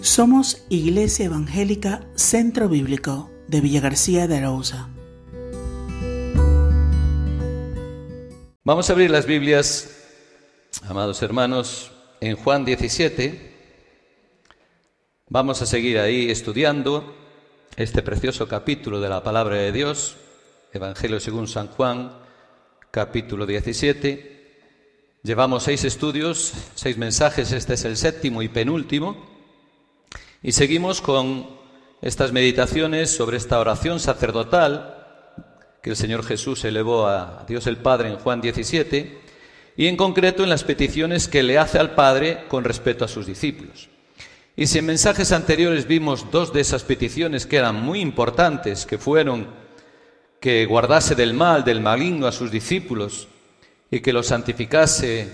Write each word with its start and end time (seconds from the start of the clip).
Somos 0.00 0.64
Iglesia 0.68 1.26
Evangélica 1.26 2.06
Centro 2.14 2.68
Bíblico 2.68 3.32
de 3.48 3.60
Villa 3.60 3.80
García 3.80 4.28
de 4.28 4.36
Arauza. 4.36 4.88
Vamos 8.62 8.88
a 8.88 8.92
abrir 8.92 9.10
las 9.10 9.26
Biblias, 9.26 9.90
amados 10.88 11.20
hermanos, 11.22 11.90
en 12.20 12.36
Juan 12.36 12.64
17. 12.64 13.56
Vamos 15.30 15.62
a 15.62 15.66
seguir 15.66 15.98
ahí 15.98 16.30
estudiando 16.30 17.16
este 17.74 18.00
precioso 18.00 18.46
capítulo 18.46 19.00
de 19.00 19.08
la 19.08 19.24
palabra 19.24 19.56
de 19.56 19.72
Dios, 19.72 20.16
Evangelio 20.72 21.18
según 21.18 21.48
San 21.48 21.66
Juan, 21.66 22.12
capítulo 22.92 23.46
17. 23.46 24.60
Llevamos 25.24 25.64
seis 25.64 25.82
estudios, 25.82 26.52
seis 26.76 26.96
mensajes, 26.96 27.50
este 27.50 27.74
es 27.74 27.84
el 27.84 27.96
séptimo 27.96 28.42
y 28.42 28.48
penúltimo, 28.48 29.37
y 30.48 30.52
seguimos 30.52 31.02
con 31.02 31.46
estas 32.00 32.32
meditaciones 32.32 33.14
sobre 33.14 33.36
esta 33.36 33.60
oración 33.60 34.00
sacerdotal 34.00 34.96
que 35.82 35.90
el 35.90 35.96
Señor 35.96 36.24
Jesús 36.24 36.64
elevó 36.64 37.06
a 37.06 37.44
Dios 37.46 37.66
el 37.66 37.76
Padre 37.76 38.08
en 38.08 38.16
Juan 38.16 38.40
17, 38.40 39.20
y 39.76 39.88
en 39.88 39.98
concreto 39.98 40.42
en 40.42 40.48
las 40.48 40.64
peticiones 40.64 41.28
que 41.28 41.42
le 41.42 41.58
hace 41.58 41.78
al 41.78 41.94
Padre 41.94 42.46
con 42.48 42.64
respecto 42.64 43.04
a 43.04 43.08
sus 43.08 43.26
discípulos. 43.26 43.90
Y 44.56 44.68
si 44.68 44.78
en 44.78 44.86
mensajes 44.86 45.32
anteriores 45.32 45.86
vimos 45.86 46.30
dos 46.30 46.50
de 46.54 46.62
esas 46.62 46.82
peticiones 46.82 47.44
que 47.44 47.58
eran 47.58 47.82
muy 47.82 48.00
importantes, 48.00 48.86
que 48.86 48.96
fueron 48.96 49.48
que 50.40 50.64
guardase 50.64 51.14
del 51.14 51.34
mal, 51.34 51.62
del 51.62 51.82
maligno 51.82 52.26
a 52.26 52.32
sus 52.32 52.50
discípulos, 52.50 53.28
y 53.90 54.00
que 54.00 54.14
lo 54.14 54.22
santificase 54.22 55.28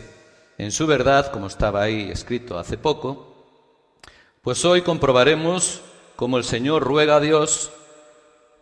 en 0.59 0.73
su 0.73 0.89
verdad, 0.89 1.31
como 1.31 1.47
estaba 1.47 1.83
ahí 1.83 2.11
escrito 2.11 2.59
hace 2.59 2.79
poco, 2.79 3.34
pues 4.45 4.63
hoy 4.67 4.83
comprobaremos 4.83 5.81
cómo 6.17 6.37
el 6.37 6.45
Señor 6.45 6.83
ruega 6.83 7.17
a 7.17 7.21
Dios 7.21 7.71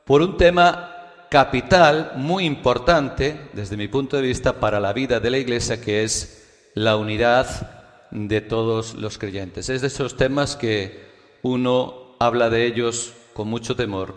por 0.05 0.23
un 0.23 0.37
tema 0.37 1.27
capital, 1.29 2.13
muy 2.15 2.45
importante, 2.45 3.51
desde 3.53 3.77
mi 3.77 3.89
punto 3.89 4.17
de 4.17 4.23
vista, 4.23 4.61
para 4.61 4.79
la 4.79 4.93
vida 4.93 5.19
de 5.19 5.31
la 5.31 5.39
Iglesia, 5.39 5.81
que 5.81 6.05
es 6.05 6.71
la 6.75 6.97
unidad 6.97 8.07
de 8.13 8.41
todos 8.41 8.95
los 8.95 9.19
creyentes. 9.19 9.69
Es 9.71 9.81
de 9.81 9.89
esos 9.89 10.17
temas 10.17 10.55
que 10.55 11.05
uno 11.43 12.15
habla 12.21 12.49
de 12.49 12.65
ellos 12.65 13.15
con 13.33 13.49
mucho 13.49 13.75
temor 13.75 14.15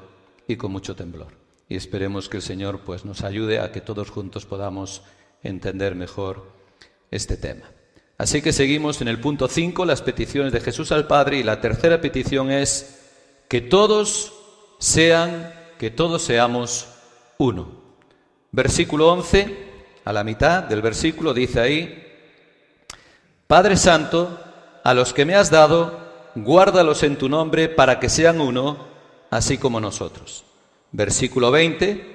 y 0.47 0.57
con 0.57 0.71
mucho 0.71 0.95
temblor. 0.95 1.33
Y 1.67 1.77
esperemos 1.77 2.29
que 2.29 2.37
el 2.37 2.43
Señor 2.43 2.81
pues, 2.81 3.05
nos 3.05 3.23
ayude 3.23 3.59
a 3.59 3.71
que 3.71 3.81
todos 3.81 4.11
juntos 4.11 4.45
podamos 4.45 5.01
entender 5.41 5.95
mejor 5.95 6.45
este 7.09 7.37
tema. 7.37 7.74
Así 8.17 8.41
que 8.41 8.53
seguimos 8.53 9.01
en 9.01 9.09
el 9.09 9.19
punto 9.19 9.47
5, 9.47 9.85
las 9.85 10.01
peticiones 10.01 10.53
de 10.53 10.61
Jesús 10.61 10.91
al 10.91 11.07
Padre, 11.07 11.37
y 11.37 11.43
la 11.43 11.59
tercera 11.59 11.99
petición 11.99 12.49
es 12.49 13.01
que 13.49 13.61
todos 13.61 14.33
sean, 14.79 15.53
que 15.77 15.91
todos 15.91 16.21
seamos 16.21 16.87
uno. 17.37 17.83
Versículo 18.51 19.11
11, 19.11 19.57
a 20.05 20.13
la 20.13 20.23
mitad 20.23 20.63
del 20.63 20.81
versículo 20.81 21.33
dice 21.33 21.59
ahí, 21.59 22.03
Padre 23.47 23.75
Santo, 23.75 24.39
a 24.83 24.93
los 24.93 25.13
que 25.13 25.25
me 25.25 25.35
has 25.35 25.51
dado, 25.51 26.31
guárdalos 26.35 27.03
en 27.03 27.17
tu 27.17 27.27
nombre 27.27 27.67
para 27.67 27.99
que 27.99 28.07
sean 28.07 28.39
uno, 28.39 28.87
así 29.29 29.57
como 29.57 29.81
nosotros. 29.81 30.45
Versículo 30.91 31.51
20, 31.51 32.14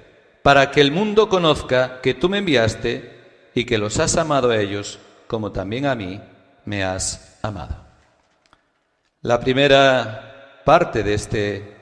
para 0.43 0.71
que 0.71 0.81
el 0.81 0.91
mundo 0.91 1.29
conozca 1.29 2.01
que 2.01 2.13
tú 2.13 2.29
me 2.29 2.39
enviaste 2.39 3.19
y 3.53 3.65
que 3.65 3.77
los 3.77 3.99
has 3.99 4.17
amado 4.17 4.49
a 4.49 4.57
ellos 4.57 4.99
como 5.27 5.51
también 5.51 5.85
a 5.85 5.95
mí 5.95 6.19
me 6.65 6.83
has 6.83 7.39
amado. 7.41 7.75
La 9.21 9.39
primera 9.39 10.61
parte 10.65 11.03
de 11.03 11.13
este 11.13 11.75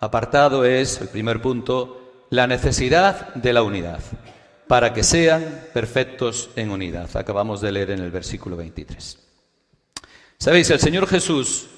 apartado 0.00 0.64
es, 0.64 1.00
el 1.00 1.08
primer 1.08 1.40
punto, 1.40 2.26
la 2.30 2.46
necesidad 2.46 3.34
de 3.34 3.52
la 3.52 3.62
unidad, 3.62 4.00
para 4.66 4.92
que 4.92 5.04
sean 5.04 5.68
perfectos 5.72 6.50
en 6.56 6.70
unidad. 6.70 7.08
Acabamos 7.16 7.60
de 7.60 7.72
leer 7.72 7.92
en 7.92 8.00
el 8.00 8.10
versículo 8.10 8.56
23. 8.56 9.18
Sabéis, 10.36 10.70
el 10.70 10.80
Señor 10.80 11.06
Jesús, 11.06 11.68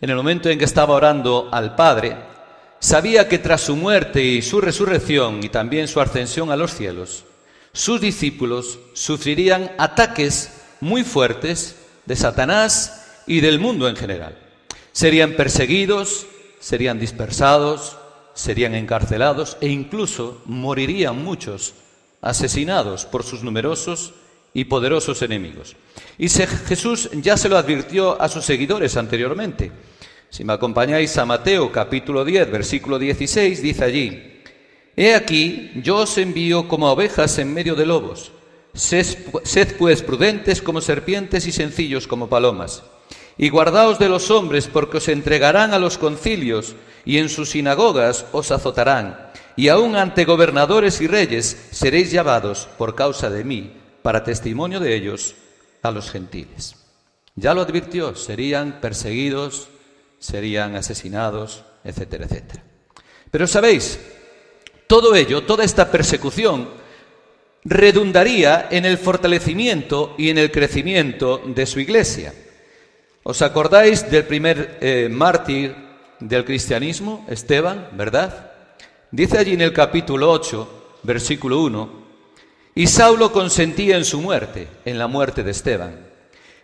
en 0.00 0.10
el 0.10 0.16
momento 0.16 0.48
en 0.48 0.58
que 0.58 0.64
estaba 0.64 0.94
orando 0.94 1.48
al 1.52 1.74
Padre, 1.76 2.16
sabía 2.80 3.28
que 3.28 3.38
tras 3.38 3.60
su 3.60 3.76
muerte 3.76 4.24
y 4.24 4.42
su 4.42 4.60
resurrección 4.60 5.44
y 5.44 5.48
también 5.48 5.86
su 5.86 6.00
ascensión 6.00 6.50
a 6.50 6.56
los 6.56 6.74
cielos, 6.74 7.24
sus 7.72 8.00
discípulos 8.00 8.80
sufrirían 8.94 9.70
ataques 9.78 10.50
muy 10.80 11.04
fuertes 11.04 11.76
de 12.06 12.16
Satanás 12.16 13.22
y 13.26 13.40
del 13.40 13.60
mundo 13.60 13.88
en 13.88 13.94
general. 13.94 14.36
Serían 14.92 15.34
perseguidos, 15.34 16.26
serían 16.58 16.98
dispersados, 16.98 17.96
serían 18.34 18.74
encarcelados 18.74 19.56
e 19.60 19.68
incluso 19.68 20.42
morirían 20.46 21.22
muchos 21.22 21.74
asesinados 22.22 23.06
por 23.06 23.22
sus 23.22 23.42
numerosos 23.42 24.14
y 24.52 24.64
poderosos 24.64 25.22
enemigos. 25.22 25.76
Y 26.18 26.28
Jesús 26.28 27.08
ya 27.12 27.36
se 27.36 27.48
lo 27.48 27.56
advirtió 27.56 28.20
a 28.20 28.28
sus 28.28 28.44
seguidores 28.44 28.96
anteriormente. 28.96 29.70
Si 30.30 30.44
me 30.44 30.52
acompañáis 30.52 31.18
a 31.18 31.26
Mateo 31.26 31.72
capítulo 31.72 32.24
10, 32.24 32.52
versículo 32.52 33.00
16, 33.00 33.62
dice 33.62 33.84
allí, 33.84 34.42
He 34.96 35.14
aquí, 35.14 35.72
yo 35.82 35.96
os 35.98 36.18
envío 36.18 36.68
como 36.68 36.90
ovejas 36.90 37.38
en 37.38 37.52
medio 37.52 37.74
de 37.74 37.84
lobos. 37.84 38.30
Sed, 38.72 39.76
pues 39.76 40.02
prudentes 40.02 40.62
como 40.62 40.80
serpientes 40.80 41.46
y 41.48 41.52
sencillos 41.52 42.06
como 42.06 42.28
palomas. 42.28 42.84
Y 43.38 43.48
guardaos 43.48 43.98
de 43.98 44.08
los 44.08 44.30
hombres, 44.30 44.68
porque 44.68 44.98
os 44.98 45.08
entregarán 45.08 45.74
a 45.74 45.80
los 45.80 45.98
concilios, 45.98 46.76
y 47.04 47.18
en 47.18 47.28
sus 47.28 47.50
sinagogas 47.50 48.26
os 48.30 48.52
azotarán. 48.52 49.32
Y 49.56 49.68
aun 49.68 49.96
ante 49.96 50.24
gobernadores 50.24 51.00
y 51.00 51.08
reyes 51.08 51.68
seréis 51.72 52.12
llevados 52.12 52.68
por 52.78 52.94
causa 52.94 53.30
de 53.30 53.42
mí, 53.42 53.72
para 54.02 54.22
testimonio 54.22 54.78
de 54.78 54.94
ellos, 54.94 55.34
a 55.82 55.90
los 55.90 56.10
gentiles. 56.10 56.76
Ya 57.34 57.52
lo 57.54 57.62
advirtió, 57.62 58.14
serían 58.14 58.80
perseguidos, 58.80 59.68
serían 60.20 60.76
asesinados, 60.76 61.64
etcétera, 61.82 62.26
etcétera. 62.26 62.62
Pero 63.30 63.46
sabéis, 63.48 63.98
todo 64.86 65.16
ello, 65.16 65.42
toda 65.42 65.64
esta 65.64 65.90
persecución, 65.90 66.68
redundaría 67.64 68.68
en 68.70 68.84
el 68.84 68.98
fortalecimiento 68.98 70.14
y 70.16 70.30
en 70.30 70.38
el 70.38 70.50
crecimiento 70.50 71.42
de 71.44 71.66
su 71.66 71.80
iglesia. 71.80 72.32
¿Os 73.22 73.42
acordáis 73.42 74.10
del 74.10 74.24
primer 74.24 74.78
eh, 74.80 75.08
mártir 75.10 75.74
del 76.20 76.44
cristianismo, 76.44 77.26
Esteban, 77.28 77.88
verdad? 77.92 78.52
Dice 79.10 79.38
allí 79.38 79.54
en 79.54 79.60
el 79.62 79.72
capítulo 79.72 80.30
8, 80.30 81.00
versículo 81.02 81.60
1, 81.62 82.00
y 82.74 82.86
Saulo 82.86 83.32
consentía 83.32 83.96
en 83.96 84.04
su 84.04 84.20
muerte, 84.20 84.68
en 84.84 84.98
la 84.98 85.06
muerte 85.06 85.42
de 85.42 85.50
Esteban. 85.50 86.09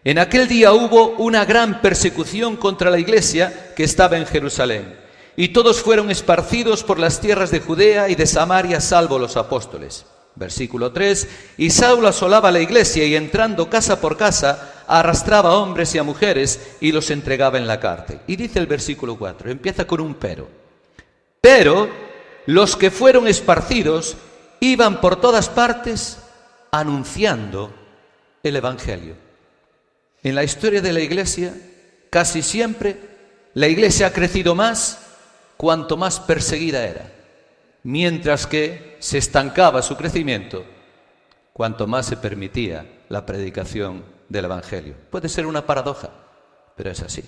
En 0.07 0.21
aquel 0.21 0.47
día 0.47 0.73
hubo 0.73 1.17
una 1.19 1.45
gran 1.45 1.81
persecución 1.81 2.57
contra 2.57 2.93
la 2.93 2.99
iglesia 3.01 3.73
que 3.75 3.83
estaba 3.83 4.17
en 4.17 4.25
Jerusalén, 4.25 4.97
y 5.35 5.49
todos 5.49 5.83
fueron 5.83 6.13
esparcidos 6.13 6.85
por 6.85 7.01
las 7.01 7.21
tierras 7.21 7.51
de 7.51 7.59
Judea 7.59 8.09
y 8.09 8.15
de 8.15 8.25
Samaria, 8.25 8.81
salvo 8.81 9.19
los 9.19 9.37
apóstoles. 9.37 10.07
Versículo 10.37 10.93
3, 10.93 11.29
y 11.57 11.71
Saulo 11.71 12.07
asolaba 12.07 12.53
la 12.53 12.61
iglesia 12.61 13.05
y 13.05 13.17
entrando 13.17 13.69
casa 13.69 14.01
por 14.01 14.17
casa, 14.17 14.85
arrastraba 14.87 15.51
a 15.51 15.57
hombres 15.57 15.93
y 15.97 15.99
a 15.99 16.05
mujeres 16.05 16.77
y 16.81 16.93
los 16.93 17.11
entregaba 17.11 17.59
en 17.59 17.67
la 17.67 17.81
cárcel. 17.81 18.21
Y 18.29 18.37
dice 18.37 18.61
el 18.61 18.69
versículo 18.69 19.19
4, 19.19 19.51
empieza 19.51 19.89
con 19.89 20.01
un 20.01 20.15
pero. 20.15 20.49
Pero 21.41 21.89
los 22.47 22.77
que 22.77 22.93
fueron 22.93 23.27
esparcidos 23.27 24.17
iban 24.61 25.01
por 25.01 25.21
todas 25.21 25.49
partes 25.49 26.19
anunciando 26.71 27.75
el 28.45 28.55
Evangelio. 28.55 29.26
En 30.27 30.35
la 30.35 30.43
historia 30.43 30.83
de 30.83 30.93
la 30.93 30.99
Iglesia, 30.99 31.55
casi 32.11 32.43
siempre, 32.43 32.97
la 33.55 33.69
Iglesia 33.69 34.09
ha 34.09 34.13
crecido 34.13 34.57
más 34.57 34.99
cuanto 35.57 35.97
más 35.97 36.19
perseguida 36.19 36.85
era, 36.85 37.13
mientras 37.85 38.49
que 38.49 38.97
se 38.99 39.19
estancaba 39.19 39.83
su 39.83 39.97
crecimiento 39.97 40.65
cuanto 41.53 41.87
más 41.87 42.07
se 42.07 42.17
permitía 42.17 43.05
la 43.09 43.25
predicación 43.25 44.03
del 44.29 44.47
Evangelio. 44.47 44.97
Puede 45.11 45.29
ser 45.29 45.47
una 45.47 45.65
paradoja, 45.65 46.11
pero 46.77 46.91
es 46.91 47.03
así. 47.03 47.23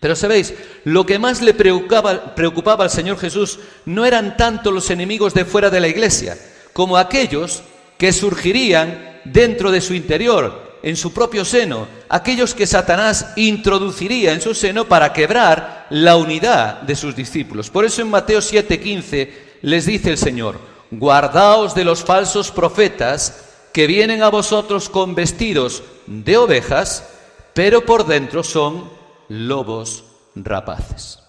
Pero 0.00 0.14
sabéis, 0.14 0.52
lo 0.84 1.06
que 1.06 1.18
más 1.18 1.40
le 1.40 1.54
preocupaba, 1.54 2.34
preocupaba 2.34 2.84
al 2.84 2.90
Señor 2.90 3.16
Jesús 3.16 3.58
no 3.86 4.04
eran 4.04 4.36
tanto 4.36 4.70
los 4.70 4.90
enemigos 4.90 5.32
de 5.32 5.46
fuera 5.46 5.70
de 5.70 5.80
la 5.80 5.88
iglesia, 5.88 6.36
como 6.74 6.98
aquellos 6.98 7.62
que 7.96 8.12
surgirían 8.12 9.22
dentro 9.24 9.70
de 9.70 9.80
su 9.80 9.94
interior, 9.94 10.69
en 10.82 10.96
su 10.96 11.12
propio 11.12 11.44
seno, 11.44 11.86
aquellos 12.08 12.54
que 12.54 12.66
Satanás 12.66 13.32
introduciría 13.36 14.32
en 14.32 14.40
su 14.40 14.54
seno 14.54 14.86
para 14.86 15.12
quebrar 15.12 15.86
la 15.90 16.16
unidad 16.16 16.82
de 16.82 16.96
sus 16.96 17.14
discípulos. 17.14 17.70
Por 17.70 17.84
eso 17.84 18.02
en 18.02 18.10
Mateo 18.10 18.40
7:15 18.40 19.30
les 19.62 19.86
dice 19.86 20.10
el 20.10 20.18
Señor, 20.18 20.58
guardaos 20.90 21.74
de 21.74 21.84
los 21.84 22.04
falsos 22.04 22.50
profetas 22.50 23.44
que 23.72 23.86
vienen 23.86 24.22
a 24.22 24.30
vosotros 24.30 24.88
con 24.88 25.14
vestidos 25.14 25.82
de 26.06 26.36
ovejas, 26.36 27.08
pero 27.54 27.84
por 27.84 28.06
dentro 28.06 28.42
son 28.42 28.90
lobos 29.28 30.04
rapaces. 30.34 31.20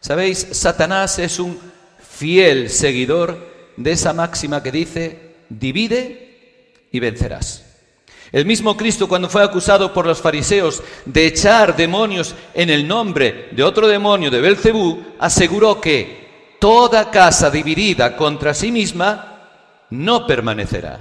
¿Sabéis? 0.00 0.46
Satanás 0.52 1.18
es 1.18 1.38
un 1.38 1.58
fiel 1.98 2.70
seguidor 2.70 3.48
de 3.76 3.92
esa 3.92 4.12
máxima 4.12 4.62
que 4.62 4.72
dice, 4.72 5.34
divide 5.48 6.76
y 6.92 7.00
vencerás. 7.00 7.69
El 8.32 8.46
mismo 8.46 8.76
Cristo 8.76 9.08
cuando 9.08 9.28
fue 9.28 9.42
acusado 9.42 9.92
por 9.92 10.06
los 10.06 10.20
fariseos 10.20 10.82
de 11.04 11.26
echar 11.26 11.76
demonios 11.76 12.34
en 12.54 12.70
el 12.70 12.86
nombre 12.86 13.48
de 13.50 13.62
otro 13.64 13.88
demonio 13.88 14.30
de 14.30 14.40
Belcebú, 14.40 15.02
aseguró 15.18 15.80
que 15.80 16.56
toda 16.60 17.10
casa 17.10 17.50
dividida 17.50 18.16
contra 18.16 18.54
sí 18.54 18.70
misma 18.70 19.48
no 19.90 20.26
permanecerá. 20.26 21.00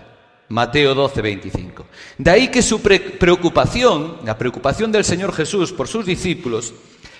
Mateo 0.49 0.95
12, 0.95 1.21
25. 1.21 1.85
De 2.17 2.31
ahí 2.31 2.47
que 2.47 2.63
su 2.63 2.81
preocupación, 2.81 4.17
la 4.25 4.35
preocupación 4.35 4.91
del 4.91 5.05
Señor 5.05 5.31
Jesús 5.31 5.71
por 5.71 5.87
sus 5.87 6.07
discípulos, 6.07 6.73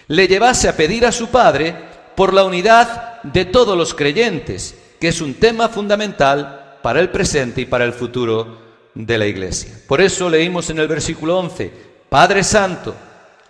le 0.08 0.28
llevase 0.28 0.68
a 0.68 0.76
pedir 0.76 1.06
a 1.06 1.12
su 1.12 1.28
Padre 1.28 1.76
por 2.16 2.34
la 2.34 2.44
unidad 2.44 3.22
de 3.22 3.46
todos 3.46 3.78
los 3.78 3.94
creyentes, 3.94 4.76
que 5.00 5.10
es 5.10 5.22
un 5.22 5.36
tema 5.36 5.70
fundamental 5.70 6.78
para 6.82 7.00
el 7.00 7.10
presente 7.10 7.62
y 7.62 7.66
para 7.66 7.86
el 7.86 7.94
futuro 7.94 8.69
de 9.06 9.18
la 9.18 9.26
iglesia. 9.26 9.72
Por 9.88 10.02
eso 10.02 10.30
leímos 10.30 10.70
en 10.70 10.80
el 10.80 10.88
versículo 10.88 11.40
11, 11.40 11.72
Padre 12.10 12.44
Santo, 12.44 12.94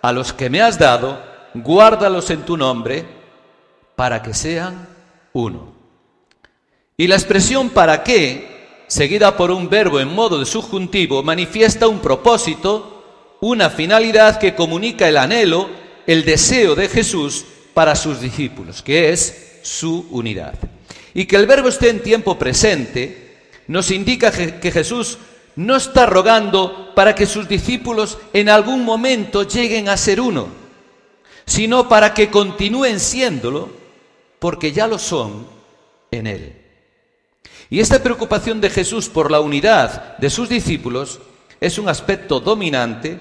a 0.00 0.12
los 0.12 0.32
que 0.32 0.48
me 0.48 0.62
has 0.62 0.78
dado, 0.78 1.20
guárdalos 1.54 2.30
en 2.30 2.42
tu 2.42 2.56
nombre, 2.56 3.04
para 3.96 4.22
que 4.22 4.32
sean 4.32 4.88
uno. 5.32 5.72
Y 6.96 7.08
la 7.08 7.16
expresión 7.16 7.70
para 7.70 8.04
qué, 8.04 8.84
seguida 8.86 9.36
por 9.36 9.50
un 9.50 9.68
verbo 9.68 9.98
en 9.98 10.14
modo 10.14 10.38
de 10.38 10.46
subjuntivo, 10.46 11.22
manifiesta 11.22 11.88
un 11.88 11.98
propósito, 11.98 13.36
una 13.40 13.70
finalidad 13.70 14.38
que 14.38 14.54
comunica 14.54 15.08
el 15.08 15.16
anhelo, 15.16 15.68
el 16.06 16.24
deseo 16.24 16.76
de 16.76 16.88
Jesús 16.88 17.44
para 17.74 17.96
sus 17.96 18.20
discípulos, 18.20 18.82
que 18.82 19.10
es 19.10 19.58
su 19.62 20.06
unidad. 20.10 20.54
Y 21.12 21.24
que 21.24 21.36
el 21.36 21.46
verbo 21.46 21.68
esté 21.68 21.90
en 21.90 22.02
tiempo 22.02 22.38
presente 22.38 23.30
nos 23.66 23.90
indica 23.90 24.30
que 24.30 24.70
Jesús 24.70 25.18
no 25.56 25.76
está 25.76 26.06
rogando 26.06 26.94
para 26.94 27.14
que 27.14 27.26
sus 27.26 27.48
discípulos 27.48 28.18
en 28.32 28.48
algún 28.48 28.84
momento 28.84 29.42
lleguen 29.42 29.88
a 29.88 29.96
ser 29.96 30.20
uno, 30.20 30.48
sino 31.46 31.88
para 31.88 32.14
que 32.14 32.30
continúen 32.30 33.00
siéndolo, 33.00 33.70
porque 34.38 34.72
ya 34.72 34.86
lo 34.86 34.98
son 34.98 35.46
en 36.10 36.26
Él. 36.26 36.56
Y 37.68 37.80
esta 37.80 38.02
preocupación 38.02 38.60
de 38.60 38.70
Jesús 38.70 39.08
por 39.08 39.30
la 39.30 39.40
unidad 39.40 40.18
de 40.18 40.30
sus 40.30 40.48
discípulos 40.48 41.20
es 41.60 41.78
un 41.78 41.88
aspecto 41.88 42.40
dominante, 42.40 43.20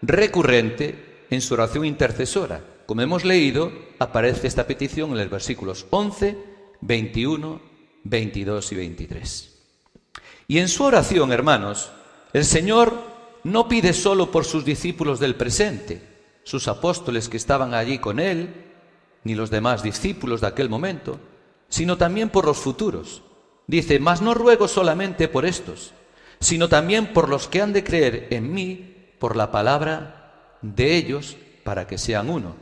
recurrente 0.00 1.26
en 1.28 1.40
su 1.40 1.54
oración 1.54 1.84
intercesora. 1.84 2.62
Como 2.86 3.02
hemos 3.02 3.24
leído, 3.24 3.72
aparece 3.98 4.46
esta 4.46 4.66
petición 4.66 5.10
en 5.10 5.18
los 5.18 5.30
versículos 5.30 5.86
11, 5.90 6.36
21, 6.80 7.60
22 8.04 8.72
y 8.72 8.74
23. 8.76 9.49
Y 10.50 10.58
en 10.58 10.66
su 10.66 10.82
oración, 10.82 11.30
hermanos, 11.30 11.92
el 12.32 12.44
Señor 12.44 12.92
no 13.44 13.68
pide 13.68 13.92
solo 13.92 14.32
por 14.32 14.44
sus 14.44 14.64
discípulos 14.64 15.20
del 15.20 15.36
presente, 15.36 16.02
sus 16.42 16.66
apóstoles 16.66 17.28
que 17.28 17.36
estaban 17.36 17.72
allí 17.72 18.00
con 18.00 18.18
Él, 18.18 18.52
ni 19.22 19.36
los 19.36 19.50
demás 19.50 19.84
discípulos 19.84 20.40
de 20.40 20.48
aquel 20.48 20.68
momento, 20.68 21.20
sino 21.68 21.96
también 21.96 22.30
por 22.30 22.46
los 22.46 22.56
futuros. 22.56 23.22
Dice, 23.68 24.00
mas 24.00 24.22
no 24.22 24.34
ruego 24.34 24.66
solamente 24.66 25.28
por 25.28 25.46
estos, 25.46 25.92
sino 26.40 26.68
también 26.68 27.12
por 27.12 27.28
los 27.28 27.46
que 27.46 27.62
han 27.62 27.72
de 27.72 27.84
creer 27.84 28.26
en 28.30 28.52
mí 28.52 29.12
por 29.20 29.36
la 29.36 29.52
palabra 29.52 30.56
de 30.62 30.96
ellos 30.96 31.36
para 31.62 31.86
que 31.86 31.96
sean 31.96 32.28
uno. 32.28 32.56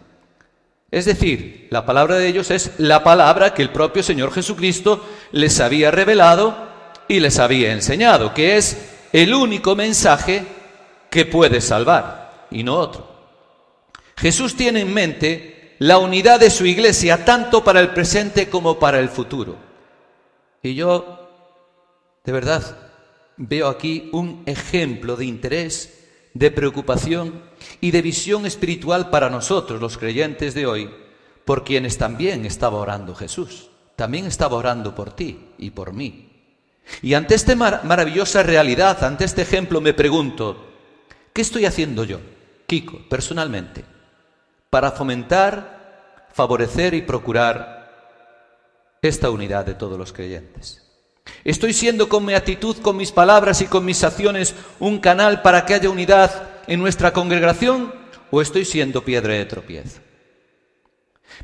Es 0.91 1.07
decir, 1.07 1.69
la 1.71 1.87
palabra 1.87 2.17
de 2.17 2.29
ellos 2.29 2.51
es 2.51 2.73
la 2.77 3.03
palabra 3.03 3.55
que 3.55 3.63
el 3.63 3.71
propio 3.71 4.03
Señor 4.03 4.31
Jesucristo 4.31 5.03
les 5.33 5.59
había 5.61 5.91
revelado 5.91 6.68
y 7.09 7.21
les 7.21 7.39
había 7.39 7.73
enseñado, 7.73 8.35
que 8.35 8.57
es 8.57 8.77
el 9.13 9.35
único 9.35 9.75
mensaje 9.75 10.45
que 11.11 11.25
puede 11.25 11.61
salvar 11.61 12.47
y 12.51 12.63
no 12.63 12.77
otro. 12.77 13.09
Jesús 14.17 14.55
tiene 14.55 14.81
en 14.83 14.93
mente 14.93 15.77
la 15.79 15.99
unidad 15.99 16.41
de 16.41 16.51
su 16.51 16.67
iglesia 16.67 17.25
tanto 17.25 17.65
para 17.65 17.81
el 17.81 17.91
presente 17.91 18.49
como 18.49 18.79
para 18.79 18.99
el 18.99 19.09
futuro. 19.09 19.57
Y 20.63 20.75
yo, 20.75 21.31
de 22.25 22.33
verdad, 22.33 22.77
veo 23.37 23.69
aquí 23.69 24.11
un 24.13 24.43
ejemplo 24.47 25.17
de 25.17 25.25
interés, 25.25 26.07
de 26.35 26.51
preocupación 26.51 27.43
y 27.81 27.91
de 27.91 28.03
visión 28.03 28.45
espiritual 28.45 29.09
para 29.11 29.31
nosotros, 29.31 29.81
los 29.81 29.97
creyentes 29.97 30.55
de 30.55 30.67
hoy, 30.67 30.91
por 31.45 31.65
quienes 31.65 31.97
también 31.97 32.45
estaba 32.45 32.79
orando 32.79 33.15
Jesús. 33.15 33.71
También 33.97 34.27
estaba 34.27 34.57
orando 34.57 34.95
por 34.95 35.13
ti 35.13 35.47
y 35.59 35.71
por 35.71 35.93
mí. 35.93 36.28
Y 37.03 37.15
ante 37.15 37.35
esta 37.35 37.55
maravillosa 37.55 38.43
realidad, 38.43 39.03
ante 39.05 39.25
este 39.25 39.43
ejemplo, 39.43 39.81
me 39.81 39.95
pregunto, 39.95 40.69
¿qué 41.33 41.43
estoy 41.43 41.67
haciendo 41.67 42.05
yo, 42.05 42.21
Kiko, 42.67 43.09
personalmente, 43.09 43.85
para 44.71 44.91
fomentar, 44.93 46.29
favorecer 46.33 46.95
y 46.95 47.03
procurar 47.03 47.79
esta 49.03 49.31
unidad 49.31 49.65
de 49.65 49.75
todos 49.75 49.99
los 49.99 50.13
creyentes? 50.13 50.83
¿Estoy 51.45 51.73
siendo 51.73 52.09
con 52.09 52.25
mi 52.25 52.35
actitud, 52.35 52.77
con 52.79 52.97
mis 52.97 53.13
palabras 53.13 53.61
y 53.61 53.67
con 53.67 53.85
mis 53.85 54.03
acciones 54.03 54.55
un 54.81 54.99
canal 54.99 55.43
para 55.43 55.65
que 55.65 55.75
haya 55.75 55.91
unidad 55.91 56.49
en 56.67 56.81
nuestra 56.81 57.13
congregación 57.13 57.95
o 58.31 58.43
estoy 58.43 58.65
siendo 58.65 59.05
piedra 59.05 59.35
de 59.35 59.45
tropiezo? 59.45 60.01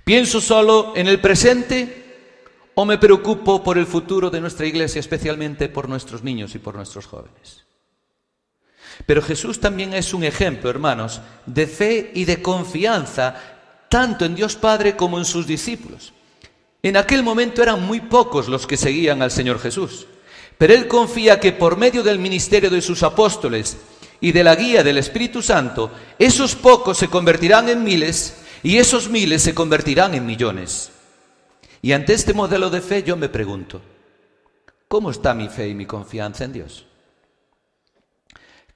¿Pienso 0.04 0.40
solo 0.40 0.92
en 0.96 1.06
el 1.06 1.20
presente 1.20 2.03
¿O 2.74 2.84
me 2.84 2.98
preocupo 2.98 3.62
por 3.62 3.78
el 3.78 3.86
futuro 3.86 4.30
de 4.30 4.40
nuestra 4.40 4.66
iglesia, 4.66 4.98
especialmente 4.98 5.68
por 5.68 5.88
nuestros 5.88 6.24
niños 6.24 6.54
y 6.54 6.58
por 6.58 6.74
nuestros 6.74 7.06
jóvenes? 7.06 7.64
Pero 9.06 9.22
Jesús 9.22 9.60
también 9.60 9.94
es 9.94 10.12
un 10.12 10.24
ejemplo, 10.24 10.70
hermanos, 10.70 11.20
de 11.46 11.66
fe 11.66 12.10
y 12.14 12.24
de 12.24 12.42
confianza, 12.42 13.34
tanto 13.88 14.24
en 14.24 14.34
Dios 14.34 14.56
Padre 14.56 14.96
como 14.96 15.18
en 15.18 15.24
sus 15.24 15.46
discípulos. 15.46 16.12
En 16.82 16.96
aquel 16.96 17.22
momento 17.22 17.62
eran 17.62 17.82
muy 17.82 18.00
pocos 18.00 18.48
los 18.48 18.66
que 18.66 18.76
seguían 18.76 19.22
al 19.22 19.30
Señor 19.30 19.60
Jesús, 19.60 20.06
pero 20.58 20.74
Él 20.74 20.88
confía 20.88 21.40
que 21.40 21.52
por 21.52 21.76
medio 21.76 22.02
del 22.02 22.18
ministerio 22.18 22.70
de 22.70 22.82
sus 22.82 23.02
apóstoles 23.02 23.76
y 24.20 24.32
de 24.32 24.44
la 24.44 24.54
guía 24.54 24.82
del 24.82 24.98
Espíritu 24.98 25.42
Santo, 25.42 25.90
esos 26.18 26.54
pocos 26.54 26.98
se 26.98 27.08
convertirán 27.08 27.68
en 27.68 27.84
miles 27.84 28.36
y 28.62 28.78
esos 28.78 29.08
miles 29.08 29.42
se 29.42 29.54
convertirán 29.54 30.14
en 30.14 30.26
millones. 30.26 30.90
Y 31.84 31.92
ante 31.92 32.14
este 32.14 32.32
modelo 32.32 32.70
de 32.70 32.80
fe 32.80 33.02
yo 33.02 33.14
me 33.14 33.28
pregunto, 33.28 33.82
¿cómo 34.88 35.10
está 35.10 35.34
mi 35.34 35.50
fe 35.50 35.68
y 35.68 35.74
mi 35.74 35.84
confianza 35.84 36.44
en 36.44 36.54
Dios? 36.54 36.86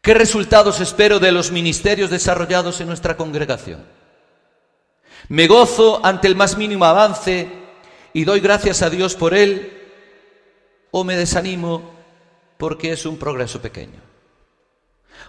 ¿Qué 0.02 0.12
resultados 0.12 0.78
espero 0.80 1.18
de 1.18 1.32
los 1.32 1.50
ministerios 1.50 2.10
desarrollados 2.10 2.82
en 2.82 2.88
nuestra 2.88 3.16
congregación? 3.16 3.82
¿Me 5.30 5.46
gozo 5.46 6.04
ante 6.04 6.28
el 6.28 6.36
más 6.36 6.58
mínimo 6.58 6.84
avance 6.84 7.48
y 8.12 8.24
doy 8.24 8.40
gracias 8.40 8.82
a 8.82 8.90
Dios 8.90 9.14
por 9.14 9.32
él? 9.32 9.88
¿O 10.90 11.02
me 11.02 11.16
desanimo 11.16 11.90
porque 12.58 12.92
es 12.92 13.06
un 13.06 13.16
progreso 13.16 13.62
pequeño? 13.62 14.02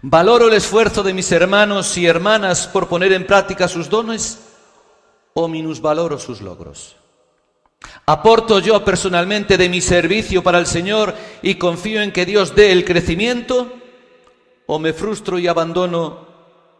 ¿Valoro 0.01 0.49
el 0.49 0.53
esfuerzo 0.55 1.01
de 1.01 1.13
mis 1.13 1.31
hermanos 1.31 1.97
y 1.97 2.07
hermanas 2.07 2.67
por 2.67 2.89
poner 2.89 3.13
en 3.13 3.25
práctica 3.25 3.69
sus 3.69 3.87
dones? 3.87 4.37
¿O 5.33 5.47
minusvaloro 5.47 6.19
sus 6.19 6.41
logros? 6.41 6.98
¿Aporto 8.05 8.59
yo 8.59 8.83
personalmente 8.83 9.57
de 9.57 9.69
mi 9.69 9.81
servicio 9.81 10.43
para 10.43 10.57
el 10.57 10.65
Señor 10.65 11.15
y 11.41 11.55
confío 11.55 12.01
en 12.01 12.11
que 12.11 12.25
Dios 12.25 12.55
dé 12.55 12.71
el 12.71 12.83
crecimiento? 12.83 13.71
¿O 14.65 14.79
me 14.79 14.93
frustro 14.93 15.39
y 15.39 15.47
abandono 15.47 16.27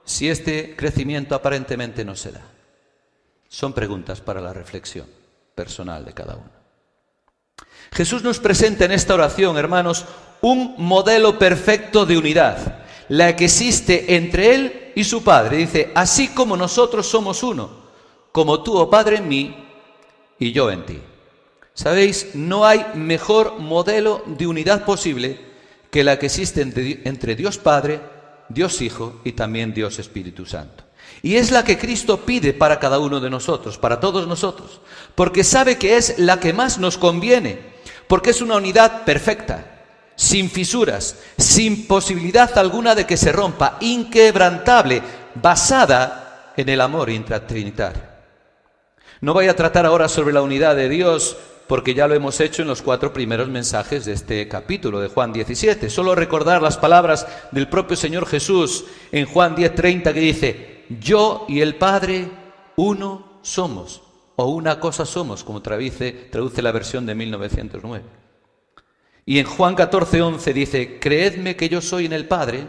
si 0.03 0.27
este 0.27 0.75
crecimiento 0.75 1.36
aparentemente 1.36 2.03
no 2.03 2.15
se 2.15 2.32
da? 2.32 2.41
Son 3.48 3.74
preguntas 3.74 4.22
para 4.22 4.41
la 4.41 4.53
reflexión 4.53 5.08
personal 5.56 6.03
de 6.06 6.13
cada 6.13 6.36
uno. 6.36 6.51
Jesús 7.91 8.24
nos 8.24 8.39
presenta 8.39 8.86
en 8.86 8.91
esta 8.91 9.13
oración, 9.13 9.58
hermanos, 9.58 10.06
un 10.41 10.75
modelo 10.77 11.39
perfecto 11.39 12.06
de 12.06 12.18
unidad, 12.18 12.86
la 13.08 13.36
que 13.36 13.46
existe 13.46 14.15
entre 14.15 14.56
Él 14.56 14.91
y 14.96 15.03
su 15.03 15.24
Padre. 15.24 15.58
Dice, 15.58 15.91
así 15.96 16.29
como 16.29 16.56
nosotros 16.56 17.08
somos 17.08 17.44
uno, 17.44 17.70
como 18.32 18.62
tú, 18.62 18.77
oh 18.77 18.89
Padre, 18.89 19.18
en 19.18 19.27
mí 19.27 19.68
y 20.39 20.51
yo 20.51 20.72
en 20.72 20.86
ti. 20.86 21.00
Sabéis, 21.74 22.31
no 22.34 22.65
hay 22.65 22.86
mejor 22.96 23.60
modelo 23.60 24.24
de 24.25 24.48
unidad 24.48 24.84
posible 24.86 25.39
que 25.91 26.03
la 26.03 26.19
que 26.19 26.27
existe 26.27 26.62
entre 26.62 27.36
Dios 27.36 27.58
Padre, 27.58 28.00
Dios 28.50 28.81
Hijo 28.81 29.22
y 29.24 29.34
también 29.34 29.74
Dios 29.74 30.00
Espíritu 30.00 30.46
Santo. 30.46 30.84
Y 31.22 31.36
es 31.36 31.51
la 31.51 31.63
que 31.63 31.77
Cristo 31.77 32.25
pide 32.25 32.53
para 32.53 32.79
cada 32.79 33.00
uno 33.00 33.19
de 33.19 33.29
nosotros, 33.29 33.77
para 33.77 34.00
todos 34.00 34.27
nosotros, 34.27 34.81
porque 35.15 35.43
sabe 35.43 35.77
que 35.77 35.98
es 35.98 36.19
la 36.19 36.39
que 36.39 36.53
más 36.53 36.79
nos 36.79 36.98
conviene, 36.98 37.60
porque 38.08 38.29
es 38.29 38.41
una 38.41 38.55
unidad 38.55 39.03
perfecta, 39.03 39.84
sin 40.15 40.50
fisuras, 40.50 41.17
sin 41.38 41.88
posibilidad 41.88 42.58
alguna 42.58 42.96
de 42.96 43.05
que 43.05 43.17
se 43.17 43.31
rompa, 43.31 43.77
inquebrantable, 43.81 45.01
basada 45.36 46.53
en 46.55 46.69
el 46.69 46.81
amor 46.81 47.10
intratrinitario. 47.10 48.08
No 49.21 49.33
voy 49.33 49.47
a 49.47 49.55
tratar 49.55 49.85
ahora 49.85 50.07
sobre 50.07 50.33
la 50.33 50.41
unidad 50.41 50.77
de 50.77 50.88
Dios 50.88 51.35
porque 51.67 51.93
ya 51.93 52.07
lo 52.07 52.15
hemos 52.15 52.39
hecho 52.39 52.61
en 52.61 52.69
los 52.69 52.81
cuatro 52.81 53.11
primeros 53.11 53.49
mensajes 53.49 54.05
de 54.05 54.13
este 54.13 54.47
capítulo 54.47 55.01
de 55.01 55.09
Juan 55.09 55.33
17. 55.33 55.89
Solo 55.89 56.15
recordar 56.15 56.61
las 56.61 56.77
palabras 56.77 57.27
del 57.51 57.67
propio 57.67 57.97
Señor 57.97 58.25
Jesús 58.25 58.85
en 59.11 59.25
Juan 59.25 59.55
10:30 59.57 60.13
que 60.13 60.19
dice, 60.21 60.85
yo 61.01 61.45
y 61.49 61.59
el 61.59 61.75
Padre 61.75 62.29
uno 62.77 63.39
somos, 63.41 64.01
o 64.38 64.45
una 64.45 64.79
cosa 64.79 65.05
somos, 65.05 65.43
como 65.43 65.61
traduce, 65.61 66.11
traduce 66.31 66.61
la 66.61 66.71
versión 66.71 67.05
de 67.05 67.13
1909. 67.13 68.05
Y 69.25 69.38
en 69.38 69.45
Juan 69.45 69.75
14:11 69.75 70.53
dice, 70.53 70.97
creedme 70.99 71.57
que 71.57 71.67
yo 71.67 71.81
soy 71.81 72.05
en 72.05 72.13
el 72.13 72.25
Padre 72.25 72.67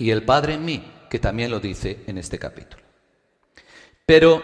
y 0.00 0.10
el 0.10 0.24
Padre 0.24 0.54
en 0.54 0.64
mí, 0.64 0.84
que 1.08 1.20
también 1.20 1.52
lo 1.52 1.60
dice 1.60 2.00
en 2.08 2.18
este 2.18 2.40
capítulo. 2.40 2.82
Pero 4.04 4.42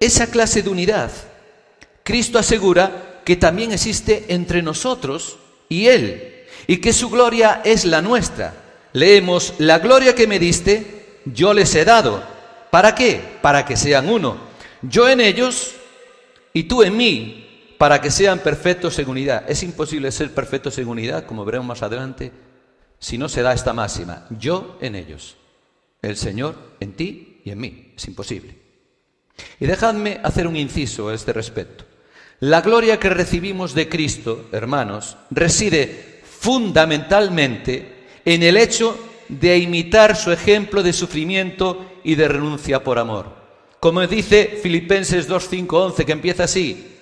esa 0.00 0.28
clase 0.28 0.62
de 0.62 0.70
unidad 0.70 1.10
Cristo 2.08 2.38
asegura 2.38 3.20
que 3.22 3.36
también 3.36 3.70
existe 3.70 4.24
entre 4.28 4.62
nosotros 4.62 5.36
y 5.68 5.88
Él, 5.88 6.46
y 6.66 6.78
que 6.78 6.94
su 6.94 7.10
gloria 7.10 7.60
es 7.66 7.84
la 7.84 8.00
nuestra. 8.00 8.54
Leemos, 8.94 9.52
la 9.58 9.78
gloria 9.78 10.14
que 10.14 10.26
me 10.26 10.38
diste, 10.38 11.20
yo 11.26 11.52
les 11.52 11.74
he 11.74 11.84
dado. 11.84 12.22
¿Para 12.70 12.94
qué? 12.94 13.20
Para 13.42 13.66
que 13.66 13.76
sean 13.76 14.08
uno. 14.08 14.38
Yo 14.80 15.06
en 15.06 15.20
ellos 15.20 15.74
y 16.54 16.62
tú 16.62 16.82
en 16.82 16.96
mí, 16.96 17.74
para 17.76 18.00
que 18.00 18.10
sean 18.10 18.38
perfectos 18.38 18.98
en 18.98 19.10
unidad. 19.10 19.44
Es 19.46 19.62
imposible 19.62 20.10
ser 20.10 20.32
perfectos 20.32 20.78
en 20.78 20.88
unidad, 20.88 21.26
como 21.26 21.44
veremos 21.44 21.66
más 21.66 21.82
adelante, 21.82 22.32
si 22.98 23.18
no 23.18 23.28
se 23.28 23.42
da 23.42 23.52
esta 23.52 23.74
máxima. 23.74 24.26
Yo 24.30 24.78
en 24.80 24.94
ellos, 24.94 25.36
el 26.00 26.16
Señor 26.16 26.56
en 26.80 26.94
ti 26.94 27.42
y 27.44 27.50
en 27.50 27.60
mí. 27.60 27.92
Es 27.94 28.08
imposible. 28.08 28.67
Y 29.60 29.66
dejadme 29.66 30.20
hacer 30.22 30.46
un 30.46 30.56
inciso 30.56 31.08
a 31.08 31.14
este 31.14 31.32
respecto. 31.32 31.84
La 32.40 32.60
gloria 32.60 33.00
que 33.00 33.10
recibimos 33.10 33.74
de 33.74 33.88
Cristo, 33.88 34.46
hermanos, 34.52 35.16
reside 35.30 36.20
fundamentalmente 36.24 38.06
en 38.24 38.44
el 38.44 38.56
hecho 38.56 38.96
de 39.28 39.58
imitar 39.58 40.16
su 40.16 40.30
ejemplo 40.30 40.82
de 40.82 40.92
sufrimiento 40.92 41.84
y 42.04 42.14
de 42.14 42.28
renuncia 42.28 42.84
por 42.84 42.98
amor. 42.98 43.36
Como 43.80 44.06
dice 44.06 44.58
Filipenses 44.62 45.26
2, 45.26 45.48
11, 45.68 46.04
que 46.04 46.12
empieza 46.12 46.44
así, 46.44 46.96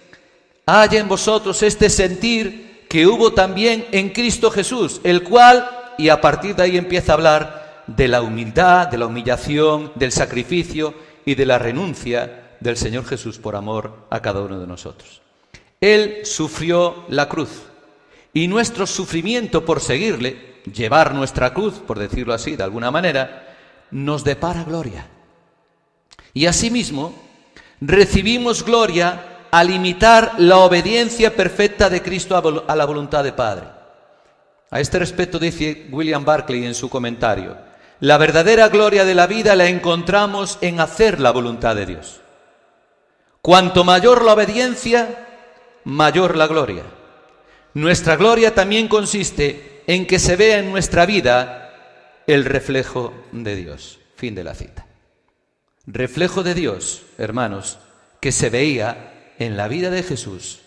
haya 0.64 0.98
en 0.98 1.08
vosotros 1.08 1.62
este 1.62 1.90
sentir 1.90 2.86
que 2.88 3.06
hubo 3.06 3.32
también 3.32 3.86
en 3.92 4.10
Cristo 4.10 4.50
Jesús, 4.50 5.00
el 5.04 5.22
cual, 5.22 5.68
y 5.98 6.08
a 6.08 6.20
partir 6.20 6.54
de 6.56 6.62
ahí 6.62 6.76
empieza 6.76 7.12
a 7.12 7.14
hablar 7.14 7.84
de 7.86 8.08
la 8.08 8.22
humildad, 8.22 8.88
de 8.88 8.98
la 8.98 9.06
humillación, 9.06 9.92
del 9.94 10.12
sacrificio 10.12 10.94
y 11.26 11.34
de 11.34 11.44
la 11.44 11.58
renuncia 11.58 12.56
del 12.60 12.78
Señor 12.78 13.04
Jesús 13.04 13.38
por 13.38 13.56
amor 13.56 14.06
a 14.08 14.22
cada 14.22 14.40
uno 14.40 14.58
de 14.58 14.66
nosotros. 14.66 15.20
Él 15.80 16.20
sufrió 16.24 17.04
la 17.08 17.28
cruz 17.28 17.50
y 18.32 18.48
nuestro 18.48 18.86
sufrimiento 18.86 19.64
por 19.64 19.80
seguirle, 19.80 20.62
llevar 20.72 21.14
nuestra 21.14 21.52
cruz, 21.52 21.74
por 21.86 21.98
decirlo 21.98 22.32
así, 22.32 22.56
de 22.56 22.62
alguna 22.62 22.90
manera, 22.90 23.56
nos 23.90 24.24
depara 24.24 24.64
gloria. 24.64 25.06
Y 26.32 26.46
asimismo, 26.46 27.14
recibimos 27.80 28.64
gloria 28.64 29.48
al 29.50 29.70
imitar 29.70 30.34
la 30.38 30.58
obediencia 30.58 31.34
perfecta 31.34 31.90
de 31.90 32.02
Cristo 32.02 32.64
a 32.66 32.76
la 32.76 32.84
voluntad 32.84 33.24
de 33.24 33.32
Padre. 33.32 33.66
A 34.70 34.80
este 34.80 34.98
respecto 34.98 35.38
dice 35.38 35.86
William 35.90 36.24
Barclay 36.24 36.66
en 36.66 36.74
su 36.74 36.88
comentario, 36.88 37.56
la 38.00 38.18
verdadera 38.18 38.68
gloria 38.68 39.04
de 39.04 39.14
la 39.14 39.26
vida 39.26 39.56
la 39.56 39.68
encontramos 39.68 40.58
en 40.60 40.80
hacer 40.80 41.20
la 41.20 41.30
voluntad 41.30 41.74
de 41.76 41.86
Dios. 41.86 42.20
Cuanto 43.40 43.84
mayor 43.84 44.24
la 44.24 44.34
obediencia, 44.34 45.26
mayor 45.84 46.36
la 46.36 46.46
gloria. 46.46 46.82
Nuestra 47.74 48.16
gloria 48.16 48.54
también 48.54 48.88
consiste 48.88 49.82
en 49.86 50.06
que 50.06 50.18
se 50.18 50.36
vea 50.36 50.58
en 50.58 50.70
nuestra 50.70 51.06
vida 51.06 51.72
el 52.26 52.44
reflejo 52.44 53.14
de 53.32 53.54
Dios. 53.54 53.98
Fin 54.16 54.34
de 54.34 54.44
la 54.44 54.54
cita. 54.54 54.86
Reflejo 55.86 56.42
de 56.42 56.54
Dios, 56.54 57.02
hermanos, 57.18 57.78
que 58.20 58.32
se 58.32 58.50
veía 58.50 59.32
en 59.38 59.56
la 59.56 59.68
vida 59.68 59.90
de 59.90 60.02
Jesús 60.02 60.60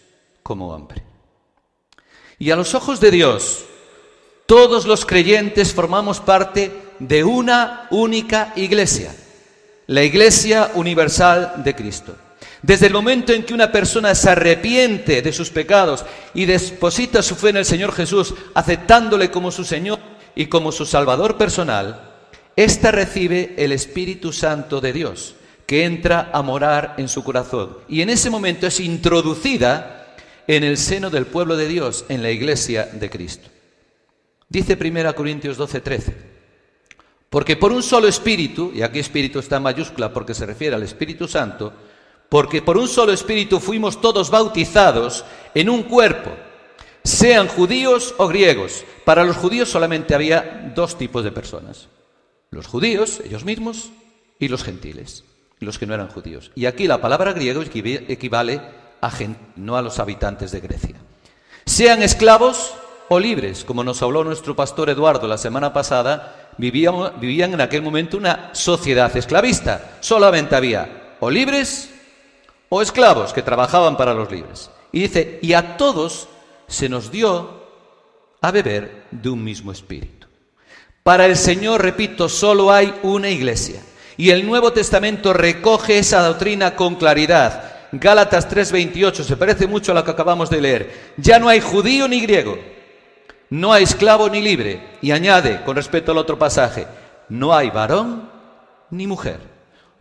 como 0.43 0.69
hombre. 0.69 1.03
Y 2.37 2.51
a 2.51 2.55
los 2.55 2.73
ojos 2.73 3.01
de 3.01 3.11
Dios, 3.11 3.65
todos 4.45 4.85
los 4.85 5.05
creyentes 5.05 5.73
formamos 5.73 6.21
parte 6.21 6.71
de 6.99 7.23
una 7.23 7.87
única 7.91 8.53
iglesia, 8.55 9.15
la 9.87 10.03
Iglesia 10.03 10.71
Universal 10.75 11.63
de 11.63 11.75
Cristo. 11.75 12.15
Desde 12.61 12.87
el 12.87 12.93
momento 12.93 13.31
en 13.31 13.43
que 13.43 13.53
una 13.53 13.71
persona 13.71 14.13
se 14.13 14.29
arrepiente 14.29 15.21
de 15.21 15.31
sus 15.31 15.49
pecados 15.49 16.05
y 16.33 16.45
deposita 16.45 17.21
su 17.21 17.35
fe 17.35 17.49
en 17.49 17.57
el 17.57 17.65
Señor 17.65 17.93
Jesús, 17.93 18.33
aceptándole 18.53 19.31
como 19.31 19.49
su 19.49 19.63
Señor 19.63 19.99
y 20.35 20.47
como 20.47 20.71
su 20.71 20.85
Salvador 20.85 21.37
personal, 21.37 22.01
ésta 22.55 22.91
recibe 22.91 23.55
el 23.57 23.71
Espíritu 23.71 24.33
Santo 24.33 24.81
de 24.81 24.91
Dios, 24.91 25.35
que 25.65 25.85
entra 25.85 26.29
a 26.33 26.41
morar 26.41 26.95
en 26.97 27.07
su 27.07 27.23
corazón. 27.23 27.77
Y 27.87 28.01
en 28.01 28.09
ese 28.09 28.29
momento 28.29 28.67
es 28.67 28.79
introducida 28.81 30.15
en 30.47 30.63
el 30.63 30.77
seno 30.77 31.09
del 31.09 31.27
pueblo 31.27 31.55
de 31.55 31.67
Dios, 31.67 32.05
en 32.09 32.21
la 32.21 32.31
iglesia 32.31 32.89
de 32.91 33.09
Cristo. 33.09 33.47
Dice 34.49 34.77
1 34.79 35.15
Corintios 35.15 35.57
12, 35.57 35.79
13. 35.79 36.38
Porque 37.29 37.55
por 37.55 37.71
un 37.71 37.83
solo 37.83 38.07
espíritu, 38.07 38.71
y 38.73 38.81
aquí 38.81 38.99
espíritu 38.99 39.39
está 39.39 39.59
mayúscula 39.59 40.11
porque 40.11 40.33
se 40.33 40.45
refiere 40.45 40.75
al 40.75 40.83
Espíritu 40.83 41.27
Santo, 41.27 41.71
porque 42.27 42.61
por 42.61 42.77
un 42.77 42.87
solo 42.87 43.11
espíritu 43.11 43.59
fuimos 43.59 44.01
todos 44.01 44.29
bautizados 44.29 45.25
en 45.53 45.69
un 45.69 45.83
cuerpo, 45.83 46.31
sean 47.03 47.47
judíos 47.47 48.15
o 48.17 48.27
griegos. 48.27 48.83
Para 49.05 49.23
los 49.23 49.37
judíos 49.37 49.69
solamente 49.69 50.15
había 50.15 50.71
dos 50.75 50.97
tipos 50.97 51.23
de 51.23 51.31
personas. 51.31 51.87
Los 52.51 52.67
judíos, 52.67 53.21
ellos 53.23 53.45
mismos, 53.45 53.91
y 54.39 54.47
los 54.47 54.63
gentiles, 54.63 55.23
los 55.59 55.77
que 55.77 55.85
no 55.85 55.93
eran 55.93 56.07
judíos. 56.07 56.51
Y 56.55 56.65
aquí 56.65 56.87
la 56.87 57.01
palabra 57.01 57.33
griego 57.33 57.61
equivale 57.61 58.61
a 59.01 59.11
no 59.55 59.77
a 59.77 59.81
los 59.81 59.99
habitantes 59.99 60.51
de 60.51 60.61
Grecia. 60.61 60.95
Sean 61.65 62.01
esclavos 62.01 62.73
o 63.09 63.19
libres, 63.19 63.63
como 63.63 63.83
nos 63.83 64.01
habló 64.01 64.23
nuestro 64.23 64.55
pastor 64.55 64.89
Eduardo 64.89 65.27
la 65.27 65.37
semana 65.37 65.73
pasada, 65.73 66.51
vivían 66.57 67.53
en 67.53 67.61
aquel 67.61 67.81
momento 67.81 68.17
una 68.17 68.49
sociedad 68.53 69.15
esclavista. 69.17 69.97
Solamente 69.99 70.55
había 70.55 71.15
o 71.19 71.29
libres 71.29 71.89
o 72.69 72.81
esclavos 72.81 73.33
que 73.33 73.41
trabajaban 73.41 73.97
para 73.97 74.13
los 74.13 74.31
libres. 74.31 74.69
Y 74.91 75.01
dice, 75.01 75.39
y 75.41 75.53
a 75.53 75.77
todos 75.77 76.29
se 76.67 76.87
nos 76.87 77.11
dio 77.11 77.63
a 78.41 78.51
beber 78.51 79.05
de 79.11 79.29
un 79.29 79.43
mismo 79.43 79.71
espíritu. 79.71 80.27
Para 81.03 81.25
el 81.25 81.35
Señor, 81.35 81.81
repito, 81.81 82.29
solo 82.29 82.71
hay 82.71 82.93
una 83.03 83.29
iglesia. 83.29 83.81
Y 84.17 84.29
el 84.29 84.45
Nuevo 84.45 84.71
Testamento 84.73 85.33
recoge 85.33 85.97
esa 85.97 86.21
doctrina 86.21 86.75
con 86.75 86.95
claridad. 86.95 87.87
Gálatas 87.91 88.47
3:28 88.47 89.23
se 89.23 89.37
parece 89.37 89.65
mucho 89.65 89.91
a 89.91 89.95
lo 89.95 90.03
que 90.03 90.11
acabamos 90.11 90.49
de 90.49 90.61
leer. 90.61 91.13
Ya 91.17 91.39
no 91.39 91.49
hay 91.49 91.61
judío 91.61 92.07
ni 92.07 92.21
griego, 92.21 92.59
no 93.49 93.73
hay 93.73 93.83
esclavo 93.83 94.29
ni 94.29 94.41
libre. 94.41 94.97
Y 95.01 95.11
añade, 95.11 95.63
con 95.63 95.75
respecto 95.75 96.11
al 96.11 96.17
otro 96.17 96.37
pasaje, 96.37 96.87
no 97.29 97.53
hay 97.53 97.69
varón 97.69 98.29
ni 98.89 99.07
mujer, 99.07 99.39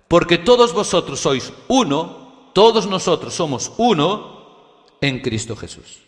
porque 0.09 0.39
todos 0.39 0.73
vosotros 0.73 1.21
sois 1.21 1.53
uno 1.69 2.29
todos 2.59 2.89
nosotros 2.89 3.35
somos 3.35 3.71
uno 3.77 4.85
en 5.01 5.21
Cristo 5.21 5.55
Jesús. 5.55 6.01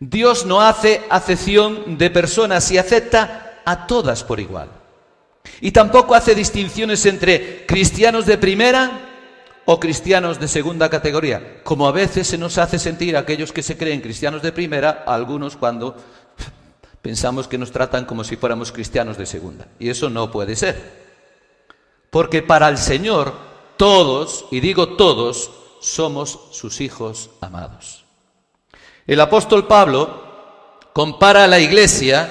Dios 0.00 0.44
no 0.44 0.60
hace 0.60 1.02
acepción 1.08 1.96
de 1.96 2.10
personas 2.10 2.68
y 2.72 2.78
acepta 2.78 3.60
a 3.64 3.86
todas 3.86 4.24
por 4.24 4.40
igual. 4.40 4.70
Y 5.60 5.70
tampoco 5.70 6.16
hace 6.16 6.34
distinciones 6.34 7.06
entre 7.06 7.64
cristianos 7.66 8.26
de 8.26 8.38
primera 8.38 9.08
o 9.66 9.78
cristianos 9.78 10.40
de 10.40 10.48
segunda 10.48 10.90
categoría, 10.90 11.62
como 11.62 11.86
a 11.86 11.92
veces 11.92 12.26
se 12.26 12.38
nos 12.38 12.58
hace 12.58 12.80
sentir 12.80 13.16
aquellos 13.16 13.52
que 13.52 13.62
se 13.62 13.76
creen 13.76 14.00
cristianos 14.00 14.42
de 14.42 14.50
primera, 14.50 15.04
algunos 15.06 15.56
cuando 15.56 15.96
pensamos 17.04 17.48
que 17.48 17.58
nos 17.58 17.70
tratan 17.70 18.06
como 18.06 18.24
si 18.24 18.36
fuéramos 18.36 18.72
cristianos 18.72 19.18
de 19.18 19.26
segunda. 19.26 19.68
Y 19.78 19.90
eso 19.90 20.08
no 20.08 20.30
puede 20.30 20.56
ser. 20.56 21.04
porque 22.08 22.42
para 22.42 22.68
el 22.68 22.78
Señor 22.78 23.34
todos, 23.76 24.46
y 24.52 24.60
digo 24.60 24.96
todos, 24.96 25.50
somos 25.80 26.38
sus 26.52 26.80
hijos 26.80 27.30
amados. 27.40 28.04
El 29.06 29.20
apóstol 29.20 29.66
Pablo 29.66 30.78
compara 30.94 31.44
a 31.44 31.48
la 31.48 31.58
iglesia 31.58 32.28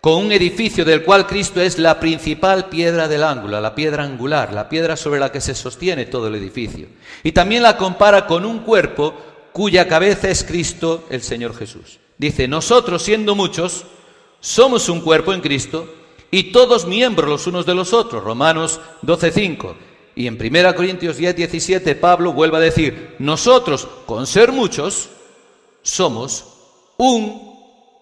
con 0.00 0.24
un 0.24 0.32
edificio 0.32 0.84
del 0.84 1.02
cual 1.02 1.26
Cristo 1.26 1.60
es 1.60 1.78
la 1.78 1.98
principal 2.00 2.70
piedra 2.70 3.08
del 3.08 3.24
ángulo, 3.24 3.60
la 3.60 3.74
piedra 3.74 4.04
angular, 4.04 4.54
la 4.54 4.68
piedra 4.70 4.96
sobre 4.96 5.20
la 5.20 5.32
que 5.32 5.40
se 5.42 5.54
sostiene 5.54 6.06
todo 6.06 6.28
el 6.28 6.36
edificio. 6.36 6.86
Y 7.24 7.32
también 7.32 7.62
la 7.62 7.76
compara 7.76 8.26
con 8.26 8.46
un 8.46 8.60
cuerpo 8.60 9.14
cuya 9.52 9.86
cabeza 9.88 10.30
es 10.30 10.44
Cristo 10.44 11.04
el 11.10 11.22
Señor 11.22 11.54
Jesús. 11.56 11.98
Dice, 12.18 12.48
nosotros 12.48 13.02
siendo 13.02 13.34
muchos, 13.34 13.84
somos 14.40 14.88
un 14.88 15.00
cuerpo 15.00 15.32
en 15.32 15.40
Cristo 15.40 15.92
y 16.30 16.52
todos 16.52 16.86
miembros 16.86 17.28
los 17.28 17.46
unos 17.46 17.66
de 17.66 17.74
los 17.74 17.92
otros. 17.92 18.22
Romanos 18.22 18.80
12.5. 19.02 19.74
Y 20.16 20.26
en 20.26 20.34
1 20.40 20.74
Corintios 20.74 21.16
10, 21.16 21.36
17 21.36 21.94
Pablo 21.96 22.32
vuelve 22.32 22.58
a 22.58 22.60
decir, 22.60 23.16
nosotros, 23.18 23.88
con 24.06 24.26
ser 24.26 24.52
muchos, 24.52 25.08
somos 25.82 26.44
un 26.96 27.54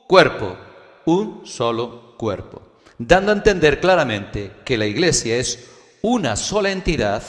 cuerpo 0.07 0.57
un 1.05 1.43
solo 1.45 2.15
cuerpo, 2.17 2.63
dando 2.99 3.33
a 3.33 3.35
entender 3.35 3.81
claramente 3.81 4.53
que 4.65 4.79
la 4.79 4.87
Iglesia 4.87 5.37
es 5.37 5.69
una 6.03 6.37
sola 6.37 6.71
entidad 6.71 7.23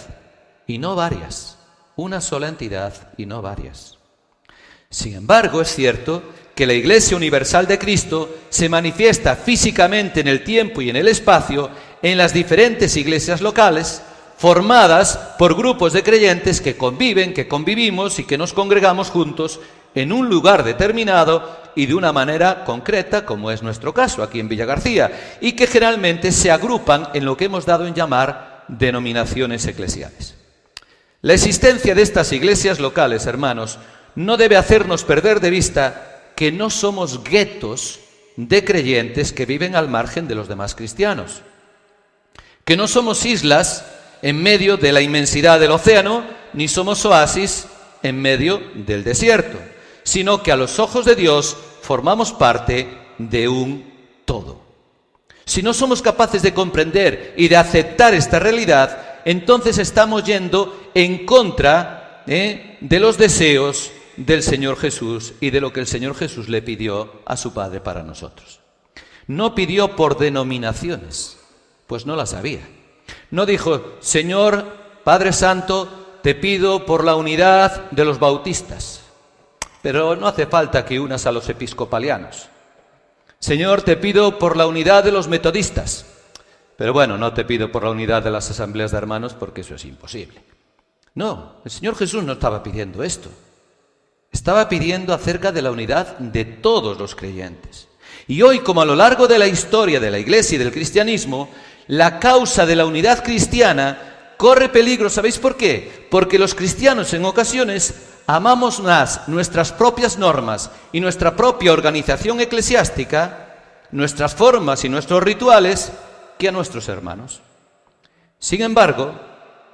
y 0.68 0.78
no 0.78 0.96
varias, 0.96 1.58
una 1.96 2.22
sola 2.22 2.48
entidad 2.48 3.14
y 3.18 3.26
no 3.26 3.42
varias. 3.42 3.98
Sin 4.90 5.16
embargo, 5.16 5.62
es 5.62 5.74
cierto 5.74 6.22
que 6.56 6.68
la 6.68 6.74
Iglesia 6.74 7.18
Universal 7.18 7.68
de 7.68 7.80
Cristo 7.80 8.38
se 8.50 8.70
manifiesta 8.70 9.36
físicamente 9.36 10.20
en 10.20 10.28
el 10.28 10.44
tiempo 10.44 10.82
y 10.82 10.90
en 10.90 10.96
el 10.96 11.08
espacio 11.08 11.70
en 12.02 12.18
las 12.18 12.34
diferentes 12.34 12.96
iglesias 12.98 13.42
locales, 13.42 14.02
formadas 14.38 15.18
por 15.40 15.56
grupos 15.56 15.94
de 15.94 16.04
creyentes 16.04 16.62
que 16.62 16.76
conviven, 16.76 17.34
que 17.34 17.48
convivimos 17.48 18.20
y 18.20 18.26
que 18.26 18.38
nos 18.38 18.54
congregamos 18.54 19.10
juntos 19.10 19.60
en 19.96 20.12
un 20.12 20.28
lugar 20.28 20.64
determinado 20.64 21.58
y 21.76 21.86
de 21.86 21.96
una 21.96 22.12
manera 22.12 22.66
concreta, 22.66 23.26
como 23.26 23.52
es 23.52 23.64
nuestro 23.64 23.94
caso 23.94 24.22
aquí 24.22 24.40
en 24.40 24.50
Villa 24.50 24.66
García, 24.66 25.38
y 25.42 25.54
que 25.54 25.68
generalmente 25.68 26.32
se 26.32 26.52
agrupan 26.52 27.10
en 27.14 27.26
lo 27.26 27.38
que 27.38 27.46
hemos 27.46 27.66
dado 27.66 27.88
en 27.88 27.94
llamar 27.94 28.66
denominaciones 28.68 29.66
eclesiales. 29.66 30.36
La 31.22 31.34
existencia 31.34 31.96
de 31.96 32.02
estas 32.02 32.32
iglesias 32.34 32.80
locales, 32.80 33.26
hermanos, 33.26 33.80
no 34.16 34.36
debe 34.38 34.58
hacernos 34.58 35.04
perder 35.04 35.40
de 35.40 35.50
vista 35.50 36.13
que 36.44 36.52
no 36.52 36.70
somos 36.70 37.24
guetos 37.24 38.02
de 38.36 38.66
creyentes 38.66 39.32
que 39.32 39.46
viven 39.46 39.78
al 39.78 39.88
margen 39.88 40.28
de 40.28 40.36
los 40.36 40.50
demás 40.50 40.76
cristianos, 40.76 41.42
que 42.66 42.76
no 42.76 42.90
somos 42.90 43.26
islas 43.26 43.86
en 44.22 44.44
medio 44.44 44.76
de 44.76 44.92
la 44.92 45.00
inmensidad 45.00 45.58
del 45.58 45.72
océano, 45.72 46.26
ni 46.52 46.68
somos 46.68 47.06
oasis 47.06 47.68
en 48.04 48.22
medio 48.22 48.62
del 48.76 49.06
desierto 49.06 49.58
sino 50.04 50.44
que 50.44 50.52
a 50.52 50.58
los 50.58 50.80
ojos 50.80 51.06
de 51.06 51.16
Dios 51.16 51.56
formamos 51.82 52.34
parte 52.34 52.90
de 53.18 53.48
un 53.48 53.94
todo. 54.26 54.62
Si 55.46 55.64
no 55.64 55.74
somos 55.74 56.02
capaces 56.02 56.42
de 56.42 56.54
comprender 56.54 57.36
y 57.38 57.48
de 57.48 57.56
aceptar 57.56 58.14
esta 58.14 58.38
realidad, 58.38 59.22
entonces 59.24 59.78
estamos 59.78 60.26
yendo 60.26 60.92
en 60.94 61.26
contra 61.26 62.24
¿eh? 62.28 62.78
de 62.82 63.00
los 63.00 63.18
deseos 63.18 63.92
del 64.18 64.44
Señor 64.44 64.78
Jesús 64.78 65.34
y 65.40 65.50
de 65.50 65.62
lo 65.62 65.74
que 65.74 65.80
el 65.80 65.88
Señor 65.88 66.16
Jesús 66.16 66.50
le 66.50 66.62
pidió 66.62 67.22
a 67.26 67.38
su 67.38 67.54
Padre 67.54 67.82
para 67.82 68.04
nosotros. 68.04 68.60
No 69.28 69.56
pidió 69.56 69.96
por 69.96 70.18
denominaciones, 70.18 71.40
pues 71.88 72.06
no 72.06 72.16
las 72.16 72.34
había. 72.34 72.68
No 73.32 73.46
dijo, 73.46 73.96
Señor 74.00 74.66
Padre 75.04 75.34
Santo, 75.34 76.20
te 76.22 76.36
pido 76.36 76.86
por 76.86 77.04
la 77.04 77.16
unidad 77.16 77.92
de 77.92 78.06
los 78.06 78.20
bautistas. 78.20 79.02
Pero 79.82 80.16
no 80.16 80.28
hace 80.28 80.46
falta 80.46 80.86
que 80.86 81.00
unas 81.00 81.26
a 81.26 81.32
los 81.32 81.50
episcopalianos. 81.50 82.48
Señor, 83.40 83.82
te 83.82 83.98
pido 83.98 84.40
por 84.40 84.56
la 84.56 84.66
unidad 84.66 85.04
de 85.04 85.12
los 85.12 85.28
metodistas. 85.28 86.06
Pero 86.78 86.94
bueno, 86.94 87.18
no 87.18 87.34
te 87.34 87.44
pido 87.44 87.72
por 87.72 87.84
la 87.84 87.90
unidad 87.90 88.24
de 88.24 88.32
las 88.32 88.50
asambleas 88.50 88.92
de 88.92 88.98
hermanos 88.98 89.34
porque 89.34 89.62
eso 89.62 89.76
es 89.76 89.84
imposible. 89.84 90.42
No, 91.16 91.58
el 91.66 91.72
Señor 91.72 91.96
Jesús 91.96 92.24
no 92.24 92.34
estaba 92.34 92.64
pidiendo 92.64 93.04
esto. 93.04 93.30
Estaba 94.34 94.68
pidiendo 94.68 95.14
acerca 95.14 95.52
de 95.52 95.62
la 95.62 95.72
unidad 95.72 96.18
de 96.18 96.44
todos 96.44 96.98
los 96.98 97.16
creyentes. 97.16 97.88
Y 98.28 98.42
hoy, 98.42 98.60
como 98.60 98.82
a 98.82 98.86
lo 98.86 98.96
largo 98.96 99.28
de 99.28 99.38
la 99.38 99.48
historia 99.48 100.00
de 100.00 100.12
la 100.12 100.20
Iglesia 100.20 100.56
y 100.56 100.60
del 100.60 100.72
cristianismo, 100.72 101.50
la 101.88 102.20
causa 102.20 102.66
de 102.66 102.76
la 102.76 102.86
unidad 102.86 103.24
cristiana 103.24 104.34
corre 104.38 104.70
peligro. 104.70 105.10
¿Sabéis 105.10 105.38
por 105.38 105.56
qué? 105.56 106.08
Porque 106.10 106.40
los 106.40 106.56
cristianos 106.56 107.14
en 107.14 107.24
ocasiones 107.26 107.94
amamos 108.26 108.80
más 108.80 109.28
nuestras 109.28 109.72
propias 109.72 110.18
normas 110.18 110.72
y 110.92 111.00
nuestra 111.00 111.36
propia 111.36 111.72
organización 111.72 112.42
eclesiástica, 112.42 113.56
nuestras 113.92 114.34
formas 114.34 114.84
y 114.84 114.90
nuestros 114.90 115.22
rituales, 115.22 115.92
que 116.40 116.48
a 116.48 116.52
nuestros 116.52 116.90
hermanos. 116.90 117.42
Sin 118.40 118.62
embargo, 118.62 119.14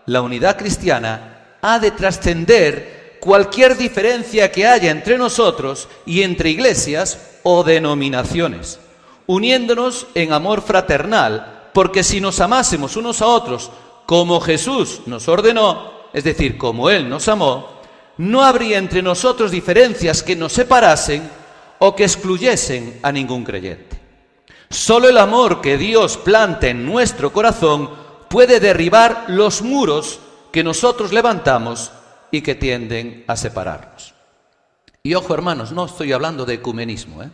la 0.05 0.21
unidad 0.21 0.57
cristiana 0.57 1.57
ha 1.61 1.79
de 1.79 1.91
trascender 1.91 2.98
cualquier 3.19 3.77
diferencia 3.77 4.51
que 4.51 4.67
haya 4.67 4.91
entre 4.91 5.17
nosotros 5.17 5.87
y 6.05 6.23
entre 6.23 6.49
iglesias 6.49 7.39
o 7.43 7.63
denominaciones, 7.63 8.79
uniéndonos 9.27 10.07
en 10.15 10.33
amor 10.33 10.61
fraternal, 10.61 11.69
porque 11.73 12.03
si 12.03 12.21
nos 12.21 12.39
amásemos 12.39 12.95
unos 12.95 13.21
a 13.21 13.27
otros 13.27 13.71
como 14.05 14.39
Jesús 14.41 15.01
nos 15.05 15.27
ordenó, 15.27 15.91
es 16.13 16.23
decir, 16.23 16.57
como 16.57 16.89
Él 16.89 17.07
nos 17.07 17.27
amó, 17.27 17.79
no 18.17 18.43
habría 18.43 18.77
entre 18.77 19.01
nosotros 19.01 19.51
diferencias 19.51 20.23
que 20.23 20.35
nos 20.35 20.53
separasen 20.53 21.29
o 21.79 21.95
que 21.95 22.03
excluyesen 22.03 22.99
a 23.03 23.11
ningún 23.11 23.43
creyente. 23.43 23.97
Solo 24.69 25.09
el 25.09 25.17
amor 25.17 25.61
que 25.61 25.77
Dios 25.77 26.17
planta 26.17 26.67
en 26.67 26.85
nuestro 26.85 27.31
corazón 27.31 27.89
puede 28.29 28.59
derribar 28.59 29.25
los 29.27 29.61
muros 29.61 30.19
que 30.51 30.63
nosotros 30.63 31.13
levantamos 31.13 31.91
y 32.31 32.41
que 32.41 32.55
tienden 32.55 33.23
a 33.27 33.35
separarnos. 33.35 34.13
Y 35.03 35.13
ojo 35.15 35.33
hermanos, 35.33 35.71
no 35.71 35.85
estoy 35.85 36.11
hablando 36.11 36.45
de 36.45 36.55
ecumenismo, 36.55 37.23
¿eh? 37.23 37.29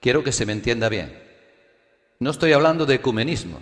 quiero 0.00 0.24
que 0.24 0.32
se 0.32 0.46
me 0.46 0.52
entienda 0.52 0.88
bien. 0.88 1.20
No 2.18 2.30
estoy 2.30 2.52
hablando 2.52 2.86
de 2.86 2.94
ecumenismo. 2.94 3.60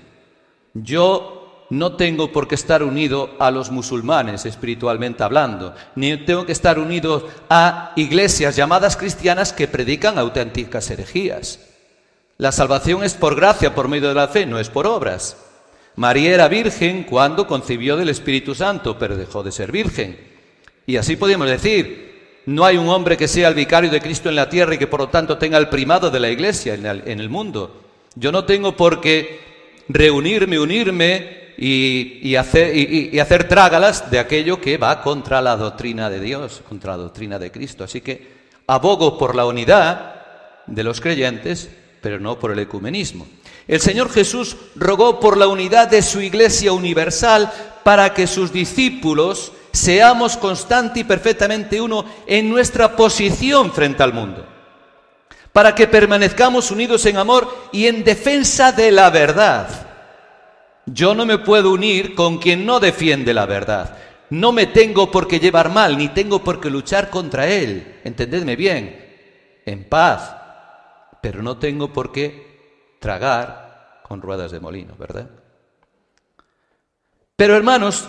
Yo 0.74 1.66
no 1.70 1.96
tengo 1.96 2.32
por 2.32 2.48
qué 2.48 2.56
estar 2.56 2.82
unido 2.82 3.30
a 3.38 3.50
los 3.50 3.70
musulmanes 3.70 4.44
espiritualmente 4.44 5.22
hablando, 5.22 5.74
ni 5.94 6.16
tengo 6.24 6.44
que 6.44 6.52
estar 6.52 6.78
unido 6.78 7.28
a 7.48 7.92
iglesias 7.96 8.56
llamadas 8.56 8.96
cristianas 8.96 9.52
que 9.52 9.68
predican 9.68 10.18
auténticas 10.18 10.90
herejías. 10.90 11.60
La 12.38 12.52
salvación 12.52 13.04
es 13.04 13.14
por 13.14 13.36
gracia, 13.36 13.74
por 13.74 13.88
medio 13.88 14.08
de 14.08 14.14
la 14.14 14.28
fe, 14.28 14.46
no 14.46 14.58
es 14.58 14.68
por 14.68 14.86
obras. 14.86 15.36
María 15.96 16.34
era 16.34 16.48
virgen 16.48 17.04
cuando 17.04 17.46
concibió 17.46 17.96
del 17.96 18.08
Espíritu 18.08 18.54
Santo, 18.54 18.98
pero 18.98 19.16
dejó 19.16 19.42
de 19.42 19.52
ser 19.52 19.70
virgen. 19.70 20.29
Y 20.90 20.96
así 20.96 21.14
podemos 21.14 21.48
decir, 21.48 22.42
no 22.46 22.64
hay 22.64 22.76
un 22.76 22.88
hombre 22.88 23.16
que 23.16 23.28
sea 23.28 23.46
el 23.46 23.54
vicario 23.54 23.88
de 23.92 24.00
Cristo 24.00 24.28
en 24.28 24.34
la 24.34 24.50
tierra 24.50 24.74
y 24.74 24.78
que 24.78 24.88
por 24.88 24.98
lo 24.98 25.08
tanto 25.08 25.38
tenga 25.38 25.56
el 25.56 25.68
primado 25.68 26.10
de 26.10 26.18
la 26.18 26.28
iglesia 26.28 26.74
en 26.74 27.20
el, 27.20 27.28
mundo. 27.28 27.80
Yo 28.16 28.32
no 28.32 28.44
tengo 28.44 28.76
por 28.76 29.00
qué 29.00 29.84
reunirme, 29.88 30.58
unirme 30.58 31.52
y, 31.56 32.34
hacer, 32.34 32.76
y, 32.76 33.16
hacer 33.20 33.46
trágalas 33.46 34.10
de 34.10 34.18
aquello 34.18 34.60
que 34.60 34.78
va 34.78 35.00
contra 35.00 35.40
la 35.40 35.56
doctrina 35.56 36.10
de 36.10 36.18
Dios, 36.18 36.60
contra 36.68 36.96
la 36.96 37.04
doctrina 37.04 37.38
de 37.38 37.52
Cristo. 37.52 37.84
Así 37.84 38.00
que 38.00 38.26
abogo 38.66 39.16
por 39.16 39.36
la 39.36 39.46
unidad 39.46 40.16
de 40.66 40.82
los 40.82 41.00
creyentes, 41.00 41.70
pero 42.00 42.18
no 42.18 42.36
por 42.36 42.50
el 42.50 42.58
ecumenismo. 42.58 43.28
El 43.68 43.80
Señor 43.80 44.10
Jesús 44.10 44.56
rogó 44.74 45.20
por 45.20 45.36
la 45.36 45.46
unidad 45.46 45.86
de 45.86 46.02
su 46.02 46.20
iglesia 46.20 46.72
universal 46.72 47.52
para 47.84 48.12
que 48.12 48.26
sus 48.26 48.52
discípulos 48.52 49.52
seamos 49.72 50.36
constante 50.36 51.00
y 51.00 51.04
perfectamente 51.04 51.80
uno 51.80 52.04
en 52.26 52.48
nuestra 52.48 52.96
posición 52.96 53.72
frente 53.72 54.02
al 54.02 54.12
mundo, 54.12 54.46
para 55.52 55.74
que 55.74 55.86
permanezcamos 55.86 56.70
unidos 56.70 57.04
en 57.06 57.16
amor 57.16 57.68
y 57.72 57.86
en 57.86 58.04
defensa 58.04 58.72
de 58.72 58.90
la 58.90 59.10
verdad. 59.10 59.68
Yo 60.86 61.14
no 61.14 61.26
me 61.26 61.38
puedo 61.38 61.72
unir 61.72 62.14
con 62.14 62.38
quien 62.38 62.66
no 62.66 62.80
defiende 62.80 63.32
la 63.34 63.46
verdad. 63.46 63.96
No 64.30 64.52
me 64.52 64.66
tengo 64.66 65.10
por 65.10 65.26
qué 65.26 65.40
llevar 65.40 65.70
mal, 65.70 65.98
ni 65.98 66.08
tengo 66.08 66.42
por 66.42 66.60
qué 66.60 66.70
luchar 66.70 67.10
contra 67.10 67.46
él. 67.48 68.00
Entendedme 68.04 68.56
bien, 68.56 69.62
en 69.66 69.88
paz. 69.88 70.36
Pero 71.20 71.42
no 71.42 71.58
tengo 71.58 71.92
por 71.92 72.12
qué 72.12 72.96
tragar 73.00 74.00
con 74.02 74.22
ruedas 74.22 74.50
de 74.50 74.60
molino, 74.60 74.94
¿verdad? 74.96 75.28
Pero 77.36 77.56
hermanos, 77.56 78.08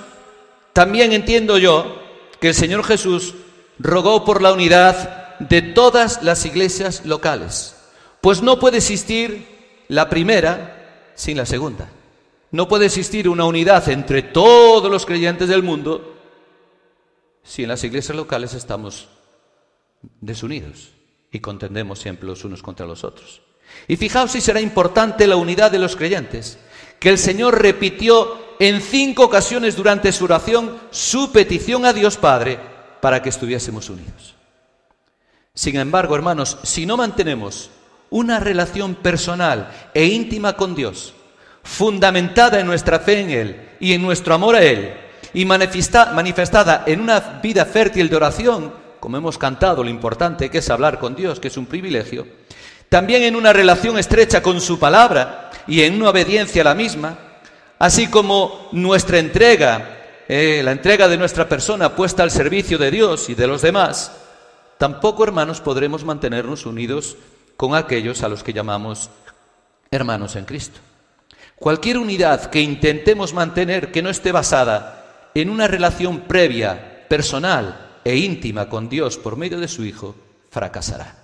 también 0.74 1.14
entiendo 1.14 1.58
yo 1.58 2.02
que 2.40 2.50
el 2.50 2.56
Señor 2.56 2.84
Jesús 2.84 3.36
rogó 3.80 4.26
por 4.26 4.42
la 4.42 4.54
unidad 4.54 5.38
de 5.40 5.62
todas 5.62 6.24
las 6.24 6.46
iglesias 6.46 7.06
locales, 7.06 7.76
pues 8.22 8.42
no 8.42 8.60
puede 8.60 8.78
existir 8.78 9.84
la 9.88 10.10
primera 10.10 11.12
sin 11.16 11.38
la 11.38 11.46
segunda. 11.46 11.90
No 12.52 12.68
puede 12.68 12.88
existir 12.88 13.30
una 13.30 13.46
unidad 13.46 13.88
entre 13.90 14.22
todos 14.22 14.92
los 14.92 15.06
creyentes 15.06 15.48
del 15.48 15.64
mundo 15.64 16.18
si 17.44 17.64
en 17.64 17.70
las 17.70 17.84
iglesias 17.84 18.16
locales 18.16 18.54
estamos 18.54 19.08
desunidos 20.20 20.92
y 21.32 21.40
contendemos 21.40 22.00
siempre 22.00 22.28
los 22.28 22.44
unos 22.44 22.62
contra 22.62 22.86
los 22.86 23.04
otros. 23.04 23.42
Y 23.88 23.96
fijaos 23.96 24.32
si 24.32 24.42
será 24.42 24.60
importante 24.60 25.28
la 25.28 25.38
unidad 25.38 25.72
de 25.72 25.80
los 25.80 25.96
creyentes, 25.96 26.60
que 27.02 27.10
el 27.10 27.18
Señor 27.18 27.60
repitió 27.60 28.38
en 28.60 28.80
cinco 28.80 29.24
ocasiones 29.24 29.76
durante 29.76 30.12
su 30.12 30.26
oración 30.26 30.78
su 30.92 31.32
petición 31.32 31.84
a 31.84 31.94
Dios 31.94 32.16
Padre 32.16 32.60
para 33.02 33.24
que 33.24 33.30
estuviésemos 33.30 33.90
unidos. 33.90 34.36
Sin 35.56 35.78
embargo, 35.78 36.16
hermanos, 36.16 36.60
si 36.62 36.86
no 36.86 36.98
mantenemos 36.98 37.72
una 38.12 38.40
relación 38.40 38.94
personal 38.94 39.90
e 39.96 40.06
íntima 40.06 40.54
con 40.56 40.76
Dios, 40.76 41.16
fundamentada 41.64 42.60
en 42.60 42.68
nuestra 42.68 43.00
fe 43.00 43.22
en 43.22 43.30
Él 43.32 43.70
y 43.80 43.94
en 43.94 44.04
nuestro 44.04 44.36
amor 44.36 44.56
a 44.56 44.62
Él, 44.62 44.94
y 45.34 45.44
manifestada 45.44 46.84
en 46.86 47.02
una 47.02 47.20
vida 47.42 47.66
fértil 47.66 48.10
de 48.10 48.16
oración, 48.16 48.74
como 49.00 49.18
hemos 49.18 49.40
cantado, 49.40 49.84
lo 49.84 49.90
importante 49.90 50.52
que 50.52 50.60
es 50.60 50.70
hablar 50.70 51.00
con 51.00 51.16
Dios, 51.16 51.40
que 51.40 51.48
es 51.48 51.58
un 51.58 51.66
privilegio, 51.66 52.28
también 52.92 53.24
en 53.24 53.38
una 53.38 53.54
relación 53.54 53.98
estrecha 53.98 54.44
con 54.44 54.60
su 54.60 54.78
palabra 54.78 55.50
y 55.66 55.84
en 55.84 55.96
una 55.96 56.10
obediencia 56.10 56.62
a 56.62 56.66
la 56.66 56.76
misma, 56.76 57.18
así 57.80 58.08
como 58.08 58.68
nuestra 58.74 59.18
entrega, 59.18 59.98
eh, 60.28 60.60
la 60.62 60.74
entrega 60.74 61.08
de 61.08 61.18
nuestra 61.18 61.48
persona 61.48 61.96
puesta 61.96 62.22
al 62.22 62.32
servicio 62.32 62.78
de 62.78 62.92
Dios 62.92 63.30
y 63.30 63.34
de 63.34 63.48
los 63.48 63.62
demás, 63.62 64.12
tampoco, 64.78 65.24
hermanos, 65.24 65.62
podremos 65.62 66.04
mantenernos 66.04 66.66
unidos 66.66 67.16
con 67.56 67.76
aquellos 67.76 68.24
a 68.24 68.28
los 68.28 68.44
que 68.44 68.52
llamamos 68.52 69.10
hermanos 69.90 70.36
en 70.36 70.44
Cristo. 70.44 70.82
Cualquier 71.56 71.98
unidad 71.98 72.50
que 72.50 72.60
intentemos 72.60 73.34
mantener 73.34 73.94
que 73.94 74.02
no 74.02 74.10
esté 74.10 74.34
basada 74.34 75.30
en 75.34 75.50
una 75.50 75.66
relación 75.66 76.24
previa, 76.28 77.08
personal 77.08 78.00
e 78.04 78.18
íntima 78.18 78.68
con 78.68 78.90
Dios 78.90 79.18
por 79.18 79.38
medio 79.38 79.62
de 79.62 79.70
su 79.70 79.86
Hijo, 79.86 80.14
fracasará. 80.50 81.21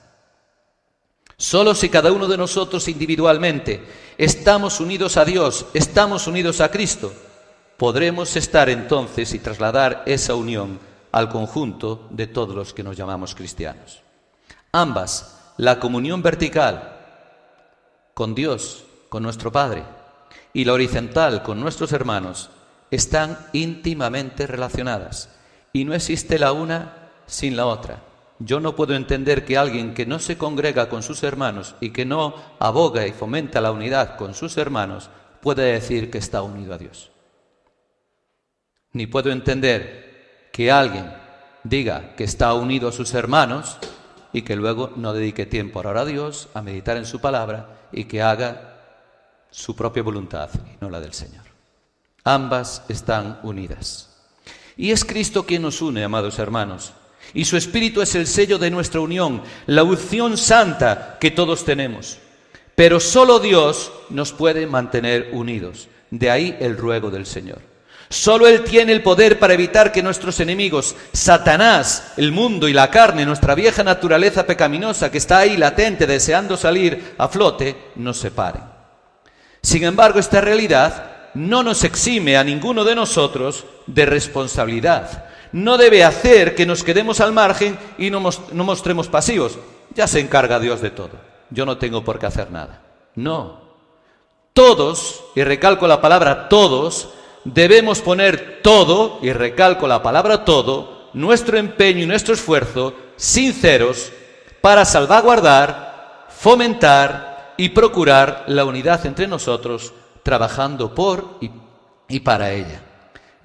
Solo 1.39 1.75
si 1.75 1.89
cada 1.89 2.11
uno 2.11 2.27
de 2.27 2.35
nosotros 2.35 2.87
individualmente 2.87 3.83
estamos 4.17 4.79
unidos 4.79 5.17
a 5.17 5.25
Dios, 5.25 5.67
estamos 5.75 6.25
unidos 6.25 6.61
a 6.61 6.71
Cristo, 6.71 7.13
podremos 7.77 8.35
estar 8.35 8.69
entonces 8.69 9.35
y 9.35 9.39
trasladar 9.39 10.01
esa 10.07 10.33
unión 10.33 10.79
al 11.11 11.29
conjunto 11.29 12.07
de 12.09 12.25
todos 12.25 12.55
los 12.55 12.73
que 12.73 12.81
nos 12.81 12.97
llamamos 12.97 13.35
cristianos. 13.35 14.01
Ambas, 14.71 15.39
la 15.57 15.79
comunión 15.79 16.23
vertical 16.23 16.95
con 18.15 18.33
Dios, 18.33 18.85
con 19.09 19.21
nuestro 19.21 19.51
Padre, 19.51 19.83
y 20.53 20.65
la 20.65 20.73
horizontal 20.73 21.43
con 21.43 21.59
nuestros 21.59 21.91
hermanos 21.91 22.49
están 22.89 23.37
íntimamente 23.53 24.47
relacionadas 24.47 25.29
y 25.71 25.85
no 25.85 25.93
existe 25.93 26.39
la 26.39 26.51
una 26.51 27.11
sin 27.27 27.55
la 27.55 27.67
otra. 27.67 28.06
Yo 28.39 28.59
no 28.59 28.75
puedo 28.75 28.93
entender 28.93 29.45
que 29.45 29.57
alguien 29.57 29.93
que 29.93 30.05
no 30.05 30.19
se 30.19 30.37
congrega 30.37 30.89
con 30.89 31.01
sus 31.01 31.23
hermanos 31.23 31.75
y 31.79 31.89
que 31.89 32.05
no 32.05 32.35
aboga 32.59 33.07
y 33.07 33.11
fomenta 33.11 33.61
la 33.61 33.71
unidad 33.71 34.15
con 34.15 34.33
sus 34.35 34.57
hermanos 34.57 35.09
pueda 35.41 35.63
decir 35.63 36.11
que 36.11 36.19
está 36.19 36.41
unido 36.43 36.73
a 36.73 36.77
Dios. 36.77 37.11
Ni 38.93 39.07
puedo 39.07 39.31
entender 39.31 40.49
que 40.51 40.71
alguien 40.71 41.11
diga 41.63 42.15
que 42.15 42.23
está 42.23 42.53
unido 42.53 42.89
a 42.89 42.91
sus 42.91 43.13
hermanos 43.13 43.77
y 44.33 44.43
que 44.43 44.55
luego 44.55 44.91
no 44.95 45.13
dedique 45.13 45.45
tiempo 45.45 45.79
a 45.79 45.81
orar 45.81 45.97
a 45.97 46.05
Dios, 46.05 46.49
a 46.53 46.61
meditar 46.61 46.97
en 46.97 47.05
su 47.05 47.19
palabra 47.19 47.87
y 47.91 48.05
que 48.05 48.21
haga 48.21 48.75
su 49.49 49.75
propia 49.75 50.03
voluntad 50.03 50.49
y 50.53 50.77
no 50.79 50.89
la 50.89 50.99
del 50.99 51.13
Señor. 51.13 51.45
Ambas 52.23 52.83
están 52.89 53.39
unidas. 53.43 54.09
Y 54.75 54.91
es 54.91 55.05
Cristo 55.05 55.45
quien 55.45 55.63
nos 55.63 55.81
une, 55.81 56.03
amados 56.03 56.37
hermanos. 56.39 56.93
Y 57.33 57.45
su 57.45 57.57
Espíritu 57.57 58.01
es 58.01 58.15
el 58.15 58.27
sello 58.27 58.57
de 58.57 58.71
nuestra 58.71 58.99
unión, 58.99 59.41
la 59.65 59.83
unción 59.83 60.37
santa 60.37 61.17
que 61.19 61.31
todos 61.31 61.65
tenemos. 61.65 62.17
Pero 62.75 62.99
solo 62.99 63.39
Dios 63.39 63.91
nos 64.09 64.33
puede 64.33 64.67
mantener 64.67 65.29
unidos. 65.33 65.87
De 66.09 66.31
ahí 66.31 66.55
el 66.59 66.77
ruego 66.77 67.09
del 67.09 67.25
Señor. 67.25 67.59
Solo 68.09 68.47
Él 68.47 68.63
tiene 68.63 68.93
el 68.93 69.03
poder 69.03 69.37
para 69.37 69.53
evitar 69.53 69.91
que 69.91 70.01
nuestros 70.01 70.39
enemigos, 70.39 70.95
Satanás, 71.11 72.13
el 72.15 72.31
mundo 72.31 72.69
y 72.69 72.73
la 72.73 72.89
carne, 72.89 73.25
nuestra 73.25 73.53
vieja 73.53 73.83
naturaleza 73.83 74.45
pecaminosa 74.45 75.11
que 75.11 75.17
está 75.17 75.39
ahí 75.39 75.57
latente 75.57 76.07
deseando 76.07 76.55
salir 76.55 77.15
a 77.17 77.27
flote, 77.27 77.75
nos 77.95 78.17
separen. 78.17 78.61
Sin 79.61 79.83
embargo, 79.83 80.19
esta 80.19 80.39
realidad 80.39 81.31
no 81.33 81.63
nos 81.63 81.83
exime 81.83 82.37
a 82.37 82.43
ninguno 82.43 82.85
de 82.85 82.95
nosotros 82.95 83.65
de 83.85 84.05
responsabilidad. 84.05 85.25
No 85.57 85.75
debe 85.75 86.03
hacer 86.03 86.53
que 86.53 86.67
nos 86.67 86.83
quedemos 86.83 87.19
al 87.19 87.33
margen 87.33 87.79
y 87.97 88.11
no, 88.11 88.19
mostremos 88.19 89.07
pasivos. 89.07 89.57
Ya 89.95 90.05
se 90.05 90.19
encarga 90.19 90.59
Dios 90.59 90.81
de 90.81 90.91
todo. 90.91 91.13
Yo 91.49 91.65
no 91.65 91.79
tengo 91.79 92.03
por 92.03 92.19
qué 92.19 92.27
hacer 92.27 92.51
nada. 92.51 92.83
No. 93.15 93.59
Todos, 94.53 95.23
y 95.35 95.43
recalco 95.43 95.87
la 95.87 95.99
palabra 95.99 96.47
todos, 96.47 97.09
debemos 97.43 98.01
poner 98.01 98.59
todo, 98.61 99.17
y 99.23 99.33
recalco 99.33 99.87
la 99.87 100.03
palabra 100.03 100.45
todo, 100.45 101.09
nuestro 101.13 101.57
empeño 101.57 102.03
y 102.03 102.05
nuestro 102.05 102.35
esfuerzo 102.35 102.93
sinceros 103.15 104.11
para 104.61 104.85
salvaguardar, 104.85 106.27
fomentar 106.29 107.55
y 107.57 107.69
procurar 107.69 108.43
la 108.45 108.63
unidad 108.63 109.03
entre 109.07 109.25
nosotros, 109.25 109.91
trabajando 110.21 110.93
por 110.93 111.39
y, 112.07 112.19
para 112.19 112.51
ella. 112.51 112.83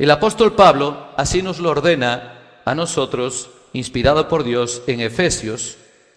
El 0.03 0.11
apóstol 0.11 0.57
Pablo 0.57 1.11
así 1.17 1.43
nos 1.43 1.61
lo 1.61 1.71
ordena 1.71 2.61
a 2.65 2.75
nosotros, 2.75 3.51
inspirado 3.73 4.27
por 4.27 4.43
Dios, 4.43 4.83
en 4.89 5.01
Efesios 5.01 5.77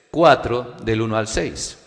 4, 0.09 0.77
del 0.81 1.03
1 1.03 1.15
al 1.15 1.27
6. 1.27 1.77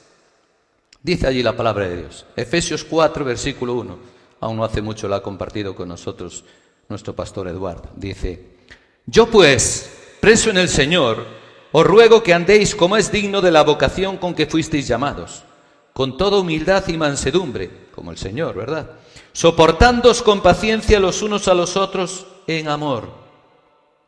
Dice 1.03 1.27
allí 1.27 1.43
la 1.43 1.57
palabra 1.57 1.89
de 1.89 1.97
Dios. 1.97 2.25
Efesios 2.37 2.85
4, 2.85 3.25
versículo 3.25 3.75
1. 3.75 3.99
Aún 4.39 4.57
no 4.57 4.63
hace 4.63 4.81
mucho 4.81 5.09
lo 5.09 5.17
ha 5.17 5.23
compartido 5.25 5.75
con 5.75 5.89
nosotros 5.89 6.45
nuestro 6.89 7.17
pastor 7.17 7.49
Eduardo. 7.49 7.89
Dice, 7.97 8.45
yo 9.05 9.27
pues, 9.27 9.91
preso 10.21 10.51
en 10.51 10.59
el 10.59 10.69
Señor, 10.69 11.27
os 11.73 11.85
ruego 11.85 12.23
que 12.23 12.33
andéis 12.33 12.77
como 12.77 12.97
es 12.97 13.11
digno 13.11 13.41
de 13.41 13.51
la 13.51 13.65
vocación 13.65 14.19
con 14.19 14.37
que 14.37 14.47
fuisteis 14.47 14.87
llamados 14.87 15.43
con 15.99 16.17
toda 16.17 16.39
humildad 16.39 16.87
y 16.87 16.97
mansedumbre, 16.97 17.89
como 17.93 18.13
el 18.13 18.19
Señor, 18.19 18.55
¿verdad? 18.55 18.89
Soportándoos 19.33 20.23
con 20.23 20.43
paciencia 20.43 21.01
los 21.01 21.23
unos 21.23 21.49
a 21.49 21.55
los 21.55 21.77
otros 21.77 22.27
en 22.47 22.69
amor. 22.69 23.11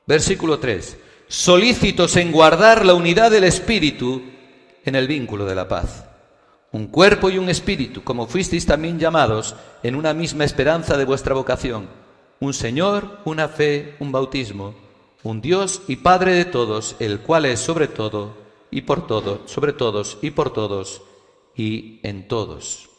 Versículo 0.06 0.58
3. 0.58 0.98
Solícitos 1.28 2.16
en 2.16 2.32
guardar 2.32 2.84
la 2.84 2.94
unidad 2.94 3.30
del 3.30 3.44
Espíritu 3.44 4.22
en 4.84 4.94
el 4.96 5.06
vínculo 5.06 5.44
de 5.44 5.54
la 5.54 5.68
paz. 5.68 6.04
Un 6.72 6.86
cuerpo 6.86 7.30
y 7.30 7.38
un 7.38 7.48
espíritu, 7.48 8.04
como 8.04 8.26
fuisteis 8.26 8.64
también 8.64 8.98
llamados 8.98 9.56
en 9.82 9.96
una 9.96 10.14
misma 10.14 10.44
esperanza 10.44 10.96
de 10.96 11.04
vuestra 11.04 11.34
vocación. 11.34 11.88
Un 12.38 12.54
Señor, 12.54 13.18
una 13.24 13.48
fe, 13.48 13.96
un 13.98 14.12
bautismo. 14.12 14.74
Un 15.22 15.40
Dios 15.40 15.82
y 15.88 15.96
Padre 15.96 16.34
de 16.34 16.44
todos, 16.44 16.96
el 16.98 17.20
cual 17.20 17.46
es 17.46 17.60
sobre 17.60 17.88
todo 17.88 18.36
y 18.70 18.82
por 18.82 19.06
todo, 19.06 19.46
sobre 19.46 19.72
todos 19.72 20.18
y 20.22 20.30
por 20.30 20.52
todos 20.52 21.02
y 21.56 22.00
en 22.02 22.26
todos. 22.26 22.89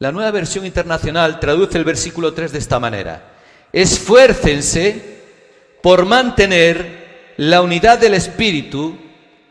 La 0.00 0.12
nueva 0.12 0.30
versión 0.30 0.64
internacional 0.64 1.40
traduce 1.40 1.76
el 1.76 1.84
versículo 1.84 2.32
3 2.32 2.52
de 2.52 2.58
esta 2.58 2.78
manera. 2.78 3.32
Esfuércense 3.72 5.18
por 5.82 6.04
mantener 6.06 7.34
la 7.36 7.62
unidad 7.62 7.98
del 7.98 8.14
Espíritu 8.14 8.96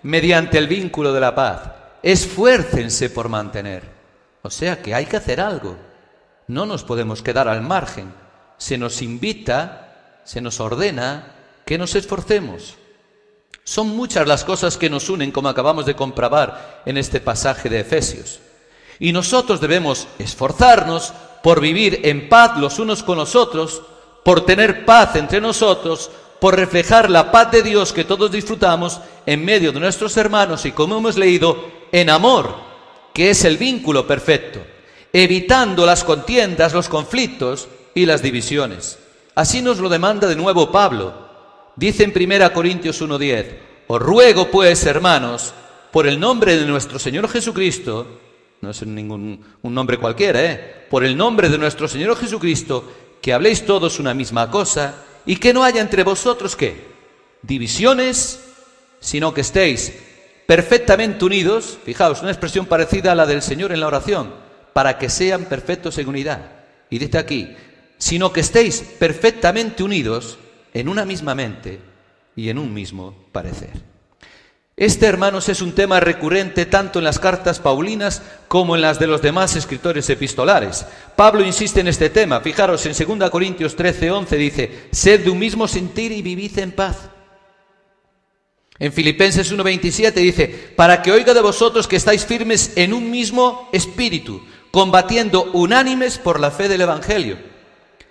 mediante 0.03 0.57
el 0.57 0.67
vínculo 0.67 1.11
de 1.11 1.19
la 1.19 1.35
paz. 1.35 1.61
Esfuércense 2.01 3.09
por 3.09 3.27
mantener. 3.27 3.83
O 4.41 4.49
sea 4.49 4.81
que 4.81 4.93
hay 4.95 5.05
que 5.05 5.17
hacer 5.17 5.41
algo. 5.41 5.75
No 6.47 6.65
nos 6.65 6.85
podemos 6.85 7.21
quedar 7.21 7.49
al 7.49 7.61
margen. 7.61 8.13
Se 8.57 8.77
nos 8.77 9.01
invita, 9.01 10.21
se 10.23 10.39
nos 10.39 10.61
ordena 10.61 11.35
que 11.65 11.77
nos 11.77 11.93
esforcemos. 11.95 12.75
Son 13.65 13.89
muchas 13.89 14.25
las 14.25 14.45
cosas 14.45 14.77
que 14.77 14.89
nos 14.89 15.09
unen, 15.09 15.33
como 15.33 15.49
acabamos 15.49 15.85
de 15.85 15.95
comprobar 15.95 16.83
en 16.85 16.95
este 16.95 17.19
pasaje 17.19 17.67
de 17.67 17.81
Efesios. 17.81 18.39
Y 18.99 19.11
nosotros 19.11 19.61
debemos 19.61 20.07
esforzarnos 20.19 21.13
por 21.43 21.61
vivir 21.61 22.01
en 22.03 22.29
paz 22.29 22.57
los 22.57 22.79
unos 22.79 23.03
con 23.03 23.17
los 23.17 23.35
otros, 23.35 23.81
por 24.23 24.45
tener 24.45 24.85
paz 24.85 25.15
entre 25.15 25.39
nosotros, 25.39 26.09
por 26.39 26.55
reflejar 26.55 27.09
la 27.09 27.31
paz 27.31 27.51
de 27.51 27.63
Dios 27.63 27.93
que 27.93 28.03
todos 28.03 28.31
disfrutamos 28.31 28.99
en 29.25 29.43
medio 29.43 29.71
de 29.71 29.79
nuestros 29.79 30.17
hermanos 30.17 30.65
y 30.65 30.71
como 30.71 30.97
hemos 30.97 31.17
leído, 31.17 31.77
en 31.91 32.09
amor, 32.09 32.55
que 33.13 33.29
es 33.29 33.45
el 33.45 33.57
vínculo 33.57 34.05
perfecto, 34.05 34.59
evitando 35.13 35.85
las 35.85 36.03
contiendas, 36.03 36.73
los 36.73 36.89
conflictos 36.89 37.67
y 37.95 38.05
las 38.05 38.21
divisiones. 38.21 38.99
Así 39.35 39.61
nos 39.61 39.79
lo 39.79 39.89
demanda 39.89 40.27
de 40.27 40.35
nuevo 40.35 40.71
Pablo 40.71 41.27
Dice 41.77 42.03
en 42.03 42.11
1 42.11 42.53
Corintios 42.53 42.99
1.10, 43.03 43.45
os 43.85 44.01
ruego 44.01 44.49
pues, 44.49 44.83
hermanos, 44.87 45.53
por 45.91 46.07
el 46.07 46.19
nombre 46.19 46.57
de 46.57 46.65
nuestro 46.65 46.97
Señor 46.97 47.29
Jesucristo, 47.29 48.07
no 48.61 48.71
es 48.71 48.85
ningún 48.85 49.43
un 49.61 49.73
nombre 49.73 49.97
cualquiera, 49.97 50.43
¿eh? 50.43 50.85
por 50.89 51.03
el 51.03 51.15
nombre 51.15 51.49
de 51.49 51.57
nuestro 51.57 51.87
Señor 51.87 52.17
Jesucristo, 52.17 52.91
que 53.21 53.33
habléis 53.33 53.65
todos 53.65 53.99
una 53.99 54.13
misma 54.13 54.49
cosa 54.49 54.95
y 55.25 55.35
que 55.35 55.53
no 55.53 55.63
haya 55.63 55.81
entre 55.81 56.03
vosotros 56.03 56.55
qué? 56.55 56.85
Divisiones, 57.41 58.39
sino 58.99 59.33
que 59.33 59.41
estéis 59.41 59.93
perfectamente 60.45 61.25
unidos, 61.25 61.77
fijaos, 61.83 62.21
una 62.21 62.31
expresión 62.31 62.65
parecida 62.65 63.11
a 63.11 63.15
la 63.15 63.25
del 63.25 63.41
Señor 63.41 63.71
en 63.71 63.81
la 63.81 63.87
oración, 63.87 64.33
para 64.73 64.97
que 64.97 65.09
sean 65.09 65.45
perfectos 65.45 65.97
en 65.97 66.07
unidad. 66.07 66.51
Y 66.89 66.99
dice 66.99 67.17
aquí, 67.17 67.55
sino 67.97 68.31
que 68.31 68.39
estéis 68.39 68.81
perfectamente 68.97 69.83
unidos 69.83 70.39
en 70.73 70.87
una 70.87 71.05
misma 71.05 71.35
mente 71.35 71.79
y 72.35 72.49
en 72.49 72.57
un 72.57 72.73
mismo 72.73 73.25
parecer. 73.31 73.96
Este, 74.79 75.07
hermanos, 75.07 75.49
es 75.49 75.63
un 75.63 75.73
tema 75.73 75.99
recurrente 75.99 76.67
tanto 76.67 76.99
en 76.99 77.05
las 77.05 77.17
cartas 77.17 77.57
paulinas 77.57 78.21
como 78.47 78.75
en 78.75 78.81
las 78.81 78.99
de 78.99 79.07
los 79.07 79.23
demás 79.23 79.55
escritores 79.55 80.07
epistolares. 80.11 80.85
Pablo 81.15 81.43
insiste 81.43 81.79
en 81.79 81.87
este 81.87 82.11
tema. 82.11 82.41
Fijaros, 82.41 82.85
en 82.85 83.17
2 83.17 83.31
Corintios 83.31 83.75
13, 83.75 84.11
11 84.11 84.37
dice, 84.37 84.87
sed 84.91 85.23
de 85.23 85.31
un 85.31 85.39
mismo 85.39 85.67
sentir 85.67 86.11
y 86.11 86.21
vivid 86.21 86.59
en 86.59 86.73
paz. 86.73 87.09
En 88.77 88.93
Filipenses 88.93 89.51
1.27 89.51 90.13
dice, 90.13 90.73
para 90.75 91.01
que 91.01 91.11
oiga 91.11 91.33
de 91.33 91.41
vosotros 91.41 91.87
que 91.87 91.95
estáis 91.95 92.23
firmes 92.23 92.73
en 92.75 92.93
un 92.93 93.09
mismo 93.09 93.69
espíritu, 93.73 94.45
combatiendo 94.69 95.45
unánimes 95.53 96.19
por 96.19 96.39
la 96.39 96.51
fe 96.51 96.69
del 96.69 96.81
Evangelio. 96.81 97.39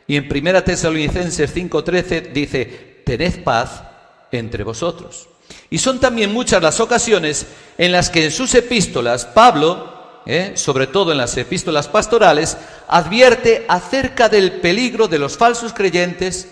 Y 0.09 0.17
en 0.17 0.29
1 0.29 0.65
Tesalonicenses 0.65 1.55
5.13 1.55 2.33
dice, 2.33 3.03
tened 3.05 3.45
paz 3.45 3.85
entre 4.33 4.65
vosotros. 4.65 5.29
Y 5.71 5.79
son 5.79 6.01
también 6.01 6.33
muchas 6.33 6.63
las 6.63 6.81
ocasiones 6.81 7.47
en 7.79 7.93
las 7.93 8.11
que 8.11 8.25
en 8.25 8.31
sus 8.31 8.55
epístolas 8.55 9.25
Pablo, 9.25 10.23
eh, 10.27 10.53
sobre 10.55 10.87
todo 10.87 11.13
en 11.13 11.19
las 11.19 11.37
epístolas 11.37 11.89
pastorales, 11.89 12.57
advierte 12.89 13.65
acerca 13.69 14.29
del 14.29 14.61
peligro 14.61 15.09
de 15.09 15.19
los 15.19 15.37
falsos 15.37 15.73
creyentes 15.73 16.49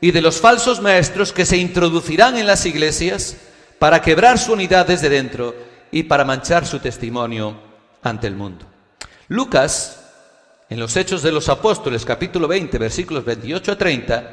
y 0.00 0.10
de 0.10 0.20
los 0.20 0.40
falsos 0.40 0.80
maestros 0.80 1.32
que 1.32 1.46
se 1.46 1.56
introducirán 1.56 2.36
en 2.36 2.46
las 2.46 2.66
iglesias 2.66 3.36
para 3.78 4.02
quebrar 4.02 4.38
su 4.38 4.52
unidad 4.52 4.86
desde 4.86 5.08
dentro 5.08 5.54
y 5.90 6.04
para 6.04 6.24
manchar 6.24 6.66
su 6.66 6.78
testimonio 6.78 7.56
ante 8.02 8.26
el 8.26 8.34
mundo. 8.34 8.66
Lucas, 9.28 10.00
en 10.68 10.80
los 10.80 10.96
Hechos 10.96 11.22
de 11.22 11.32
los 11.32 11.48
Apóstoles, 11.48 12.04
capítulo 12.04 12.48
20, 12.48 12.78
versículos 12.78 13.24
28 13.24 13.72
a 13.72 13.78
30, 13.78 14.30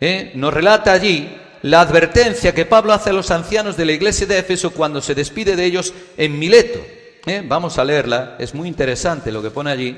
eh, 0.00 0.32
nos 0.34 0.52
relata 0.52 0.92
allí 0.92 1.36
la 1.62 1.80
advertencia 1.80 2.54
que 2.54 2.64
Pablo 2.64 2.92
hace 2.92 3.10
a 3.10 3.12
los 3.12 3.30
ancianos 3.30 3.76
de 3.76 3.84
la 3.84 3.92
iglesia 3.92 4.26
de 4.26 4.38
Éfeso 4.38 4.70
cuando 4.70 5.00
se 5.00 5.14
despide 5.14 5.56
de 5.56 5.64
ellos 5.64 5.92
en 6.16 6.38
Mileto. 6.38 6.80
Eh, 7.26 7.42
vamos 7.46 7.78
a 7.78 7.84
leerla, 7.84 8.36
es 8.38 8.54
muy 8.54 8.66
interesante 8.66 9.30
lo 9.30 9.42
que 9.42 9.50
pone 9.50 9.70
allí. 9.70 9.96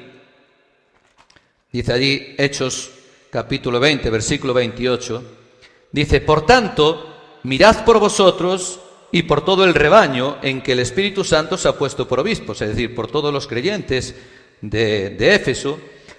Dice 1.70 1.92
allí 1.92 2.34
Hechos 2.36 2.90
capítulo 3.30 3.78
20, 3.78 4.10
versículo 4.10 4.52
28. 4.54 5.22
Dice, 5.92 6.20
por 6.20 6.44
tanto, 6.44 7.38
mirad 7.44 7.84
por 7.84 7.98
vosotros 8.00 8.80
y 9.12 9.22
por 9.22 9.44
todo 9.44 9.64
el 9.64 9.74
rebaño 9.74 10.38
en 10.42 10.62
que 10.62 10.72
el 10.72 10.80
Espíritu 10.80 11.22
Santo 11.22 11.56
se 11.56 11.68
ha 11.68 11.78
puesto 11.78 12.08
por 12.08 12.18
obispos, 12.18 12.60
es 12.62 12.70
decir, 12.70 12.94
por 12.94 13.10
todos 13.10 13.32
los 13.32 13.46
creyentes 13.46 14.16
de, 14.60 15.10
de 15.10 15.34
Éfeso, 15.34 15.78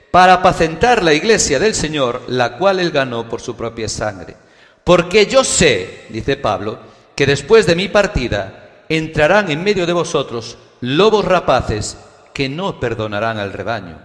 para 0.09 0.33
apacentar 0.33 1.03
la 1.03 1.13
iglesia 1.13 1.59
del 1.59 1.75
Señor, 1.75 2.21
la 2.27 2.57
cual 2.57 2.79
él 2.79 2.91
ganó 2.91 3.27
por 3.27 3.41
su 3.41 3.55
propia 3.55 3.89
sangre. 3.89 4.35
Porque 4.83 5.25
yo 5.25 5.43
sé, 5.43 6.05
dice 6.09 6.37
Pablo, 6.37 6.79
que 7.15 7.25
después 7.25 7.65
de 7.65 7.75
mi 7.75 7.87
partida 7.87 8.83
entrarán 8.89 9.49
en 9.49 9.63
medio 9.63 9.85
de 9.85 9.93
vosotros 9.93 10.57
lobos 10.81 11.25
rapaces 11.25 11.97
que 12.33 12.49
no 12.49 12.79
perdonarán 12.79 13.37
al 13.37 13.53
rebaño. 13.53 13.97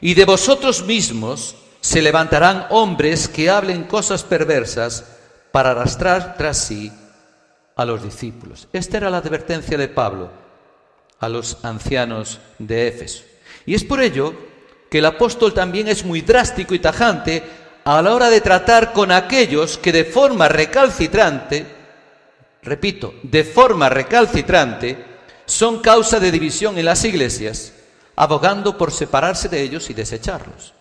Y 0.00 0.14
de 0.14 0.24
vosotros 0.24 0.84
mismos 0.84 1.56
se 1.80 2.02
levantarán 2.02 2.66
hombres 2.70 3.28
que 3.28 3.50
hablen 3.50 3.84
cosas 3.84 4.22
perversas 4.22 5.04
para 5.50 5.72
arrastrar 5.72 6.36
tras 6.36 6.58
sí 6.58 6.92
a 7.74 7.84
los 7.84 8.02
discípulos. 8.02 8.68
Esta 8.72 8.98
era 8.98 9.10
la 9.10 9.18
advertencia 9.18 9.76
de 9.76 9.88
Pablo 9.88 10.30
a 11.18 11.28
los 11.28 11.64
ancianos 11.64 12.38
de 12.58 12.88
Éfeso. 12.88 13.24
Y 13.66 13.74
es 13.74 13.84
por 13.84 14.00
ello 14.00 14.34
que 14.90 14.98
el 14.98 15.06
apóstol 15.06 15.54
también 15.54 15.88
es 15.88 16.04
muy 16.04 16.20
drástico 16.20 16.74
y 16.74 16.78
tajante 16.78 17.42
a 17.84 18.02
la 18.02 18.14
hora 18.14 18.30
de 18.30 18.40
tratar 18.40 18.92
con 18.92 19.10
aquellos 19.10 19.78
que 19.78 19.92
de 19.92 20.04
forma 20.04 20.48
recalcitrante, 20.48 21.66
repito, 22.62 23.14
de 23.22 23.44
forma 23.44 23.88
recalcitrante, 23.88 25.04
son 25.46 25.80
causa 25.80 26.20
de 26.20 26.30
división 26.30 26.78
en 26.78 26.84
las 26.84 27.04
iglesias, 27.04 27.72
abogando 28.16 28.76
por 28.76 28.92
separarse 28.92 29.48
de 29.48 29.62
ellos 29.62 29.90
y 29.90 29.94
desecharlos. 29.94 30.74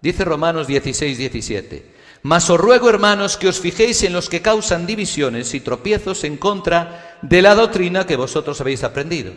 Dice 0.00 0.24
Romanos 0.24 0.66
16, 0.66 1.18
17. 1.18 1.94
Mas 2.22 2.50
os 2.50 2.60
ruego, 2.60 2.88
hermanos, 2.88 3.36
que 3.36 3.48
os 3.48 3.60
fijéis 3.60 4.02
en 4.02 4.12
los 4.12 4.28
que 4.28 4.42
causan 4.42 4.86
divisiones 4.86 5.54
y 5.54 5.60
tropiezos 5.60 6.24
en 6.24 6.36
contra 6.36 7.18
de 7.22 7.40
la 7.42 7.54
doctrina 7.54 8.06
que 8.06 8.16
vosotros 8.16 8.60
habéis 8.60 8.84
aprendido. 8.84 9.32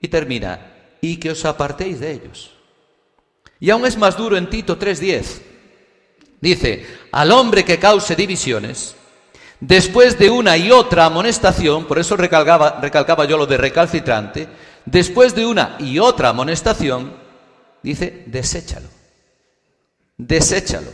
Y 0.00 0.08
termina, 0.08 0.72
y 1.00 1.16
que 1.16 1.30
os 1.30 1.44
apartéis 1.44 2.00
de 2.00 2.12
ellos. 2.12 2.52
Y 3.58 3.70
aún 3.70 3.86
es 3.86 3.96
más 3.96 4.16
duro 4.16 4.36
en 4.36 4.48
Tito 4.48 4.78
3:10. 4.78 5.49
Dice, 6.40 6.86
al 7.12 7.32
hombre 7.32 7.64
que 7.64 7.78
cause 7.78 8.16
divisiones, 8.16 8.96
después 9.60 10.18
de 10.18 10.30
una 10.30 10.56
y 10.56 10.70
otra 10.70 11.04
amonestación, 11.04 11.86
por 11.86 11.98
eso 11.98 12.16
recalcaba, 12.16 13.24
yo 13.26 13.36
lo 13.36 13.46
de 13.46 13.58
recalcitrante, 13.58 14.48
después 14.86 15.34
de 15.34 15.44
una 15.44 15.76
y 15.78 15.98
otra 15.98 16.30
amonestación, 16.30 17.14
dice, 17.82 18.24
deséchalo. 18.26 18.88
Deséchalo. 20.16 20.90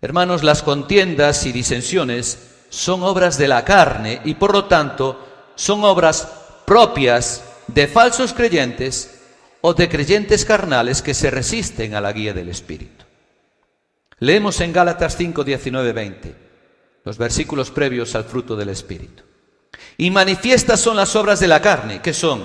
Hermanos, 0.00 0.42
las 0.42 0.62
contiendas 0.62 1.44
y 1.46 1.52
disensiones 1.52 2.38
son 2.68 3.02
obras 3.02 3.38
de 3.38 3.48
la 3.48 3.64
carne 3.64 4.20
y 4.24 4.34
por 4.34 4.52
lo 4.52 4.66
tanto 4.66 5.52
son 5.54 5.84
obras 5.84 6.28
propias 6.66 7.42
de 7.66 7.86
falsos 7.86 8.32
creyentes 8.32 9.18
o 9.60 9.74
de 9.74 9.88
creyentes 9.88 10.44
carnales 10.44 11.02
que 11.02 11.14
se 11.14 11.30
resisten 11.30 11.94
a 11.94 12.00
la 12.00 12.12
guía 12.12 12.32
del 12.32 12.48
Espíritu. 12.48 12.95
Leemos 14.18 14.60
en 14.60 14.72
Gálatas 14.72 15.16
5, 15.16 15.44
19, 15.44 15.92
20, 15.92 16.34
los 17.04 17.18
versículos 17.18 17.70
previos 17.70 18.14
al 18.14 18.24
fruto 18.24 18.56
del 18.56 18.70
Espíritu. 18.70 19.22
Y 19.98 20.10
manifiestas 20.10 20.80
son 20.80 20.96
las 20.96 21.14
obras 21.16 21.38
de 21.38 21.48
la 21.48 21.60
carne, 21.60 22.00
que 22.00 22.14
son 22.14 22.44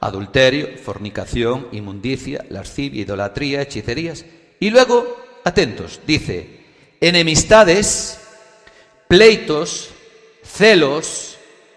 adulterio, 0.00 0.78
fornicación, 0.82 1.68
inmundicia, 1.72 2.44
lascivia, 2.48 3.02
idolatría, 3.02 3.62
hechicerías. 3.62 4.24
Y 4.60 4.70
luego, 4.70 5.40
atentos, 5.44 6.00
dice, 6.06 6.64
enemistades, 7.00 8.18
pleitos, 9.06 9.90
celos, 10.42 11.36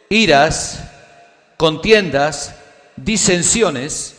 iras, 0.09 0.89
contiendas, 1.57 2.55
disensiones, 2.95 4.15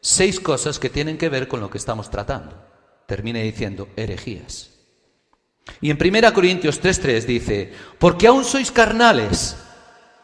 seis 0.00 0.38
cosas 0.38 0.78
que 0.78 0.90
tienen 0.90 1.18
que 1.18 1.28
ver 1.28 1.48
con 1.48 1.60
lo 1.60 1.68
que 1.68 1.78
estamos 1.78 2.10
tratando. 2.10 2.63
Termina 3.06 3.40
diciendo 3.40 3.88
herejías. 3.96 4.70
Y 5.80 5.90
en 5.90 5.98
1 5.98 6.32
Corintios 6.32 6.80
3:3 6.80 7.26
dice, 7.26 7.72
porque 7.98 8.26
aún 8.26 8.44
sois 8.44 8.70
carnales, 8.70 9.56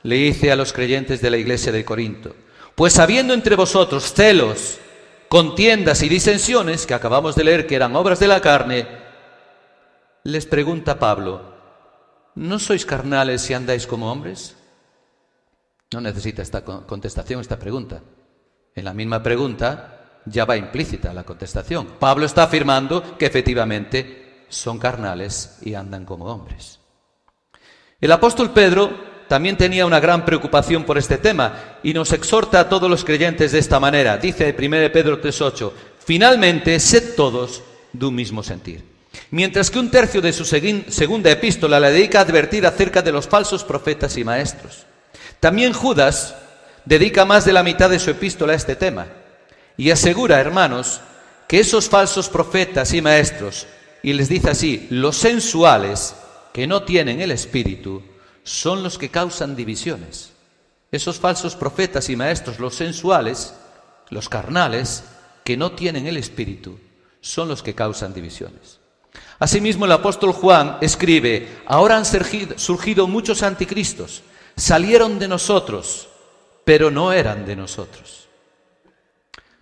le 0.02 0.16
dice 0.16 0.50
a 0.50 0.56
los 0.56 0.72
creyentes 0.72 1.20
de 1.20 1.30
la 1.30 1.36
iglesia 1.36 1.72
de 1.72 1.84
Corinto, 1.84 2.34
pues 2.74 2.98
habiendo 2.98 3.34
entre 3.34 3.56
vosotros 3.56 4.12
celos, 4.14 4.78
contiendas 5.28 6.02
y 6.02 6.08
disensiones, 6.08 6.86
que 6.86 6.94
acabamos 6.94 7.34
de 7.36 7.44
leer 7.44 7.66
que 7.66 7.76
eran 7.76 7.94
obras 7.96 8.20
de 8.20 8.28
la 8.28 8.40
carne, 8.40 8.86
les 10.24 10.46
pregunta 10.46 10.98
Pablo, 10.98 11.54
¿no 12.34 12.58
sois 12.58 12.84
carnales 12.86 13.42
si 13.42 13.54
andáis 13.54 13.86
como 13.86 14.10
hombres? 14.10 14.56
No 15.92 16.00
necesita 16.00 16.42
esta 16.42 16.64
contestación, 16.64 17.40
esta 17.40 17.58
pregunta. 17.58 18.02
En 18.74 18.84
la 18.84 18.94
misma 18.94 19.22
pregunta 19.22 19.99
ya 20.26 20.44
va 20.44 20.56
implícita 20.56 21.12
la 21.12 21.24
contestación. 21.24 21.86
Pablo 21.98 22.26
está 22.26 22.44
afirmando 22.44 23.16
que 23.18 23.26
efectivamente 23.26 24.44
son 24.48 24.78
carnales 24.78 25.58
y 25.62 25.74
andan 25.74 26.04
como 26.04 26.26
hombres. 26.26 26.78
El 28.00 28.12
apóstol 28.12 28.50
Pedro 28.50 29.10
también 29.28 29.56
tenía 29.56 29.86
una 29.86 30.00
gran 30.00 30.24
preocupación 30.24 30.84
por 30.84 30.98
este 30.98 31.18
tema 31.18 31.78
y 31.82 31.94
nos 31.94 32.12
exhorta 32.12 32.60
a 32.60 32.68
todos 32.68 32.90
los 32.90 33.04
creyentes 33.04 33.52
de 33.52 33.58
esta 33.60 33.78
manera. 33.78 34.18
Dice 34.18 34.54
1 34.58 34.92
Pedro 34.92 35.22
3.8, 35.22 35.72
finalmente 36.04 36.80
sed 36.80 37.14
todos 37.14 37.62
de 37.92 38.06
un 38.06 38.14
mismo 38.14 38.42
sentir. 38.42 38.84
Mientras 39.30 39.70
que 39.70 39.78
un 39.78 39.90
tercio 39.90 40.20
de 40.20 40.32
su 40.32 40.44
segunda 40.44 41.30
epístola 41.30 41.78
la 41.78 41.90
dedica 41.90 42.18
a 42.18 42.22
advertir 42.22 42.66
acerca 42.66 43.02
de 43.02 43.12
los 43.12 43.28
falsos 43.28 43.64
profetas 43.64 44.16
y 44.16 44.24
maestros. 44.24 44.86
También 45.38 45.72
Judas 45.72 46.34
dedica 46.84 47.24
más 47.24 47.44
de 47.44 47.52
la 47.52 47.62
mitad 47.62 47.90
de 47.90 47.98
su 47.98 48.10
epístola 48.10 48.52
a 48.52 48.56
este 48.56 48.76
tema 48.76 49.06
y 49.80 49.90
asegura, 49.90 50.38
hermanos, 50.38 51.00
que 51.48 51.58
esos 51.58 51.88
falsos 51.88 52.28
profetas 52.28 52.92
y 52.92 53.00
maestros, 53.00 53.66
y 54.02 54.12
les 54.12 54.28
dice 54.28 54.50
así, 54.50 54.86
los 54.90 55.16
sensuales, 55.16 56.14
que 56.52 56.66
no 56.66 56.82
tienen 56.82 57.22
el 57.22 57.30
espíritu, 57.30 58.02
son 58.42 58.82
los 58.82 58.98
que 58.98 59.08
causan 59.08 59.56
divisiones. 59.56 60.32
Esos 60.92 61.18
falsos 61.18 61.56
profetas 61.56 62.10
y 62.10 62.16
maestros, 62.16 62.58
los 62.58 62.74
sensuales, 62.74 63.54
los 64.10 64.28
carnales, 64.28 65.04
que 65.44 65.56
no 65.56 65.72
tienen 65.72 66.06
el 66.06 66.18
Espíritu, 66.18 66.78
son 67.22 67.48
los 67.48 67.62
que 67.62 67.74
causan 67.74 68.12
divisiones. 68.12 68.80
Asimismo, 69.38 69.86
el 69.86 69.92
apóstol 69.92 70.32
Juan 70.32 70.76
escribe, 70.82 71.62
ahora 71.64 71.96
han 71.96 72.04
surgido 72.04 73.06
muchos 73.06 73.42
anticristos, 73.42 74.24
salieron 74.58 75.18
de 75.18 75.28
nosotros, 75.28 76.10
pero 76.66 76.90
no 76.90 77.14
eran 77.14 77.46
de 77.46 77.56
nosotros. 77.56 78.19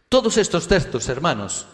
Todos 0.08 0.38
estos 0.38 0.66
textos, 0.66 1.08
hermanos, 1.08 1.66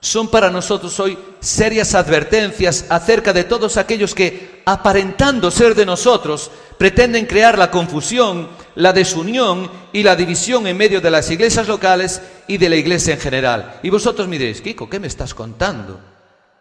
son 0.00 0.28
para 0.28 0.50
nosotros 0.50 0.98
hoy 0.98 1.16
serias 1.40 1.94
advertencias 1.94 2.86
acerca 2.88 3.32
de 3.32 3.44
todos 3.44 3.76
aquellos 3.76 4.14
que, 4.14 4.62
aparentando 4.64 5.50
ser 5.50 5.74
de 5.74 5.86
nosotros, 5.86 6.50
pretenden 6.78 7.26
crear 7.26 7.56
la 7.56 7.70
confusión, 7.70 8.48
la 8.74 8.92
desunión 8.92 9.70
y 9.92 10.02
la 10.02 10.16
división 10.16 10.66
en 10.66 10.76
medio 10.76 11.00
de 11.00 11.10
las 11.10 11.30
iglesias 11.30 11.68
locales 11.68 12.20
y 12.48 12.58
de 12.58 12.68
la 12.68 12.76
iglesia 12.76 13.14
en 13.14 13.20
general. 13.20 13.78
Y 13.82 13.90
vosotros 13.90 14.26
miréis, 14.26 14.60
Kiko, 14.60 14.90
¿qué 14.90 14.98
me 14.98 15.06
estás 15.06 15.32
contando? 15.32 16.00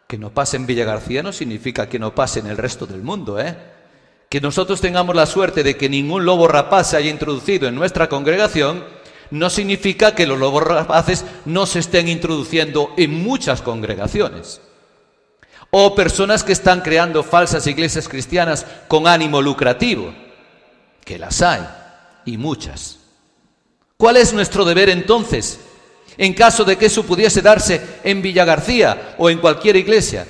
Que 0.08 0.20
no 0.20 0.30
pase 0.30 0.58
en 0.58 0.68
Villa 0.68 0.86
García 0.86 1.24
no 1.24 1.34
significa 1.34 1.90
que 1.90 2.00
no 2.00 2.14
pase 2.14 2.40
en 2.40 2.48
el 2.48 2.58
resto 2.58 2.86
del 2.86 3.02
mundo, 3.02 3.40
¿eh? 3.40 3.58
Que 4.30 4.40
nosotros 4.40 4.80
tengamos 4.80 5.16
la 5.16 5.26
suerte 5.26 5.64
de 5.64 5.76
que 5.76 5.90
ningún 5.90 6.26
lobo 6.26 6.48
rapaz 6.48 6.92
se 6.92 6.98
haya 6.98 7.10
introducido 7.10 7.68
en 7.68 7.76
nuestra 7.76 8.10
congregación 8.10 8.84
no 9.32 9.50
significa 9.50 10.16
que 10.16 10.28
los 10.28 10.40
lobos 10.40 10.64
rapaces 10.64 11.26
no 11.46 11.66
se 11.66 11.80
estén 11.80 12.08
introduciendo 12.08 12.94
en 12.98 13.24
muchas 13.24 13.62
congregaciones. 13.62 14.62
O 15.72 15.96
personas 15.96 16.44
que 16.44 16.54
están 16.54 16.82
creando 16.82 17.24
falsas 17.24 17.68
iglesias 17.68 18.08
cristianas 18.08 18.66
con 18.88 19.08
ánimo 19.08 19.42
lucrativo, 19.42 20.14
que 21.04 21.18
las 21.18 21.42
hay, 21.42 21.62
y 22.26 22.38
muchas. 22.38 23.00
¿Cuál 23.98 24.18
es 24.18 24.34
nuestro 24.34 24.66
deber 24.66 24.90
entonces, 24.90 25.60
en 26.18 26.34
caso 26.34 26.64
de 26.64 26.78
que 26.78 26.88
eso 26.88 27.04
pudiese 27.04 27.42
darse 27.42 27.82
en 28.04 28.22
Villa 28.22 28.46
García 28.46 29.16
o 29.18 29.30
en 29.30 29.40
cualquier 29.40 29.76
iglesia? 29.76 30.28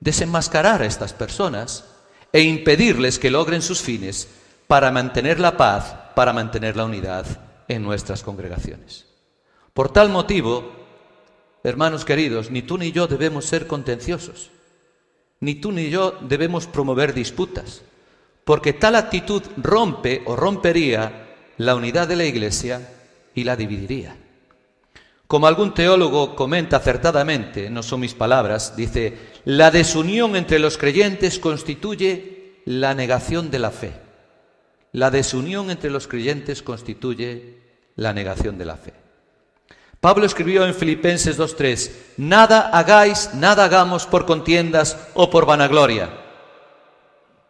Desenmascarar 0.00 0.82
a 0.82 0.86
estas 0.86 1.12
personas 1.12 1.84
e 2.32 2.40
impedirles 2.40 3.18
que 3.18 3.30
logren 3.30 3.62
sus 3.62 3.80
fines 3.80 4.28
para 4.72 4.90
mantener 4.90 5.38
la 5.38 5.58
paz 5.58 5.94
para 6.14 6.32
mantener 6.32 6.76
la 6.76 6.86
unidad 6.86 7.26
en 7.68 7.82
nuestras 7.82 8.22
congregaciones. 8.22 9.04
Por 9.74 9.92
tal 9.92 10.08
motivo, 10.08 10.72
hermanos 11.62 12.06
queridos, 12.06 12.50
ni 12.50 12.62
tú 12.62 12.78
ni 12.78 12.90
yo 12.90 13.06
debemos 13.06 13.44
ser 13.44 13.66
contenciosos, 13.66 14.50
ni 15.40 15.56
tú 15.56 15.72
ni 15.72 15.90
yo 15.90 16.16
debemos 16.22 16.66
promover 16.66 17.12
disputas, 17.12 17.82
porque 18.46 18.72
tal 18.72 18.96
actitud 18.96 19.42
rompe 19.58 20.22
o 20.24 20.36
rompería 20.36 21.34
la 21.58 21.74
unidad 21.74 22.08
de 22.08 22.16
la 22.16 22.24
Iglesia 22.24 22.94
y 23.34 23.44
la 23.44 23.56
dividiría. 23.56 24.16
Como 25.26 25.48
algún 25.48 25.74
teólogo 25.74 26.34
comenta 26.34 26.78
acertadamente, 26.78 27.68
no 27.68 27.82
son 27.82 28.00
mis 28.00 28.14
palabras, 28.14 28.74
dice, 28.74 29.18
la 29.44 29.70
desunión 29.70 30.34
entre 30.34 30.58
los 30.58 30.78
creyentes 30.78 31.38
constituye 31.38 32.62
la 32.64 32.94
negación 32.94 33.50
de 33.50 33.58
la 33.58 33.70
fe. 33.70 34.01
La 34.92 35.10
desunión 35.10 35.70
entre 35.70 35.90
los 35.90 36.06
creyentes 36.06 36.62
constituye 36.62 37.58
la 37.96 38.12
negación 38.12 38.58
de 38.58 38.64
la 38.66 38.76
fe. 38.76 38.92
Pablo 40.00 40.26
escribió 40.26 40.66
en 40.66 40.74
Filipenses 40.74 41.38
2.3, 41.38 41.90
nada 42.18 42.68
hagáis, 42.68 43.30
nada 43.34 43.64
hagamos 43.64 44.04
por 44.06 44.26
contiendas 44.26 44.98
o 45.14 45.30
por 45.30 45.46
vanagloria, 45.46 46.10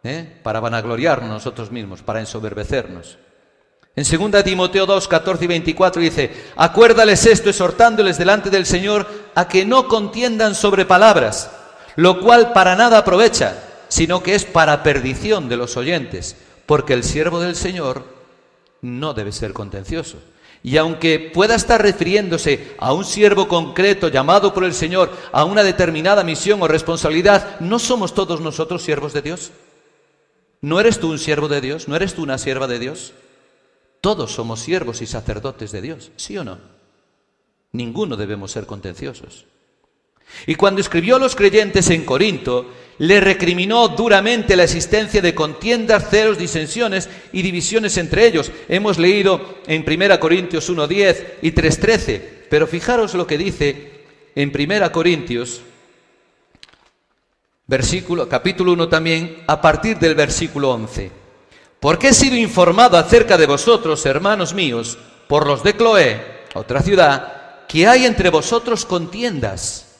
¿eh? 0.03 0.39
para 0.43 0.59
vanagloriarnos 0.59 1.29
nosotros 1.29 1.71
mismos, 1.71 2.01
para 2.01 2.19
ensoberbecernos. 2.19 3.17
En 3.95 4.05
2 4.05 4.43
Timoteo 4.43 4.85
2, 4.85 5.07
14 5.07 5.43
y 5.43 5.47
24 5.47 6.01
dice, 6.01 6.31
acuérdales 6.55 7.25
esto, 7.25 7.49
exhortándoles 7.49 8.17
delante 8.17 8.49
del 8.49 8.65
Señor 8.65 9.07
a 9.35 9.47
que 9.47 9.65
no 9.65 9.87
contiendan 9.87 10.55
sobre 10.55 10.85
palabras, 10.85 11.51
lo 11.95 12.19
cual 12.19 12.53
para 12.53 12.75
nada 12.75 12.99
aprovecha, 12.99 13.61
sino 13.89 14.23
que 14.23 14.35
es 14.35 14.45
para 14.45 14.81
perdición 14.81 15.49
de 15.49 15.57
los 15.57 15.75
oyentes 15.75 16.37
porque 16.65 16.93
el 16.93 17.03
siervo 17.03 17.39
del 17.39 17.55
Señor 17.55 18.05
no 18.81 19.13
debe 19.13 19.31
ser 19.31 19.53
contencioso. 19.53 20.17
Y 20.61 20.77
aunque 20.77 21.19
pueda 21.33 21.55
estar 21.55 21.81
refiriéndose 21.81 22.75
a 22.77 22.93
un 22.93 23.03
siervo 23.03 23.49
concreto 23.49 24.07
llamado 24.07 24.53
por 24.53 24.63
el 24.63 24.73
Señor 24.73 25.11
a 25.33 25.43
una 25.43 25.61
determinada 25.61 26.23
misión 26.23 26.61
o 26.61 26.67
responsabilidad, 26.69 27.59
¿no 27.59 27.79
somos 27.79 28.13
todos 28.13 28.39
nosotros 28.39 28.81
siervos 28.81 29.11
de 29.11 29.21
Dios? 29.21 29.51
¿No 30.61 30.79
eres 30.79 30.99
tú 30.99 31.11
un 31.11 31.19
siervo 31.19 31.49
de 31.49 31.59
Dios? 31.59 31.89
¿No 31.89 31.97
eres 31.97 32.13
tú 32.13 32.23
una 32.23 32.37
sierva 32.37 32.67
de 32.67 32.79
Dios? 32.79 33.13
Todos 33.99 34.31
somos 34.31 34.61
siervos 34.61 35.01
y 35.01 35.05
sacerdotes 35.05 35.73
de 35.73 35.81
Dios, 35.81 36.11
¿sí 36.15 36.37
o 36.37 36.45
no? 36.45 36.57
Ninguno 37.73 38.15
debemos 38.15 38.51
ser 38.51 38.65
contenciosos. 38.65 39.45
Y 40.47 40.55
cuando 40.55 40.79
escribió 40.79 41.17
a 41.17 41.19
los 41.19 41.35
creyentes 41.35 41.89
en 41.89 42.05
Corinto, 42.05 42.67
le 42.99 43.19
recriminó 43.19 43.87
duramente 43.87 44.55
la 44.55 44.63
existencia 44.63 45.21
de 45.21 45.33
contiendas, 45.33 46.09
celos, 46.09 46.37
disensiones 46.37 47.09
y 47.31 47.41
divisiones 47.41 47.97
entre 47.97 48.27
ellos. 48.27 48.51
Hemos 48.69 48.97
leído 48.97 49.59
en 49.67 49.83
1 49.87 50.19
Corintios 50.19 50.69
1.10 50.69 51.23
y 51.41 51.51
3.13, 51.51 52.21
pero 52.49 52.67
fijaros 52.67 53.13
lo 53.13 53.25
que 53.25 53.37
dice 53.37 54.03
en 54.35 54.51
1 54.55 54.91
Corintios, 54.91 55.61
versículo, 57.67 58.29
capítulo 58.29 58.73
1 58.73 58.89
también, 58.89 59.43
a 59.47 59.59
partir 59.59 59.97
del 59.97 60.15
versículo 60.15 60.71
11. 60.71 61.11
Porque 61.79 62.09
he 62.09 62.13
sido 62.13 62.35
informado 62.35 62.97
acerca 62.97 63.37
de 63.37 63.45
vosotros, 63.45 64.05
hermanos 64.05 64.53
míos, 64.53 64.97
por 65.27 65.47
los 65.47 65.63
de 65.63 65.75
Cloé, 65.75 66.21
otra 66.53 66.81
ciudad, 66.81 67.65
que 67.67 67.87
hay 67.87 68.05
entre 68.05 68.29
vosotros 68.29 68.85
contiendas 68.85 69.92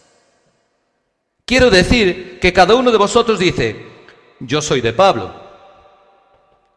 Quiero 1.46 1.70
decir 1.70 2.40
que 2.40 2.54
cada 2.54 2.76
uno 2.76 2.92
de 2.92 2.98
vosotros 2.98 3.38
dice, 3.38 3.76
yo 4.40 4.62
soy 4.62 4.82
de 4.82 4.94
Pablo, 4.94 5.34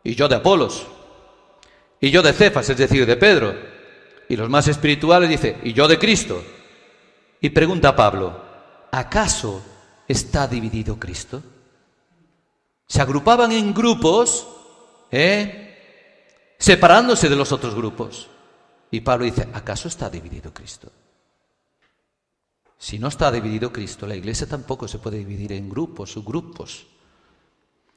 y 0.02 0.14
yo 0.14 0.28
de 0.28 0.36
Apolos, 0.36 0.86
y 2.00 2.10
yo 2.10 2.22
de 2.22 2.32
Cefas, 2.32 2.68
es 2.68 2.76
decir, 2.76 3.06
de 3.06 3.16
Pedro, 3.16 3.54
y 4.28 4.36
los 4.36 4.50
más 4.50 4.66
espirituales 4.68 5.28
dice, 5.28 5.58
y 5.62 5.72
yo 5.72 5.86
de 5.86 5.98
Cristo. 5.98 6.42
Y 7.40 7.50
pregunta 7.50 7.90
a 7.90 7.96
Pablo, 7.96 8.42
¿acaso 8.90 9.62
está 10.08 10.48
dividido 10.48 10.98
Cristo? 10.98 11.42
Se 12.86 13.00
agrupaban 13.00 13.52
en 13.52 13.72
grupos, 13.72 14.46
¿eh? 15.10 16.54
separándose 16.58 17.28
de 17.28 17.36
los 17.36 17.52
otros 17.52 17.74
grupos. 17.74 18.28
Y 18.90 19.00
Pablo 19.00 19.24
dice, 19.24 19.48
¿acaso 19.52 19.88
está 19.88 20.08
dividido 20.08 20.52
Cristo? 20.52 20.90
Si 22.78 22.98
no 22.98 23.08
está 23.08 23.32
dividido 23.32 23.72
Cristo, 23.72 24.06
la 24.06 24.16
iglesia 24.16 24.46
tampoco 24.46 24.86
se 24.86 24.98
puede 24.98 25.18
dividir 25.18 25.52
en 25.52 25.68
grupos, 25.68 26.12
subgrupos. 26.12 26.86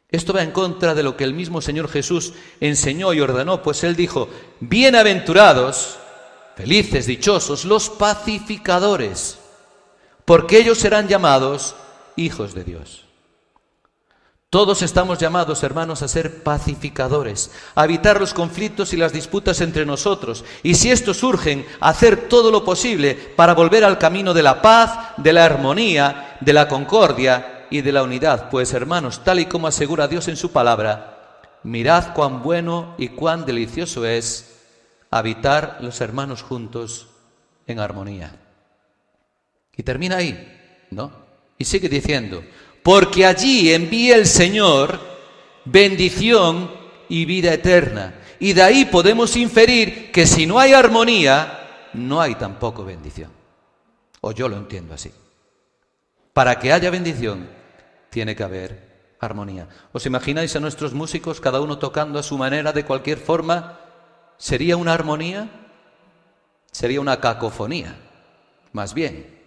Esto 0.09 0.33
va 0.33 0.41
en 0.41 0.51
contra 0.51 0.95
de 0.95 1.03
lo 1.03 1.15
que 1.15 1.23
el 1.23 1.33
mismo 1.33 1.61
Señor 1.61 1.89
Jesús 1.89 2.33
enseñó 2.59 3.13
y 3.13 3.21
ordenó, 3.21 3.61
pues 3.61 3.83
Él 3.83 3.95
dijo, 3.95 4.29
bienaventurados, 4.59 5.99
felices, 6.55 7.05
dichosos, 7.05 7.65
los 7.65 7.89
pacificadores, 7.89 9.37
porque 10.25 10.57
ellos 10.57 10.79
serán 10.79 11.07
llamados 11.07 11.75
hijos 12.15 12.55
de 12.55 12.63
Dios. 12.63 13.08
Todos 14.49 14.81
estamos 14.81 15.19
llamados, 15.19 15.61
hermanos, 15.61 16.01
a 16.01 16.07
ser 16.07 16.41
pacificadores, 16.41 17.51
a 17.75 17.85
evitar 17.85 18.19
los 18.19 18.33
conflictos 18.33 18.93
y 18.93 18.97
las 18.97 19.13
disputas 19.13 19.61
entre 19.61 19.85
nosotros, 19.85 20.43
y 20.63 20.73
si 20.73 20.89
estos 20.89 21.17
surgen, 21.17 21.67
hacer 21.79 22.27
todo 22.27 22.49
lo 22.49 22.65
posible 22.65 23.13
para 23.13 23.53
volver 23.53 23.83
al 23.83 23.99
camino 23.99 24.33
de 24.33 24.41
la 24.41 24.59
paz, 24.59 25.13
de 25.17 25.33
la 25.33 25.45
armonía, 25.45 26.37
de 26.41 26.53
la 26.53 26.67
concordia 26.67 27.67
y 27.69 27.81
de 27.81 27.91
la 27.91 28.01
unidad. 28.01 28.49
Pues, 28.49 28.73
hermanos, 28.73 29.23
tal 29.23 29.39
y 29.39 29.45
como 29.45 29.67
asegura 29.67 30.07
Dios 30.07 30.27
en 30.27 30.35
su 30.35 30.51
palabra, 30.51 31.41
mirad 31.61 32.15
cuán 32.15 32.41
bueno 32.41 32.95
y 32.97 33.09
cuán 33.09 33.45
delicioso 33.45 34.03
es 34.03 34.61
habitar 35.11 35.77
los 35.81 36.01
hermanos 36.01 36.41
juntos 36.41 37.05
en 37.67 37.79
armonía. 37.79 38.35
Y 39.77 39.83
termina 39.83 40.17
ahí, 40.17 40.87
¿no? 40.89 41.11
Y 41.59 41.65
sigue 41.65 41.87
diciendo, 41.87 42.41
porque 42.83 43.25
allí 43.25 43.71
envía 43.71 44.15
el 44.15 44.25
Señor 44.25 44.99
bendición 45.65 46.71
y 47.07 47.25
vida 47.25 47.53
eterna. 47.53 48.15
Y 48.39 48.53
de 48.53 48.63
ahí 48.63 48.85
podemos 48.85 49.35
inferir 49.35 50.11
que 50.11 50.25
si 50.25 50.45
no 50.45 50.59
hay 50.59 50.73
armonía, 50.73 51.89
no 51.93 52.21
hay 52.21 52.35
tampoco 52.35 52.85
bendición. 52.85 53.31
O 54.21 54.31
yo 54.31 54.47
lo 54.47 54.57
entiendo 54.57 54.93
así. 54.93 55.11
Para 56.33 56.59
que 56.59 56.71
haya 56.71 56.89
bendición, 56.89 57.49
tiene 58.09 58.35
que 58.35 58.43
haber 58.43 59.15
armonía. 59.19 59.67
¿Os 59.91 60.05
imagináis 60.05 60.55
a 60.55 60.59
nuestros 60.59 60.93
músicos, 60.93 61.41
cada 61.41 61.59
uno 61.61 61.77
tocando 61.77 62.19
a 62.19 62.23
su 62.23 62.37
manera, 62.37 62.71
de 62.71 62.85
cualquier 62.85 63.17
forma? 63.17 63.79
¿Sería 64.37 64.77
una 64.77 64.93
armonía? 64.93 65.49
Sería 66.71 67.01
una 67.01 67.19
cacofonía. 67.19 67.97
Más 68.71 68.93
bien, 68.93 69.39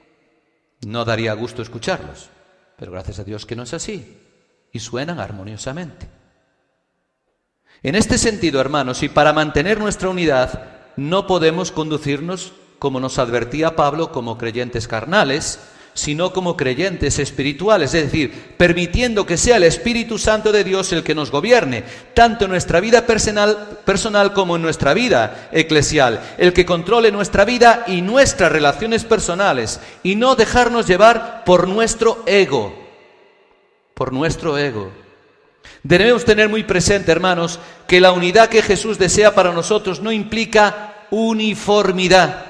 no 0.86 1.04
daría 1.04 1.32
gusto 1.32 1.62
escucharlos. 1.62 2.28
Pero 2.76 2.92
gracias 2.92 3.18
a 3.18 3.24
Dios 3.24 3.46
que 3.46 3.56
no 3.56 3.62
es 3.62 3.74
así 3.74 4.18
y 4.72 4.78
suenan 4.78 5.20
armoniosamente. 5.20 6.08
En 7.82 7.94
este 7.94 8.18
sentido, 8.18 8.60
hermanos, 8.60 9.02
y 9.02 9.08
para 9.08 9.32
mantener 9.32 9.78
nuestra 9.78 10.08
unidad, 10.08 10.92
no 10.96 11.26
podemos 11.26 11.72
conducirnos, 11.72 12.52
como 12.78 13.00
nos 13.00 13.18
advertía 13.18 13.76
Pablo, 13.76 14.12
como 14.12 14.38
creyentes 14.38 14.86
carnales, 14.88 15.60
sino 15.94 16.32
como 16.32 16.56
creyentes 16.56 17.18
espirituales, 17.18 17.92
es 17.94 18.04
decir, 18.04 18.54
permitiendo 18.56 19.26
que 19.26 19.36
sea 19.36 19.56
el 19.56 19.64
Espíritu 19.64 20.18
Santo 20.18 20.50
de 20.50 20.64
Dios 20.64 20.92
el 20.92 21.02
que 21.02 21.14
nos 21.14 21.30
gobierne, 21.30 21.84
tanto 22.14 22.46
en 22.46 22.50
nuestra 22.50 22.80
vida 22.80 23.06
personal, 23.06 23.80
personal 23.84 24.32
como 24.32 24.56
en 24.56 24.62
nuestra 24.62 24.94
vida 24.94 25.48
eclesial, 25.52 26.20
el 26.38 26.52
que 26.52 26.64
controle 26.64 27.12
nuestra 27.12 27.44
vida 27.44 27.84
y 27.86 28.00
nuestras 28.00 28.50
relaciones 28.50 29.04
personales, 29.04 29.80
y 30.02 30.16
no 30.16 30.34
dejarnos 30.34 30.86
llevar 30.86 31.44
por 31.44 31.68
nuestro 31.68 32.22
ego, 32.26 32.74
por 33.94 34.12
nuestro 34.12 34.56
ego. 34.56 34.90
Debemos 35.82 36.24
tener 36.24 36.48
muy 36.48 36.62
presente, 36.62 37.12
hermanos, 37.12 37.58
que 37.86 38.00
la 38.00 38.12
unidad 38.12 38.48
que 38.48 38.62
Jesús 38.62 38.98
desea 38.98 39.34
para 39.34 39.52
nosotros 39.52 40.00
no 40.00 40.12
implica 40.12 40.94
uniformidad. 41.10 42.46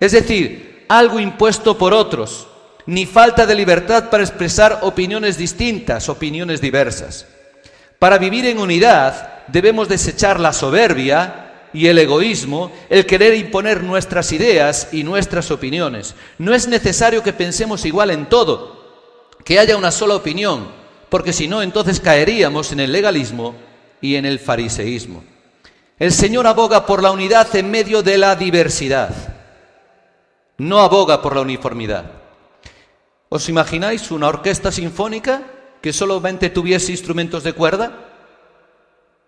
Es 0.00 0.12
decir, 0.12 0.73
algo 0.88 1.20
impuesto 1.20 1.78
por 1.78 1.92
otros, 1.94 2.46
ni 2.86 3.06
falta 3.06 3.46
de 3.46 3.54
libertad 3.54 4.10
para 4.10 4.22
expresar 4.22 4.80
opiniones 4.82 5.38
distintas, 5.38 6.08
opiniones 6.08 6.60
diversas. 6.60 7.26
Para 7.98 8.18
vivir 8.18 8.46
en 8.46 8.58
unidad 8.58 9.44
debemos 9.48 9.88
desechar 9.88 10.40
la 10.40 10.52
soberbia 10.52 11.68
y 11.72 11.86
el 11.86 11.98
egoísmo, 11.98 12.70
el 12.88 13.06
querer 13.06 13.34
imponer 13.34 13.82
nuestras 13.82 14.32
ideas 14.32 14.88
y 14.92 15.02
nuestras 15.02 15.50
opiniones. 15.50 16.14
No 16.38 16.54
es 16.54 16.68
necesario 16.68 17.22
que 17.22 17.32
pensemos 17.32 17.84
igual 17.84 18.10
en 18.10 18.26
todo, 18.26 18.84
que 19.44 19.58
haya 19.58 19.76
una 19.76 19.90
sola 19.90 20.14
opinión, 20.14 20.68
porque 21.08 21.32
si 21.32 21.48
no 21.48 21.62
entonces 21.62 22.00
caeríamos 22.00 22.72
en 22.72 22.80
el 22.80 22.92
legalismo 22.92 23.54
y 24.00 24.16
en 24.16 24.24
el 24.24 24.38
fariseísmo. 24.38 25.24
El 25.98 26.12
Señor 26.12 26.46
aboga 26.46 26.86
por 26.86 27.02
la 27.02 27.10
unidad 27.10 27.54
en 27.56 27.70
medio 27.70 28.02
de 28.02 28.18
la 28.18 28.36
diversidad 28.36 29.33
no 30.58 30.80
aboga 30.80 31.20
por 31.22 31.34
la 31.34 31.42
uniformidad. 31.42 32.10
¿Os 33.28 33.48
imagináis 33.48 34.10
una 34.10 34.28
orquesta 34.28 34.70
sinfónica 34.70 35.42
que 35.82 35.92
solamente 35.92 36.50
tuviese 36.50 36.92
instrumentos 36.92 37.42
de 37.42 37.52
cuerda? 37.52 37.92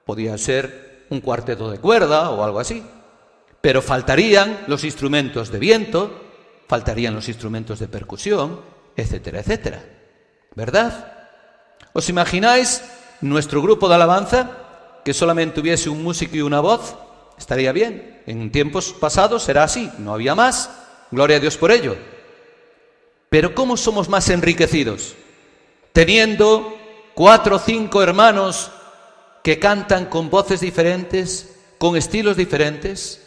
Podía 0.04 0.38
ser 0.38 1.06
un 1.10 1.20
cuarteto 1.20 1.70
de 1.70 1.78
cuerda 1.78 2.30
o 2.30 2.44
algo 2.44 2.60
así. 2.60 2.84
Pero 3.60 3.82
faltarían 3.82 4.64
los 4.68 4.84
instrumentos 4.84 5.50
de 5.50 5.58
viento, 5.58 6.10
faltarían 6.68 7.14
los 7.14 7.28
instrumentos 7.28 7.80
de 7.80 7.88
percusión, 7.88 8.60
etcétera, 8.96 9.40
etcétera. 9.40 9.84
¿Verdad? 10.54 11.12
¿Os 11.92 12.08
imagináis 12.08 12.82
nuestro 13.20 13.60
grupo 13.60 13.88
de 13.88 13.96
alabanza 13.96 14.50
que 15.04 15.14
solamente 15.14 15.56
tuviese 15.56 15.88
un 15.88 16.02
músico 16.02 16.36
y 16.36 16.42
una 16.42 16.60
voz? 16.60 16.96
Estaría 17.38 17.72
bien. 17.72 18.22
En 18.26 18.52
tiempos 18.52 18.92
pasados 18.92 19.48
era 19.48 19.64
así, 19.64 19.90
no 19.98 20.14
había 20.14 20.34
más. 20.34 20.70
Gloria 21.10 21.36
a 21.36 21.40
Dios 21.40 21.56
por 21.56 21.70
ello. 21.70 21.96
Pero 23.28 23.54
¿cómo 23.54 23.76
somos 23.76 24.08
más 24.08 24.28
enriquecidos? 24.30 25.14
Teniendo 25.92 26.76
cuatro 27.14 27.56
o 27.56 27.58
cinco 27.58 28.02
hermanos 28.02 28.70
que 29.42 29.58
cantan 29.58 30.06
con 30.06 30.30
voces 30.30 30.60
diferentes, 30.60 31.56
con 31.78 31.96
estilos 31.96 32.36
diferentes 32.36 33.22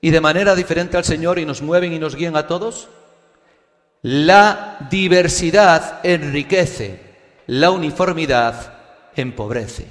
y 0.00 0.10
de 0.10 0.20
manera 0.20 0.54
diferente 0.54 0.96
al 0.96 1.04
Señor 1.04 1.38
y 1.38 1.46
nos 1.46 1.62
mueven 1.62 1.92
y 1.92 1.98
nos 1.98 2.14
guían 2.14 2.36
a 2.36 2.46
todos. 2.46 2.88
La 4.02 4.86
diversidad 4.90 6.00
enriquece, 6.04 7.00
la 7.46 7.70
uniformidad 7.70 8.74
empobrece. 9.16 9.86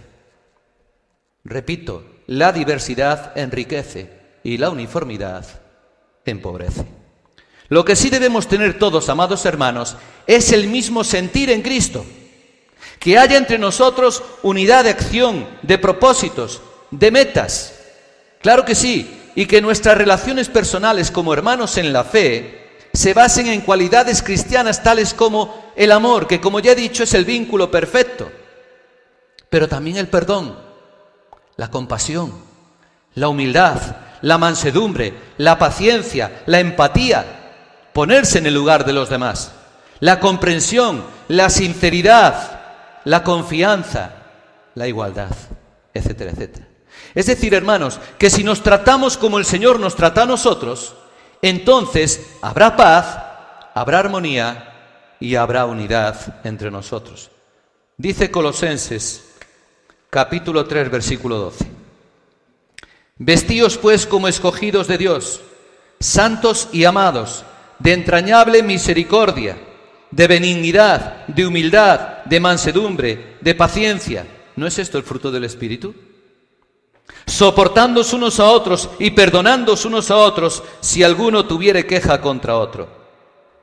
Repito, 1.43 2.03
la 2.27 2.51
diversidad 2.51 3.37
enriquece 3.37 4.09
y 4.43 4.57
la 4.57 4.69
uniformidad 4.69 5.45
empobrece. 6.25 6.94
Lo 7.67 7.83
que 7.83 7.95
sí 7.95 8.09
debemos 8.09 8.47
tener 8.47 8.77
todos, 8.77 9.09
amados 9.09 9.45
hermanos, 9.45 9.95
es 10.27 10.51
el 10.51 10.67
mismo 10.67 11.03
sentir 11.03 11.49
en 11.49 11.61
Cristo. 11.61 12.05
Que 12.99 13.17
haya 13.17 13.37
entre 13.37 13.57
nosotros 13.57 14.23
unidad 14.43 14.83
de 14.83 14.91
acción, 14.91 15.47
de 15.61 15.77
propósitos, 15.77 16.61
de 16.91 17.11
metas. 17.11 17.73
Claro 18.41 18.65
que 18.65 18.75
sí, 18.75 19.21
y 19.35 19.45
que 19.45 19.61
nuestras 19.61 19.97
relaciones 19.97 20.47
personales 20.47 21.11
como 21.11 21.33
hermanos 21.33 21.77
en 21.77 21.91
la 21.91 22.03
fe 22.03 22.65
se 22.93 23.13
basen 23.13 23.47
en 23.47 23.61
cualidades 23.61 24.23
cristianas 24.23 24.81
tales 24.81 25.13
como 25.13 25.71
el 25.75 25.91
amor, 25.91 26.27
que 26.27 26.39
como 26.39 26.61
ya 26.61 26.71
he 26.71 26.75
dicho 26.75 27.03
es 27.03 27.13
el 27.13 27.25
vínculo 27.25 27.69
perfecto, 27.69 28.31
pero 29.49 29.67
también 29.67 29.97
el 29.97 30.07
perdón, 30.07 30.57
la 31.57 31.69
compasión, 31.69 32.33
la 33.15 33.27
humildad, 33.27 33.77
la 34.21 34.37
mansedumbre, 34.37 35.13
la 35.37 35.59
paciencia, 35.59 36.43
la 36.45 36.61
empatía, 36.61 37.34
ponerse 37.95 38.39
en 38.39 38.45
el 38.45 38.53
lugar 38.53 38.83
de 38.83 38.91
los 38.91 39.09
demás, 39.09 39.53
la 40.01 40.19
comprensión, 40.19 41.05
la 41.29 41.49
sinceridad, 41.49 42.59
la 43.05 43.23
confianza, 43.23 44.11
la 44.73 44.89
igualdad, 44.89 45.31
etcétera, 45.93 46.31
etcétera. 46.31 46.67
Es 47.13 47.27
decir, 47.27 47.53
hermanos, 47.53 48.01
que 48.17 48.29
si 48.29 48.43
nos 48.43 48.61
tratamos 48.61 49.15
como 49.15 49.39
el 49.39 49.45
Señor 49.45 49.79
nos 49.79 49.95
trata 49.95 50.23
a 50.23 50.25
nosotros, 50.25 50.93
entonces 51.41 52.19
habrá 52.41 52.75
paz, 52.75 53.17
habrá 53.73 53.99
armonía 53.99 54.73
y 55.21 55.35
habrá 55.35 55.65
unidad 55.65 56.41
entre 56.43 56.69
nosotros. 56.71 57.31
Dice 57.95 58.29
Colosenses 58.29 59.23
capítulo 60.09 60.65
3 60.65 60.91
versículo 60.91 61.37
12. 61.37 61.65
Vestíos 63.19 63.77
pues 63.77 64.05
como 64.05 64.27
escogidos 64.27 64.89
de 64.89 64.97
Dios, 64.97 65.39
santos 66.01 66.67
y 66.73 66.83
amados, 66.83 67.45
de 67.79 67.93
entrañable 67.93 68.63
misericordia, 68.63 69.57
de 70.11 70.27
benignidad, 70.27 71.25
de 71.27 71.45
humildad, 71.45 72.23
de 72.25 72.39
mansedumbre, 72.39 73.37
de 73.41 73.55
paciencia. 73.55 74.25
¿No 74.55 74.67
es 74.67 74.79
esto 74.79 74.97
el 74.97 75.03
fruto 75.03 75.31
del 75.31 75.43
Espíritu? 75.43 75.93
Soportándos 77.25 78.13
unos 78.13 78.39
a 78.39 78.45
otros 78.45 78.89
y 78.99 79.11
perdonándos 79.11 79.85
unos 79.85 80.09
a 80.11 80.17
otros 80.17 80.63
si 80.79 81.03
alguno 81.03 81.45
tuviere 81.45 81.85
queja 81.85 82.21
contra 82.21 82.57
otro. 82.57 82.87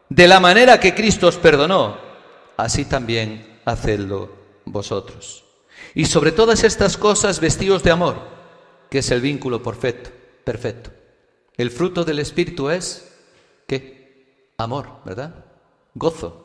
De 0.08 0.28
la 0.28 0.40
manera 0.40 0.78
que 0.78 0.94
Cristo 0.94 1.28
os 1.28 1.36
perdonó, 1.36 1.96
así 2.56 2.84
también 2.84 3.60
hacedlo 3.64 4.30
vosotros. 4.64 5.44
Y 5.94 6.04
sobre 6.04 6.32
todas 6.32 6.64
estas 6.64 6.96
cosas 6.96 7.40
vestíos 7.40 7.82
de 7.82 7.90
amor 7.90 8.32
que 8.92 8.98
es 8.98 9.10
el 9.10 9.22
vínculo 9.22 9.62
perfecto, 9.62 10.10
perfecto. 10.44 10.90
El 11.56 11.70
fruto 11.70 12.04
del 12.04 12.18
Espíritu 12.18 12.68
es, 12.68 13.10
¿qué? 13.66 14.01
Amor, 14.58 14.88
¿verdad? 15.04 15.34
Gozo, 15.94 16.42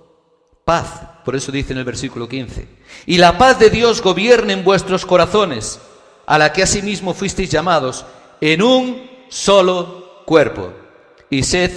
paz, 0.66 1.02
por 1.24 1.36
eso 1.36 1.52
dice 1.52 1.74
en 1.74 1.80
el 1.80 1.86
versículo 1.86 2.28
15. 2.28 2.68
Y 3.06 3.18
la 3.18 3.38
paz 3.38 3.60
de 3.60 3.70
Dios 3.70 4.02
gobierne 4.02 4.54
en 4.54 4.64
vuestros 4.64 5.06
corazones, 5.06 5.80
a 6.26 6.38
la 6.38 6.52
que 6.52 6.64
asimismo 6.64 7.14
fuisteis 7.14 7.50
llamados, 7.50 8.06
en 8.42 8.62
un 8.62 9.10
solo 9.30 10.24
cuerpo, 10.26 10.74
y 11.30 11.44
sed 11.44 11.72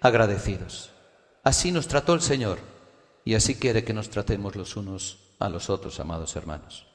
agradecidos. 0.00 0.90
Así 1.42 1.72
nos 1.72 1.88
trató 1.88 2.14
el 2.14 2.20
Señor, 2.20 2.58
y 3.24 3.34
así 3.34 3.54
quiere 3.54 3.84
que 3.84 3.94
nos 3.94 4.10
tratemos 4.10 4.56
los 4.56 4.76
unos 4.76 5.18
a 5.38 5.48
los 5.48 5.70
otros, 5.70 5.98
amados 6.00 6.36
hermanos. 6.36 6.86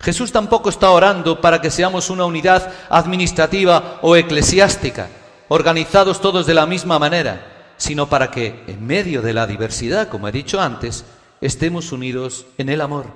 Jesús 0.00 0.32
tampoco 0.32 0.68
está 0.68 0.90
orando 0.90 1.40
para 1.40 1.60
que 1.60 1.70
seamos 1.70 2.10
una 2.10 2.24
unidad 2.24 2.72
administrativa 2.88 4.00
o 4.02 4.16
eclesiástica, 4.16 5.08
organizados 5.48 6.20
todos 6.20 6.46
de 6.46 6.54
la 6.54 6.66
misma 6.66 6.98
manera, 6.98 7.51
sino 7.82 8.08
para 8.08 8.30
que, 8.30 8.62
en 8.68 8.86
medio 8.86 9.22
de 9.22 9.34
la 9.34 9.44
diversidad, 9.44 10.06
como 10.06 10.28
he 10.28 10.32
dicho 10.32 10.60
antes, 10.60 11.04
estemos 11.40 11.90
unidos 11.90 12.46
en 12.56 12.68
el 12.68 12.80
amor. 12.80 13.06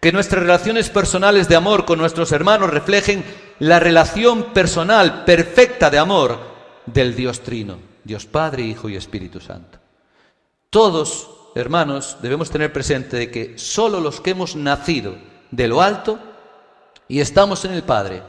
Que 0.00 0.10
nuestras 0.10 0.40
relaciones 0.40 0.88
personales 0.88 1.50
de 1.50 1.56
amor 1.56 1.84
con 1.84 1.98
nuestros 1.98 2.32
hermanos 2.32 2.70
reflejen 2.70 3.22
la 3.58 3.78
relación 3.78 4.54
personal 4.54 5.26
perfecta 5.26 5.90
de 5.90 5.98
amor 5.98 6.38
del 6.86 7.14
Dios 7.14 7.40
Trino, 7.40 7.76
Dios 8.02 8.24
Padre, 8.24 8.62
Hijo 8.62 8.88
y 8.88 8.96
Espíritu 8.96 9.38
Santo. 9.38 9.78
Todos, 10.70 11.52
hermanos, 11.54 12.16
debemos 12.22 12.48
tener 12.48 12.72
presente 12.72 13.18
de 13.18 13.30
que 13.30 13.58
solo 13.58 14.00
los 14.00 14.22
que 14.22 14.30
hemos 14.30 14.56
nacido 14.56 15.14
de 15.50 15.68
lo 15.68 15.82
alto 15.82 16.18
y 17.06 17.20
estamos 17.20 17.66
en 17.66 17.72
el 17.72 17.82
Padre 17.82 18.22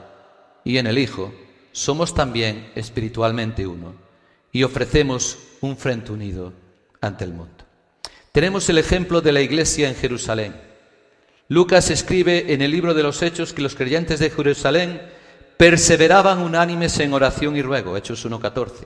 y 0.65 0.79
en 0.79 0.87
el 0.87 0.97
Hijo, 0.97 1.33
somos 1.71 2.13
también 2.13 2.73
espiritualmente 2.75 3.65
uno 3.65 4.10
y 4.51 4.63
ofrecemos 4.63 5.37
un 5.61 5.77
frente 5.77 6.11
unido 6.11 6.53
ante 6.99 7.23
el 7.23 7.33
mundo. 7.33 7.63
Tenemos 8.31 8.69
el 8.69 8.77
ejemplo 8.77 9.21
de 9.21 9.31
la 9.31 9.41
iglesia 9.41 9.89
en 9.89 9.95
Jerusalén. 9.95 10.55
Lucas 11.47 11.89
escribe 11.89 12.53
en 12.53 12.61
el 12.61 12.71
libro 12.71 12.93
de 12.93 13.03
los 13.03 13.21
Hechos 13.21 13.53
que 13.53 13.61
los 13.61 13.75
creyentes 13.75 14.19
de 14.19 14.29
Jerusalén 14.29 15.01
perseveraban 15.57 16.39
unánimes 16.39 16.97
en 16.99 17.13
oración 17.13 17.55
y 17.55 17.61
ruego, 17.61 17.97
Hechos 17.97 18.25
1.14, 18.25 18.85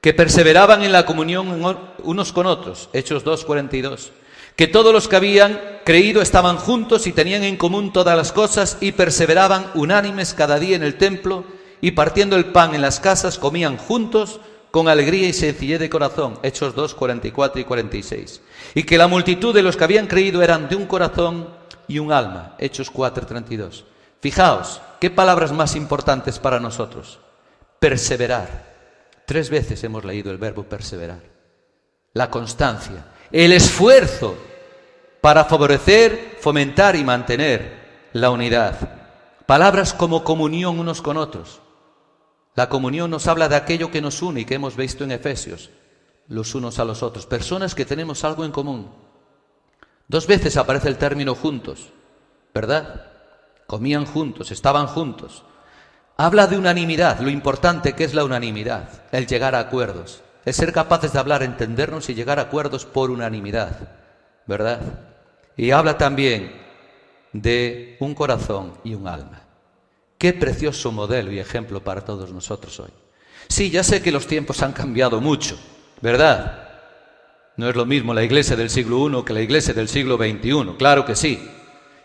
que 0.00 0.14
perseveraban 0.14 0.82
en 0.82 0.92
la 0.92 1.04
comunión 1.04 1.62
unos 2.02 2.32
con 2.32 2.46
otros, 2.46 2.88
Hechos 2.92 3.24
2.42, 3.24 4.10
que 4.56 4.66
todos 4.66 4.92
los 4.92 5.08
que 5.08 5.16
habían 5.16 5.60
creído 5.84 6.22
estaban 6.22 6.56
juntos 6.56 7.06
y 7.06 7.12
tenían 7.12 7.42
en 7.42 7.56
común 7.56 7.92
todas 7.92 8.16
las 8.16 8.32
cosas 8.32 8.78
y 8.80 8.92
perseveraban 8.92 9.70
unánimes 9.74 10.32
cada 10.32 10.58
día 10.58 10.76
en 10.76 10.82
el 10.82 10.96
templo 10.96 11.44
y 11.80 11.90
partiendo 11.90 12.36
el 12.36 12.46
pan 12.46 12.74
en 12.74 12.82
las 12.82 13.00
casas 13.00 13.38
comían 13.38 13.76
juntos 13.76 14.40
con 14.70 14.88
alegría 14.88 15.28
y 15.28 15.32
sencillez 15.32 15.80
de 15.80 15.90
corazón. 15.90 16.38
Hechos 16.42 16.74
2, 16.74 16.94
44 16.94 17.60
y 17.60 17.64
46. 17.64 18.40
Y 18.74 18.82
que 18.84 18.98
la 18.98 19.08
multitud 19.08 19.54
de 19.54 19.62
los 19.62 19.76
que 19.76 19.84
habían 19.84 20.06
creído 20.06 20.42
eran 20.42 20.68
de 20.68 20.76
un 20.76 20.86
corazón 20.86 21.48
y 21.88 21.98
un 21.98 22.12
alma. 22.12 22.54
Hechos 22.58 22.90
4, 22.90 23.26
32. 23.26 23.84
Fijaos, 24.20 24.80
¿qué 25.00 25.10
palabras 25.10 25.52
más 25.52 25.74
importantes 25.76 26.38
para 26.38 26.60
nosotros? 26.60 27.18
Perseverar. 27.78 28.70
Tres 29.26 29.50
veces 29.50 29.82
hemos 29.84 30.04
leído 30.04 30.30
el 30.30 30.38
verbo 30.38 30.64
perseverar. 30.64 31.22
La 32.12 32.30
constancia, 32.30 33.06
el 33.30 33.52
esfuerzo 33.52 34.36
para 35.20 35.44
favorecer, 35.44 36.38
fomentar 36.40 36.96
y 36.96 37.04
mantener 37.04 38.08
la 38.12 38.30
unidad. 38.30 38.76
Palabras 39.46 39.94
como 39.94 40.24
comunión 40.24 40.78
unos 40.78 41.02
con 41.02 41.16
otros. 41.16 41.60
La 42.56 42.68
comunión 42.68 43.10
nos 43.10 43.26
habla 43.26 43.48
de 43.48 43.56
aquello 43.56 43.90
que 43.90 44.02
nos 44.02 44.22
une 44.22 44.40
y 44.40 44.44
que 44.44 44.54
hemos 44.54 44.76
visto 44.76 45.04
en 45.04 45.12
Efesios, 45.12 45.70
los 46.28 46.54
unos 46.54 46.78
a 46.78 46.84
los 46.84 47.02
otros, 47.02 47.26
personas 47.26 47.74
que 47.74 47.84
tenemos 47.84 48.24
algo 48.24 48.44
en 48.44 48.52
común. 48.52 48.90
Dos 50.08 50.26
veces 50.26 50.56
aparece 50.56 50.88
el 50.88 50.98
término 50.98 51.34
juntos, 51.34 51.92
¿verdad? 52.52 53.06
Comían 53.66 54.04
juntos, 54.04 54.50
estaban 54.50 54.88
juntos. 54.88 55.44
Habla 56.16 56.48
de 56.48 56.58
unanimidad, 56.58 57.20
lo 57.20 57.30
importante 57.30 57.94
que 57.94 58.04
es 58.04 58.14
la 58.14 58.24
unanimidad, 58.24 59.04
el 59.12 59.26
llegar 59.26 59.54
a 59.54 59.60
acuerdos, 59.60 60.22
el 60.44 60.52
ser 60.52 60.72
capaces 60.72 61.12
de 61.12 61.18
hablar, 61.18 61.42
entendernos 61.42 62.10
y 62.10 62.14
llegar 62.14 62.38
a 62.38 62.42
acuerdos 62.42 62.84
por 62.84 63.10
unanimidad, 63.10 63.88
¿verdad? 64.46 64.80
Y 65.56 65.70
habla 65.70 65.96
también 65.96 66.60
de 67.32 67.96
un 68.00 68.14
corazón 68.14 68.74
y 68.82 68.94
un 68.94 69.06
alma. 69.06 69.49
Qué 70.20 70.34
precioso 70.34 70.92
modelo 70.92 71.32
y 71.32 71.38
ejemplo 71.38 71.82
para 71.82 72.04
todos 72.04 72.30
nosotros 72.30 72.78
hoy. 72.78 72.90
Sí, 73.48 73.70
ya 73.70 73.82
sé 73.82 74.02
que 74.02 74.12
los 74.12 74.26
tiempos 74.26 74.62
han 74.62 74.74
cambiado 74.74 75.18
mucho, 75.18 75.58
¿verdad? 76.02 76.68
No 77.56 77.70
es 77.70 77.74
lo 77.74 77.86
mismo 77.86 78.12
la 78.12 78.22
iglesia 78.22 78.54
del 78.54 78.68
siglo 78.68 79.08
I 79.08 79.24
que 79.24 79.32
la 79.32 79.40
iglesia 79.40 79.72
del 79.72 79.88
siglo 79.88 80.18
XXI, 80.18 80.76
claro 80.76 81.06
que 81.06 81.16
sí. 81.16 81.50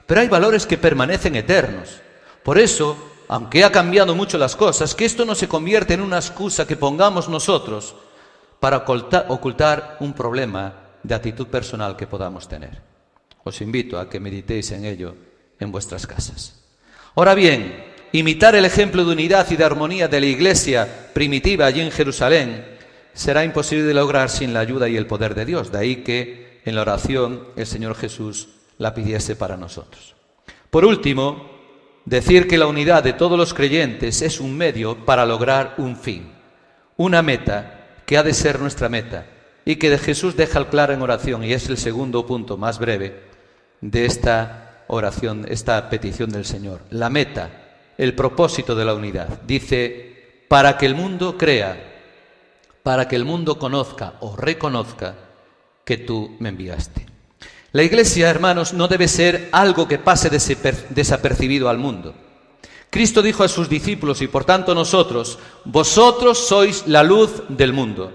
Pero 0.07 0.21
hay 0.21 0.29
valores 0.29 0.65
que 0.65 0.77
permanecen 0.77 1.35
eternos. 1.35 1.99
Por 2.41 2.57
eso, 2.57 2.95
aunque 3.27 3.65
ha 3.65 3.71
cambiado 3.73 4.15
mucho 4.15 4.37
las 4.37 4.55
cosas, 4.55 4.95
que 4.95 5.03
esto 5.03 5.25
no 5.25 5.35
se 5.35 5.49
convierta 5.49 5.93
en 5.93 5.99
una 5.99 6.15
excusa 6.15 6.65
que 6.65 6.77
pongamos 6.77 7.27
nosotros 7.27 7.97
para 8.61 8.77
ocultar 8.77 9.97
un 9.99 10.13
problema 10.13 10.73
de 11.03 11.15
actitud 11.15 11.47
personal 11.47 11.97
que 11.97 12.07
podamos 12.07 12.47
tener. 12.47 12.81
Os 13.43 13.59
invito 13.59 13.99
a 13.99 14.09
que 14.09 14.21
meditéis 14.21 14.71
en 14.71 14.85
ello 14.85 15.17
en 15.59 15.69
vuestras 15.69 16.07
casas. 16.07 16.63
Ahora 17.13 17.35
bien, 17.35 17.93
imitar 18.19 18.55
el 18.55 18.65
ejemplo 18.65 19.03
de 19.03 19.13
unidad 19.13 19.49
y 19.49 19.55
de 19.55 19.63
armonía 19.63 20.07
de 20.07 20.19
la 20.19 20.25
iglesia 20.25 21.09
primitiva 21.13 21.65
allí 21.65 21.81
en 21.81 21.91
Jerusalén 21.91 22.65
será 23.13 23.43
imposible 23.43 23.83
de 23.85 23.93
lograr 23.93 24.29
sin 24.29 24.53
la 24.53 24.59
ayuda 24.59 24.89
y 24.89 24.97
el 24.97 25.07
poder 25.07 25.35
de 25.35 25.45
Dios. 25.45 25.71
De 25.71 25.79
ahí 25.79 25.97
que 25.97 26.61
en 26.65 26.75
la 26.75 26.81
oración 26.81 27.47
el 27.55 27.65
Señor 27.65 27.95
Jesús 27.95 28.49
la 28.77 28.93
pidiese 28.93 29.35
para 29.35 29.57
nosotros. 29.57 30.15
Por 30.69 30.85
último, 30.85 31.49
decir 32.03 32.47
que 32.47 32.57
la 32.57 32.67
unidad 32.67 33.03
de 33.03 33.13
todos 33.13 33.37
los 33.37 33.53
creyentes 33.53 34.21
es 34.21 34.39
un 34.39 34.55
medio 34.55 35.05
para 35.05 35.25
lograr 35.25 35.75
un 35.77 35.95
fin, 35.95 36.31
una 36.97 37.21
meta 37.21 37.87
que 38.05 38.17
ha 38.17 38.23
de 38.23 38.33
ser 38.33 38.59
nuestra 38.59 38.89
meta 38.89 39.25
y 39.63 39.77
que 39.77 39.89
de 39.89 39.97
Jesús 39.97 40.35
deja 40.35 40.59
el 40.59 40.67
claro 40.67 40.93
en 40.93 41.01
oración 41.01 41.43
y 41.43 41.53
es 41.53 41.69
el 41.69 41.77
segundo 41.77 42.27
punto 42.27 42.57
más 42.57 42.77
breve 42.77 43.23
de 43.81 44.05
esta 44.05 44.83
oración, 44.87 45.45
esta 45.49 45.89
petición 45.89 46.29
del 46.29 46.45
Señor. 46.45 46.81
La 46.91 47.09
meta, 47.09 47.64
el 47.97 48.13
propósito 48.13 48.75
de 48.75 48.85
la 48.85 48.93
unidad. 48.93 49.41
Dice, 49.45 50.43
para 50.47 50.77
que 50.77 50.85
el 50.85 50.95
mundo 50.95 51.37
crea, 51.37 51.93
para 52.83 53.07
que 53.07 53.15
el 53.15 53.25
mundo 53.25 53.57
conozca 53.57 54.13
o 54.19 54.35
reconozca 54.35 55.15
que 55.83 55.97
tú 55.97 56.35
me 56.39 56.49
enviaste. 56.49 57.05
La 57.71 57.83
iglesia, 57.83 58.29
hermanos, 58.29 58.73
no 58.73 58.87
debe 58.87 59.07
ser 59.07 59.49
algo 59.51 59.87
que 59.87 59.97
pase 59.97 60.29
desapercibido 60.29 61.69
al 61.69 61.77
mundo. 61.77 62.15
Cristo 62.89 63.21
dijo 63.21 63.43
a 63.43 63.49
sus 63.49 63.67
discípulos 63.67 64.21
y 64.21 64.27
por 64.27 64.45
tanto 64.45 64.73
nosotros, 64.73 65.39
vosotros 65.65 66.47
sois 66.47 66.87
la 66.87 67.03
luz 67.03 67.43
del 67.49 67.73
mundo, 67.73 68.11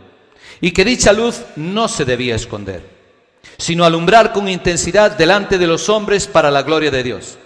y 0.62 0.70
que 0.70 0.84
dicha 0.84 1.12
luz 1.12 1.42
no 1.56 1.88
se 1.88 2.04
debía 2.04 2.36
esconder 2.36 3.00
sino 3.60 3.84
alumbrar 3.84 4.32
con 4.32 4.48
intensidad 4.48 5.12
delante 5.12 5.58
de 5.58 5.66
los 5.66 5.88
hombres 5.88 6.26
para 6.26 6.50
la 6.50 6.62
gloria 6.62 6.90
de 6.90 7.02
Dios. 7.02 7.38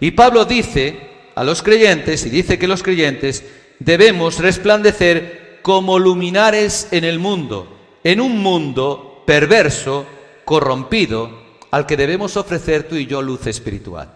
Y 0.00 0.12
Pablo 0.12 0.44
dice 0.44 1.15
a 1.36 1.44
los 1.44 1.62
creyentes, 1.62 2.24
y 2.26 2.30
dice 2.30 2.58
que 2.58 2.66
los 2.66 2.82
creyentes 2.82 3.44
debemos 3.78 4.38
resplandecer 4.38 5.60
como 5.62 5.98
luminares 5.98 6.88
en 6.90 7.04
el 7.04 7.18
mundo, 7.18 7.76
en 8.02 8.22
un 8.22 8.38
mundo 8.38 9.22
perverso, 9.26 10.06
corrompido, 10.46 11.30
al 11.70 11.84
que 11.84 11.98
debemos 11.98 12.38
ofrecer 12.38 12.88
tú 12.88 12.96
y 12.96 13.06
yo 13.06 13.20
luz 13.20 13.46
espiritual. 13.46 14.14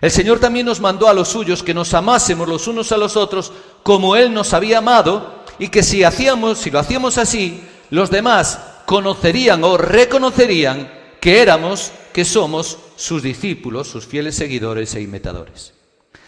El 0.00 0.12
Señor 0.12 0.38
también 0.38 0.66
nos 0.66 0.80
mandó 0.80 1.08
a 1.08 1.14
los 1.14 1.28
suyos 1.28 1.62
que 1.62 1.74
nos 1.74 1.92
amásemos 1.92 2.48
los 2.48 2.68
unos 2.68 2.92
a 2.92 2.98
los 2.98 3.16
otros 3.16 3.52
como 3.82 4.14
Él 4.14 4.32
nos 4.32 4.52
había 4.52 4.78
amado 4.78 5.42
y 5.58 5.68
que 5.68 5.82
si 5.82 6.04
hacíamos, 6.04 6.58
si 6.58 6.70
lo 6.70 6.78
hacíamos 6.78 7.18
así, 7.18 7.64
los 7.90 8.10
demás 8.10 8.60
conocerían 8.86 9.64
o 9.64 9.76
reconocerían 9.76 10.92
que 11.20 11.42
éramos, 11.42 11.90
que 12.12 12.24
somos 12.24 12.78
sus 12.94 13.24
discípulos, 13.24 13.88
sus 13.88 14.06
fieles 14.06 14.36
seguidores 14.36 14.94
e 14.94 15.00
imitadores. 15.00 15.73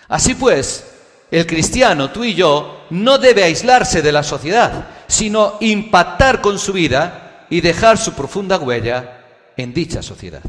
Así 0.08 0.34
pues, 0.34 0.86
el 1.30 1.46
cristiano, 1.46 2.10
tú 2.10 2.24
y 2.24 2.34
yo, 2.34 2.86
no 2.90 3.18
debe 3.18 3.44
aislarse 3.44 4.02
de 4.02 4.12
la 4.12 4.22
sociedad, 4.22 4.88
sino 5.06 5.56
impactar 5.60 6.40
con 6.40 6.58
su 6.58 6.72
vida 6.72 7.46
y 7.50 7.60
dejar 7.60 7.98
su 7.98 8.12
profunda 8.12 8.58
huella 8.58 9.24
en 9.56 9.72
dicha 9.72 10.02
sociedad. 10.02 10.42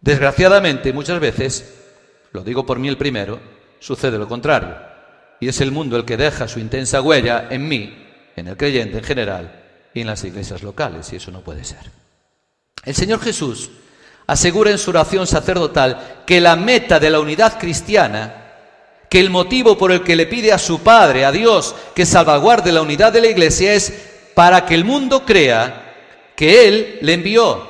Desgraciadamente, 0.00 0.92
muchas 0.92 1.20
veces, 1.20 1.74
lo 2.32 2.42
digo 2.42 2.66
por 2.66 2.78
mí 2.78 2.88
el 2.88 2.98
primero, 2.98 3.40
sucede 3.80 4.18
lo 4.18 4.28
contrario. 4.28 4.76
Y 5.40 5.48
es 5.48 5.60
el 5.60 5.72
mundo 5.72 5.96
el 5.96 6.04
que 6.04 6.16
deja 6.16 6.48
su 6.48 6.60
intensa 6.60 7.00
huella 7.00 7.48
en 7.50 7.68
mí, 7.68 8.06
en 8.36 8.48
el 8.48 8.56
creyente 8.56 8.98
en 8.98 9.04
general, 9.04 9.62
y 9.92 10.00
en 10.00 10.06
las 10.06 10.24
iglesias 10.24 10.62
locales, 10.62 11.12
y 11.12 11.16
eso 11.16 11.30
no 11.30 11.40
puede 11.40 11.64
ser. 11.64 11.90
El 12.84 12.94
Señor 12.94 13.20
Jesús 13.20 13.70
asegura 14.26 14.70
en 14.70 14.78
su 14.78 14.90
oración 14.90 15.26
sacerdotal 15.26 16.22
que 16.26 16.40
la 16.40 16.56
meta 16.56 17.00
de 17.00 17.10
la 17.10 17.20
unidad 17.20 17.58
cristiana, 17.58 18.45
que 19.08 19.20
el 19.20 19.30
motivo 19.30 19.78
por 19.78 19.92
el 19.92 20.02
que 20.02 20.16
le 20.16 20.26
pide 20.26 20.52
a 20.52 20.58
su 20.58 20.80
Padre, 20.80 21.24
a 21.24 21.32
Dios, 21.32 21.74
que 21.94 22.06
salvaguarde 22.06 22.72
la 22.72 22.82
unidad 22.82 23.12
de 23.12 23.20
la 23.20 23.28
iglesia 23.28 23.74
es 23.74 23.92
para 24.34 24.66
que 24.66 24.74
el 24.74 24.84
mundo 24.84 25.24
crea 25.24 25.94
que 26.34 26.68
Él 26.68 26.98
le 27.02 27.14
envió. 27.14 27.66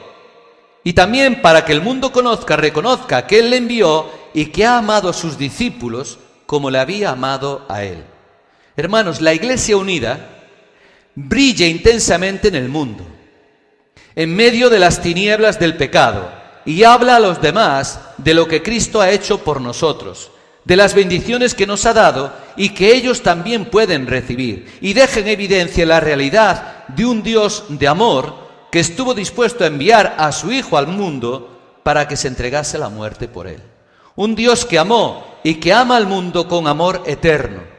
Y 0.83 0.93
también 0.93 1.43
para 1.43 1.65
que 1.65 1.73
el 1.73 1.83
mundo 1.83 2.13
conozca, 2.13 2.57
reconozca 2.57 3.27
que 3.27 3.41
Él 3.41 3.51
le 3.51 3.57
envió 3.57 4.11
y 4.35 4.47
que 4.47 4.65
ha 4.65 4.79
amado 4.79 5.09
a 5.09 5.13
sus 5.13 5.37
discípulos 5.37 6.19
como 6.47 6.71
le 6.71 6.79
había 6.79 7.11
amado 7.11 7.67
a 7.69 7.85
Él. 7.85 8.05
Hermanos, 8.77 9.21
la 9.21 9.35
iglesia 9.35 9.77
unida 9.77 10.37
brilla 11.15 11.67
intensamente 11.67 12.49
en 12.49 12.55
el 12.55 12.69
mundo, 12.69 13.05
en 14.15 14.37
medio 14.37 14.71
de 14.71 14.79
las 14.79 15.01
tinieblas 15.01 15.59
del 15.59 15.77
pecado, 15.77 16.31
y 16.65 16.85
habla 16.85 17.17
a 17.17 17.21
los 17.21 17.41
demás 17.41 18.01
de 18.19 18.35
lo 18.35 18.47
que 18.47 18.63
Cristo 18.63 19.01
ha 19.01 19.11
hecho 19.11 19.43
por 19.43 19.61
nosotros, 19.61 20.31
de 20.67 20.77
las 20.77 20.93
bendiciones 20.93 21.55
que 21.55 21.67
nos 21.67 21.87
ha 21.87 21.95
dado 21.95 22.35
y 22.57 22.75
que 22.75 22.95
ellos 22.95 23.23
también 23.23 23.71
pueden 23.71 24.07
recibir, 24.07 24.79
y 24.83 24.93
deja 24.93 25.21
en 25.21 25.29
evidencia 25.29 25.87
la 25.87 26.01
realidad 26.01 26.87
de 26.89 27.07
un 27.07 27.23
Dios 27.23 27.65
de 27.71 27.89
amor 27.89 28.35
que 28.71 28.81
estuvo 28.81 29.15
dispuesto 29.15 29.65
a 29.65 29.69
enviar 29.69 30.17
a 30.19 30.31
su 30.33 30.53
Hijo 30.53 30.77
al 30.77 30.89
mundo 30.89 31.81
para 31.83 32.07
que 32.07 32.19
se 32.19 32.29
entregase 32.29 32.77
la 32.77 32.91
muerte 32.91 33.29
por 33.29 33.47
él. 33.47 33.63
Un 34.17 34.35
Dios 34.35 34.67
que 34.67 34.79
amó 34.79 35.39
y 35.43 35.55
que 35.55 35.73
ama 35.73 35.97
al 35.97 36.07
mundo 36.07 36.47
con 36.47 36.67
amor 36.67 37.03
eterno 37.07 37.77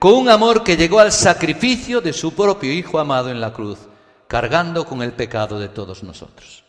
con 0.00 0.14
un 0.14 0.30
amor 0.30 0.64
que 0.64 0.78
llegó 0.78 0.98
al 0.98 1.12
sacrificio 1.12 2.00
de 2.00 2.14
su 2.14 2.32
propio 2.32 2.72
Hijo 2.72 2.98
amado 2.98 3.28
en 3.28 3.38
la 3.38 3.52
cruz, 3.52 3.78
cargando 4.26 4.86
con 4.86 5.02
el 5.02 5.12
pecado 5.12 5.60
de 5.60 5.68
todos 5.68 6.02
nosotros. 6.02 6.64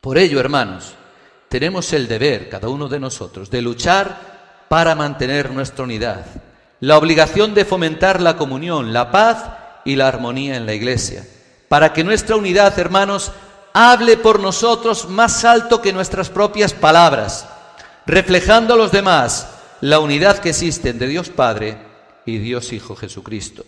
Por 0.00 0.16
ello, 0.16 0.40
hermanos, 0.40 0.94
tenemos 1.50 1.92
el 1.92 2.08
deber, 2.08 2.48
cada 2.48 2.70
uno 2.70 2.88
de 2.88 2.98
nosotros, 2.98 3.50
de 3.50 3.60
luchar 3.60 4.39
para 4.70 4.94
mantener 4.94 5.50
nuestra 5.50 5.82
unidad, 5.82 6.24
la 6.78 6.96
obligación 6.96 7.54
de 7.54 7.64
fomentar 7.64 8.20
la 8.20 8.36
comunión, 8.36 8.92
la 8.92 9.10
paz 9.10 9.46
y 9.84 9.96
la 9.96 10.06
armonía 10.06 10.56
en 10.56 10.64
la 10.64 10.74
Iglesia, 10.74 11.26
para 11.66 11.92
que 11.92 12.04
nuestra 12.04 12.36
unidad, 12.36 12.78
hermanos, 12.78 13.32
hable 13.72 14.16
por 14.16 14.38
nosotros 14.38 15.08
más 15.08 15.44
alto 15.44 15.82
que 15.82 15.92
nuestras 15.92 16.30
propias 16.30 16.72
palabras, 16.72 17.48
reflejando 18.06 18.74
a 18.74 18.76
los 18.76 18.92
demás 18.92 19.48
la 19.80 19.98
unidad 19.98 20.38
que 20.38 20.50
existe 20.50 20.90
entre 20.90 21.08
Dios 21.08 21.30
Padre 21.30 21.76
y 22.24 22.38
Dios 22.38 22.72
Hijo 22.72 22.94
Jesucristo. 22.94 23.64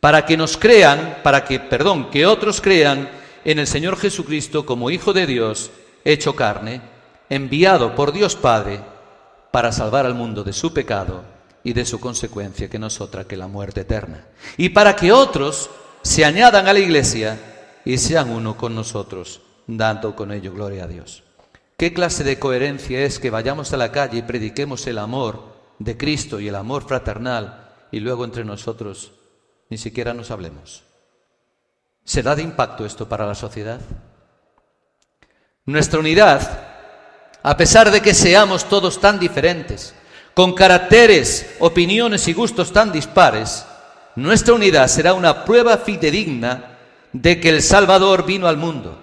Para 0.00 0.24
que 0.24 0.38
nos 0.38 0.56
crean, 0.56 1.18
para 1.22 1.44
que, 1.44 1.60
perdón, 1.60 2.08
que 2.08 2.24
otros 2.24 2.62
crean 2.62 3.10
en 3.44 3.58
el 3.58 3.66
Señor 3.66 3.98
Jesucristo 3.98 4.64
como 4.64 4.88
Hijo 4.88 5.12
de 5.12 5.26
Dios 5.26 5.70
hecho 6.02 6.34
carne, 6.34 6.80
enviado 7.28 7.94
por 7.94 8.10
Dios 8.10 8.36
Padre 8.36 8.95
para 9.50 9.72
salvar 9.72 10.06
al 10.06 10.14
mundo 10.14 10.44
de 10.44 10.52
su 10.52 10.72
pecado 10.72 11.24
y 11.62 11.72
de 11.72 11.84
su 11.84 11.98
consecuencia, 11.98 12.68
que 12.68 12.78
no 12.78 12.86
es 12.86 13.00
otra 13.00 13.24
que 13.24 13.36
la 13.36 13.48
muerte 13.48 13.80
eterna. 13.80 14.26
Y 14.56 14.68
para 14.68 14.94
que 14.94 15.12
otros 15.12 15.70
se 16.02 16.24
añadan 16.24 16.68
a 16.68 16.72
la 16.72 16.78
iglesia 16.78 17.38
y 17.84 17.98
sean 17.98 18.30
uno 18.30 18.56
con 18.56 18.74
nosotros, 18.74 19.40
dando 19.66 20.14
con 20.14 20.32
ello 20.32 20.52
gloria 20.52 20.84
a 20.84 20.88
Dios. 20.88 21.24
¿Qué 21.76 21.92
clase 21.92 22.24
de 22.24 22.38
coherencia 22.38 23.02
es 23.02 23.18
que 23.18 23.30
vayamos 23.30 23.72
a 23.72 23.76
la 23.76 23.92
calle 23.92 24.18
y 24.18 24.22
prediquemos 24.22 24.86
el 24.86 24.98
amor 24.98 25.56
de 25.78 25.96
Cristo 25.96 26.40
y 26.40 26.48
el 26.48 26.54
amor 26.54 26.86
fraternal 26.86 27.74
y 27.90 28.00
luego 28.00 28.24
entre 28.24 28.44
nosotros 28.44 29.12
ni 29.68 29.76
siquiera 29.76 30.14
nos 30.14 30.30
hablemos? 30.30 30.84
¿Será 32.04 32.36
de 32.36 32.42
impacto 32.42 32.86
esto 32.86 33.08
para 33.08 33.26
la 33.26 33.34
sociedad? 33.34 33.80
Nuestra 35.64 35.98
unidad, 35.98 36.65
a 37.46 37.56
pesar 37.56 37.92
de 37.92 38.00
que 38.00 38.12
seamos 38.12 38.64
todos 38.64 39.00
tan 39.00 39.20
diferentes, 39.20 39.94
con 40.34 40.52
caracteres, 40.52 41.54
opiniones 41.60 42.26
y 42.26 42.32
gustos 42.32 42.72
tan 42.72 42.90
dispares, 42.90 43.64
nuestra 44.16 44.54
unidad 44.54 44.88
será 44.88 45.14
una 45.14 45.44
prueba 45.44 45.78
fidedigna 45.78 46.76
de 47.12 47.38
que 47.38 47.50
el 47.50 47.62
Salvador 47.62 48.26
vino 48.26 48.48
al 48.48 48.56
mundo. 48.56 48.98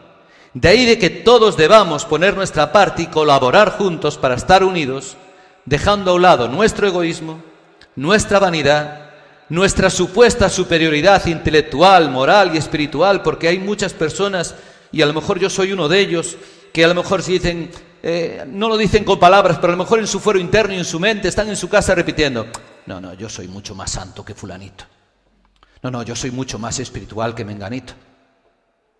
De 0.53 0.67
ahí 0.67 0.85
de 0.85 0.99
que 0.99 1.09
todos 1.09 1.55
debamos 1.55 2.03
poner 2.03 2.35
nuestra 2.35 2.73
parte 2.73 3.03
y 3.03 3.07
colaborar 3.07 3.77
juntos 3.77 4.17
para 4.17 4.35
estar 4.35 4.65
unidos, 4.65 5.15
dejando 5.63 6.11
a 6.11 6.15
un 6.15 6.23
lado 6.23 6.49
nuestro 6.49 6.85
egoísmo, 6.85 7.41
nuestra 7.95 8.39
vanidad, 8.39 9.11
nuestra 9.47 9.89
supuesta 9.89 10.49
superioridad 10.49 11.25
intelectual, 11.27 12.09
moral 12.09 12.51
y 12.53 12.57
espiritual, 12.57 13.21
porque 13.21 13.47
hay 13.47 13.59
muchas 13.59 13.93
personas, 13.93 14.53
y 14.91 15.01
a 15.01 15.05
lo 15.05 15.13
mejor 15.13 15.39
yo 15.39 15.49
soy 15.49 15.71
uno 15.71 15.87
de 15.87 16.01
ellos, 16.01 16.35
que 16.73 16.83
a 16.83 16.89
lo 16.89 16.95
mejor 16.95 17.23
si 17.23 17.31
dicen, 17.31 17.71
eh, 18.05 18.43
no 18.45 18.67
lo 18.67 18.75
dicen 18.75 19.05
con 19.05 19.17
palabras, 19.17 19.59
pero 19.59 19.71
a 19.71 19.77
lo 19.77 19.83
mejor 19.83 19.99
en 19.99 20.07
su 20.07 20.19
fuero 20.19 20.37
interno 20.37 20.73
y 20.73 20.77
en 20.77 20.83
su 20.83 20.99
mente 20.99 21.29
están 21.29 21.47
en 21.47 21.55
su 21.55 21.69
casa 21.69 21.95
repitiendo, 21.95 22.47
no, 22.85 22.99
no, 22.99 23.13
yo 23.13 23.29
soy 23.29 23.47
mucho 23.47 23.75
más 23.75 23.91
santo 23.91 24.25
que 24.25 24.35
fulanito. 24.35 24.83
No, 25.81 25.89
no, 25.89 26.03
yo 26.03 26.13
soy 26.13 26.31
mucho 26.31 26.59
más 26.59 26.79
espiritual 26.79 27.33
que 27.33 27.45
menganito. 27.45 27.93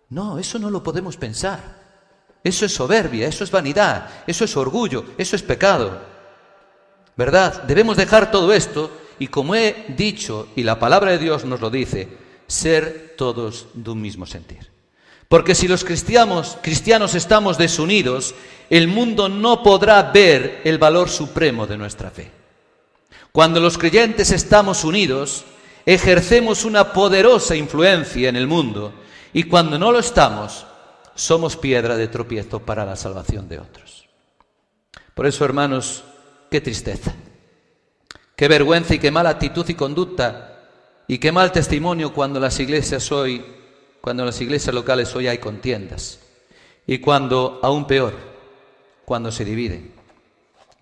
No, 0.08 0.38
eso 0.38 0.58
no 0.58 0.70
lo 0.70 0.82
podemos 0.82 1.18
pensar. 1.18 1.84
Eso 2.42 2.64
es 2.64 2.74
soberbia, 2.74 3.28
eso 3.28 3.44
es 3.44 3.50
vanidad, 3.50 4.08
eso 4.26 4.44
es 4.46 4.56
orgullo, 4.56 5.04
eso 5.18 5.36
es 5.36 5.42
pecado. 5.42 6.00
¿Verdad? 7.16 7.62
Debemos 7.64 7.98
dejar 7.98 8.30
todo 8.30 8.54
esto 8.54 8.90
y 9.18 9.28
como 9.28 9.54
he 9.54 9.84
dicho, 9.96 10.48
y 10.56 10.62
la 10.62 10.78
palabra 10.78 11.10
de 11.10 11.18
Dios 11.18 11.44
nos 11.44 11.60
lo 11.60 11.68
dice, 11.68 12.08
ser 12.46 13.14
todos 13.18 13.68
de 13.74 13.90
un 13.90 14.00
mismo 14.00 14.24
sentir. 14.24 14.73
Porque 15.34 15.56
si 15.56 15.66
los 15.66 15.82
cristianos, 15.82 17.14
estamos 17.16 17.58
desunidos, 17.58 18.36
el 18.70 18.86
mundo 18.86 19.28
no 19.28 19.64
podrá 19.64 20.00
ver 20.12 20.60
el 20.62 20.78
valor 20.78 21.08
supremo 21.08 21.66
de 21.66 21.76
nuestra 21.76 22.12
fe. 22.12 22.30
Cuando 23.32 23.58
los 23.58 23.76
creyentes 23.76 24.30
estamos 24.30 24.84
unidos, 24.84 25.44
ejercemos 25.86 26.64
una 26.64 26.92
poderosa 26.92 27.56
influencia 27.56 28.28
en 28.28 28.36
el 28.36 28.46
mundo 28.46 28.94
y 29.32 29.42
cuando 29.42 29.76
no 29.76 29.90
lo 29.90 29.98
estamos, 29.98 30.66
somos 31.16 31.56
piedra 31.56 31.96
de 31.96 32.06
tropiezo 32.06 32.60
para 32.60 32.84
la 32.86 32.94
salvación 32.94 33.48
de 33.48 33.58
otros. 33.58 34.08
Por 35.14 35.26
eso, 35.26 35.44
hermanos, 35.44 36.04
qué 36.48 36.60
tristeza, 36.60 37.12
qué 38.36 38.46
vergüenza 38.46 38.94
y 38.94 39.00
qué 39.00 39.10
mala 39.10 39.30
actitud 39.30 39.68
y 39.68 39.74
conducta 39.74 40.60
y 41.08 41.18
qué 41.18 41.32
mal 41.32 41.50
testimonio 41.50 42.12
cuando 42.12 42.38
las 42.38 42.60
iglesias 42.60 43.10
hoy, 43.10 43.63
cuando 44.04 44.26
las 44.26 44.38
iglesias 44.42 44.74
locales 44.74 45.16
hoy 45.16 45.28
hay 45.28 45.38
contiendas 45.38 46.18
y 46.86 46.98
cuando, 46.98 47.58
aún 47.62 47.86
peor, 47.86 48.12
cuando 49.06 49.32
se 49.32 49.46
dividen. 49.46 49.94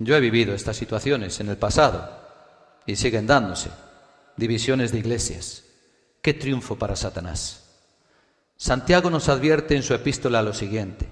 Yo 0.00 0.16
he 0.16 0.20
vivido 0.20 0.52
estas 0.52 0.76
situaciones 0.76 1.38
en 1.38 1.48
el 1.48 1.56
pasado 1.56 2.10
y 2.84 2.96
siguen 2.96 3.28
dándose 3.28 3.70
divisiones 4.36 4.90
de 4.90 4.98
iglesias. 4.98 5.62
Qué 6.20 6.34
triunfo 6.34 6.76
para 6.76 6.96
Satanás. 6.96 7.62
Santiago 8.56 9.08
nos 9.08 9.28
advierte 9.28 9.76
en 9.76 9.84
su 9.84 9.94
epístola 9.94 10.42
lo 10.42 10.52
siguiente. 10.52 11.08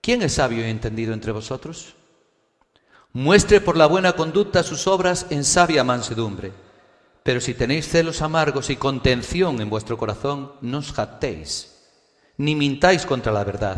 ¿Quién 0.00 0.22
es 0.22 0.32
sabio 0.32 0.66
y 0.66 0.70
entendido 0.70 1.12
entre 1.12 1.32
vosotros? 1.32 1.94
Muestre 3.12 3.60
por 3.60 3.76
la 3.76 3.84
buena 3.84 4.14
conducta 4.14 4.62
sus 4.62 4.86
obras 4.86 5.26
en 5.28 5.44
sabia 5.44 5.84
mansedumbre. 5.84 6.54
Pero 7.26 7.42
si 7.42 7.52
tenéis 7.52 7.88
celos 7.88 8.22
amargos 8.22 8.70
y 8.70 8.76
contención 8.76 9.60
en 9.60 9.68
vuestro 9.68 9.98
corazón, 9.98 10.52
no 10.62 10.78
os 10.78 10.92
jactéis, 10.92 11.74
ni 12.38 12.54
mintáis 12.54 13.04
contra 13.04 13.32
la 13.32 13.44
verdad, 13.44 13.76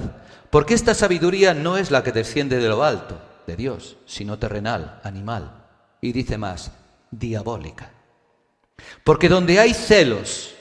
porque 0.50 0.74
esta 0.74 0.94
sabiduría 0.94 1.54
no 1.54 1.78
es 1.78 1.90
la 1.90 2.04
que 2.04 2.12
desciende 2.12 2.58
de 2.58 2.68
lo 2.68 2.84
alto, 2.84 3.20
de 3.46 3.56
Dios, 3.56 3.96
sino 4.04 4.38
terrenal, 4.38 5.00
animal, 5.02 5.64
y 6.00 6.12
dice 6.12 6.36
más, 6.36 6.72
diabólica. 7.10 7.90
Porque 9.02 9.28
donde 9.28 9.58
hay 9.58 9.72
celos 9.72 10.54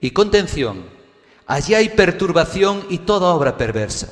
y 0.00 0.10
contención, 0.10 0.84
Allí 1.46 1.74
hay 1.74 1.90
perturbación 1.90 2.86
y 2.88 2.98
toda 2.98 3.34
obra 3.34 3.56
perversa. 3.58 4.08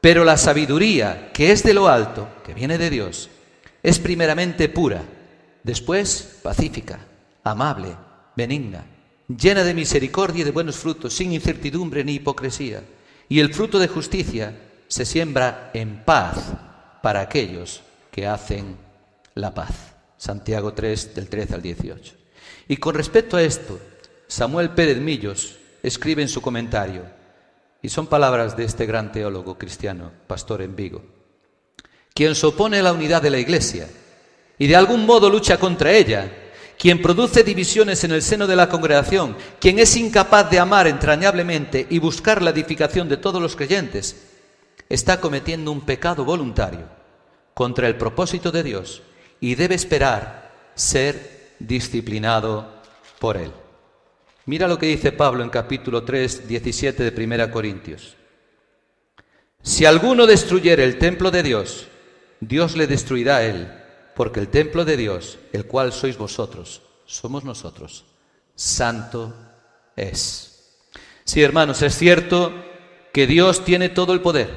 Pero 0.00 0.24
la 0.24 0.36
sabiduría 0.36 1.30
que 1.32 1.52
es 1.52 1.62
de 1.62 1.74
lo 1.74 1.88
alto, 1.88 2.28
que 2.44 2.54
viene 2.54 2.78
de 2.78 2.90
Dios, 2.90 3.28
es 3.82 3.98
primeramente 3.98 4.68
pura, 4.68 5.04
después 5.62 6.38
pacífica, 6.42 7.00
amable, 7.44 7.96
benigna, 8.36 8.84
llena 9.28 9.64
de 9.64 9.74
misericordia 9.74 10.42
y 10.42 10.44
de 10.44 10.50
buenos 10.50 10.76
frutos, 10.76 11.14
sin 11.14 11.32
incertidumbre 11.32 12.04
ni 12.04 12.14
hipocresía. 12.14 12.82
Y 13.28 13.40
el 13.40 13.54
fruto 13.54 13.78
de 13.78 13.88
justicia 13.88 14.56
se 14.88 15.04
siembra 15.04 15.70
en 15.74 16.04
paz 16.04 16.52
para 17.02 17.20
aquellos 17.20 17.82
que 18.10 18.26
hacen 18.26 18.76
la 19.34 19.54
paz. 19.54 19.94
Santiago 20.16 20.74
3, 20.74 21.14
del 21.14 21.28
13 21.28 21.54
al 21.54 21.62
18. 21.62 22.14
Y 22.68 22.76
con 22.76 22.94
respecto 22.94 23.36
a 23.36 23.42
esto, 23.42 23.80
Samuel 24.26 24.70
Pérez 24.70 24.98
Millos, 24.98 25.58
escribe 25.82 26.22
en 26.22 26.28
su 26.28 26.42
comentario, 26.42 27.04
y 27.82 27.88
son 27.88 28.06
palabras 28.06 28.56
de 28.56 28.64
este 28.64 28.84
gran 28.84 29.12
teólogo 29.12 29.56
cristiano, 29.56 30.12
pastor 30.26 30.60
en 30.60 30.76
Vigo, 30.76 31.02
quien 32.12 32.34
se 32.34 32.46
opone 32.46 32.80
a 32.80 32.82
la 32.82 32.92
unidad 32.92 33.22
de 33.22 33.30
la 33.30 33.38
Iglesia 33.38 33.88
y 34.60 34.66
de 34.66 34.76
algún 34.76 35.06
modo 35.06 35.30
lucha 35.30 35.56
contra 35.56 35.90
ella, 35.90 36.30
quien 36.78 37.00
produce 37.00 37.42
divisiones 37.42 38.04
en 38.04 38.10
el 38.10 38.20
seno 38.20 38.46
de 38.46 38.54
la 38.54 38.68
congregación, 38.68 39.34
quien 39.58 39.78
es 39.78 39.96
incapaz 39.96 40.50
de 40.50 40.58
amar 40.58 40.86
entrañablemente 40.86 41.86
y 41.88 41.98
buscar 41.98 42.42
la 42.42 42.50
edificación 42.50 43.08
de 43.08 43.16
todos 43.16 43.40
los 43.40 43.56
creyentes, 43.56 44.26
está 44.86 45.18
cometiendo 45.18 45.72
un 45.72 45.80
pecado 45.80 46.26
voluntario 46.26 46.82
contra 47.54 47.88
el 47.88 47.96
propósito 47.96 48.52
de 48.52 48.62
Dios 48.62 49.00
y 49.40 49.54
debe 49.54 49.76
esperar 49.76 50.52
ser 50.74 51.54
disciplinado 51.58 52.82
por 53.18 53.38
él. 53.38 53.52
Mira 54.44 54.68
lo 54.68 54.78
que 54.78 54.86
dice 54.86 55.10
Pablo 55.10 55.42
en 55.42 55.48
capítulo 55.48 56.02
3, 56.02 56.46
17 56.46 57.10
de 57.10 57.24
1 57.24 57.50
Corintios. 57.50 58.14
Si 59.62 59.86
alguno 59.86 60.26
destruyere 60.26 60.84
el 60.84 60.98
templo 60.98 61.30
de 61.30 61.42
Dios, 61.42 61.86
Dios 62.40 62.76
le 62.76 62.86
destruirá 62.86 63.38
a 63.38 63.44
él, 63.44 63.79
porque 64.20 64.40
el 64.40 64.48
templo 64.48 64.84
de 64.84 64.98
Dios, 64.98 65.38
el 65.54 65.64
cual 65.64 65.94
sois 65.94 66.18
vosotros, 66.18 66.82
somos 67.06 67.42
nosotros, 67.42 68.04
santo 68.54 69.32
es. 69.96 70.74
Sí, 71.24 71.42
hermanos, 71.42 71.80
es 71.80 71.96
cierto 71.96 72.52
que 73.14 73.26
Dios 73.26 73.64
tiene 73.64 73.88
todo 73.88 74.12
el 74.12 74.20
poder, 74.20 74.50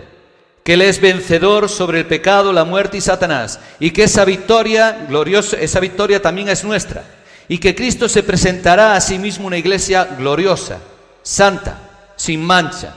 que 0.66 0.74
Él 0.74 0.82
es 0.82 1.00
vencedor 1.00 1.70
sobre 1.70 2.00
el 2.00 2.08
pecado, 2.08 2.52
la 2.52 2.66
muerte 2.66 2.98
y 2.98 3.00
Satanás, 3.00 3.62
y 3.80 3.92
que 3.92 4.04
esa 4.04 4.26
victoria 4.26 5.06
gloriosa, 5.08 5.56
esa 5.56 5.80
victoria 5.80 6.22
también 6.22 6.50
es 6.50 6.66
nuestra 6.66 7.06
y 7.48 7.58
que 7.58 7.74
Cristo 7.74 8.10
se 8.10 8.22
presentará 8.22 8.98
a 8.98 9.00
sí 9.00 9.18
mismo 9.18 9.48
una 9.48 9.58
iglesia 9.58 10.04
gloriosa, 10.04 10.80
santa, 11.22 12.12
sin 12.18 12.44
mancha. 12.44 12.94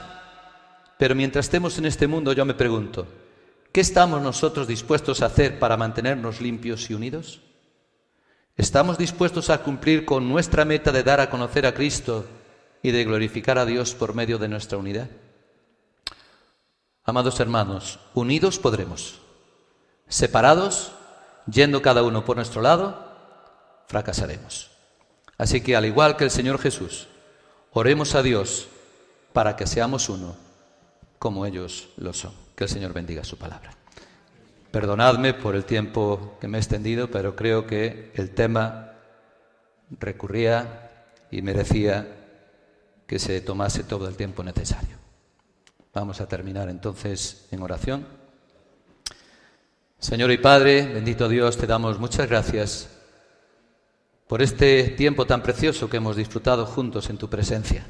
Pero 0.98 1.14
mientras 1.14 1.46
estemos 1.46 1.78
en 1.78 1.86
este 1.86 2.08
mundo 2.08 2.32
yo 2.32 2.44
me 2.44 2.54
pregunto, 2.54 3.06
¿qué 3.76 3.82
estamos 3.82 4.22
nosotros 4.22 4.66
dispuestos 4.66 5.20
a 5.20 5.26
hacer 5.26 5.58
para 5.58 5.76
mantenernos 5.76 6.40
limpios 6.40 6.88
y 6.88 6.94
unidos? 6.94 7.42
¿Estamos 8.56 8.96
dispuestos 8.96 9.50
a 9.50 9.62
cumplir 9.62 10.06
con 10.06 10.26
nuestra 10.26 10.64
meta 10.64 10.92
de 10.92 11.02
dar 11.02 11.20
a 11.20 11.28
conocer 11.28 11.66
a 11.66 11.74
Cristo 11.74 12.24
y 12.82 12.90
de 12.90 13.04
glorificar 13.04 13.58
a 13.58 13.66
Dios 13.66 13.94
por 13.94 14.14
medio 14.14 14.38
de 14.38 14.48
nuestra 14.48 14.78
unidad? 14.78 15.10
Amados 17.04 17.38
hermanos, 17.38 17.98
unidos 18.14 18.58
podremos. 18.58 19.20
Separados, 20.08 20.92
yendo 21.44 21.82
cada 21.82 22.02
uno 22.02 22.24
por 22.24 22.36
nuestro 22.36 22.62
lado, 22.62 23.12
fracasaremos. 23.88 24.70
Así 25.36 25.60
que 25.60 25.76
al 25.76 25.84
igual 25.84 26.16
que 26.16 26.24
el 26.24 26.30
Señor 26.30 26.58
Jesús, 26.58 27.08
oremos 27.72 28.14
a 28.14 28.22
Dios 28.22 28.68
para 29.34 29.54
que 29.54 29.66
seamos 29.66 30.08
uno 30.08 30.34
como 31.18 31.44
ellos 31.44 31.90
lo 31.98 32.14
son. 32.14 32.45
Que 32.56 32.64
el 32.64 32.70
Señor 32.70 32.92
bendiga 32.92 33.22
su 33.22 33.38
palabra. 33.38 33.70
Perdonadme 34.70 35.34
por 35.34 35.54
el 35.54 35.64
tiempo 35.64 36.36
que 36.40 36.48
me 36.48 36.58
he 36.58 36.60
extendido, 36.60 37.10
pero 37.10 37.36
creo 37.36 37.66
que 37.66 38.10
el 38.14 38.30
tema 38.30 38.92
recurría 40.00 41.06
y 41.30 41.42
merecía 41.42 42.06
que 43.06 43.18
se 43.18 43.40
tomase 43.40 43.84
todo 43.84 44.08
el 44.08 44.16
tiempo 44.16 44.42
necesario. 44.42 44.96
Vamos 45.94 46.20
a 46.20 46.28
terminar 46.28 46.68
entonces 46.68 47.46
en 47.50 47.62
oración. 47.62 48.06
Señor 49.98 50.30
y 50.30 50.38
Padre, 50.38 50.86
bendito 50.92 51.28
Dios, 51.28 51.56
te 51.56 51.66
damos 51.66 51.98
muchas 51.98 52.28
gracias 52.28 52.88
por 54.26 54.42
este 54.42 54.88
tiempo 54.90 55.26
tan 55.26 55.42
precioso 55.42 55.88
que 55.88 55.98
hemos 55.98 56.16
disfrutado 56.16 56.66
juntos 56.66 57.08
en 57.08 57.16
tu 57.16 57.30
presencia. 57.30 57.86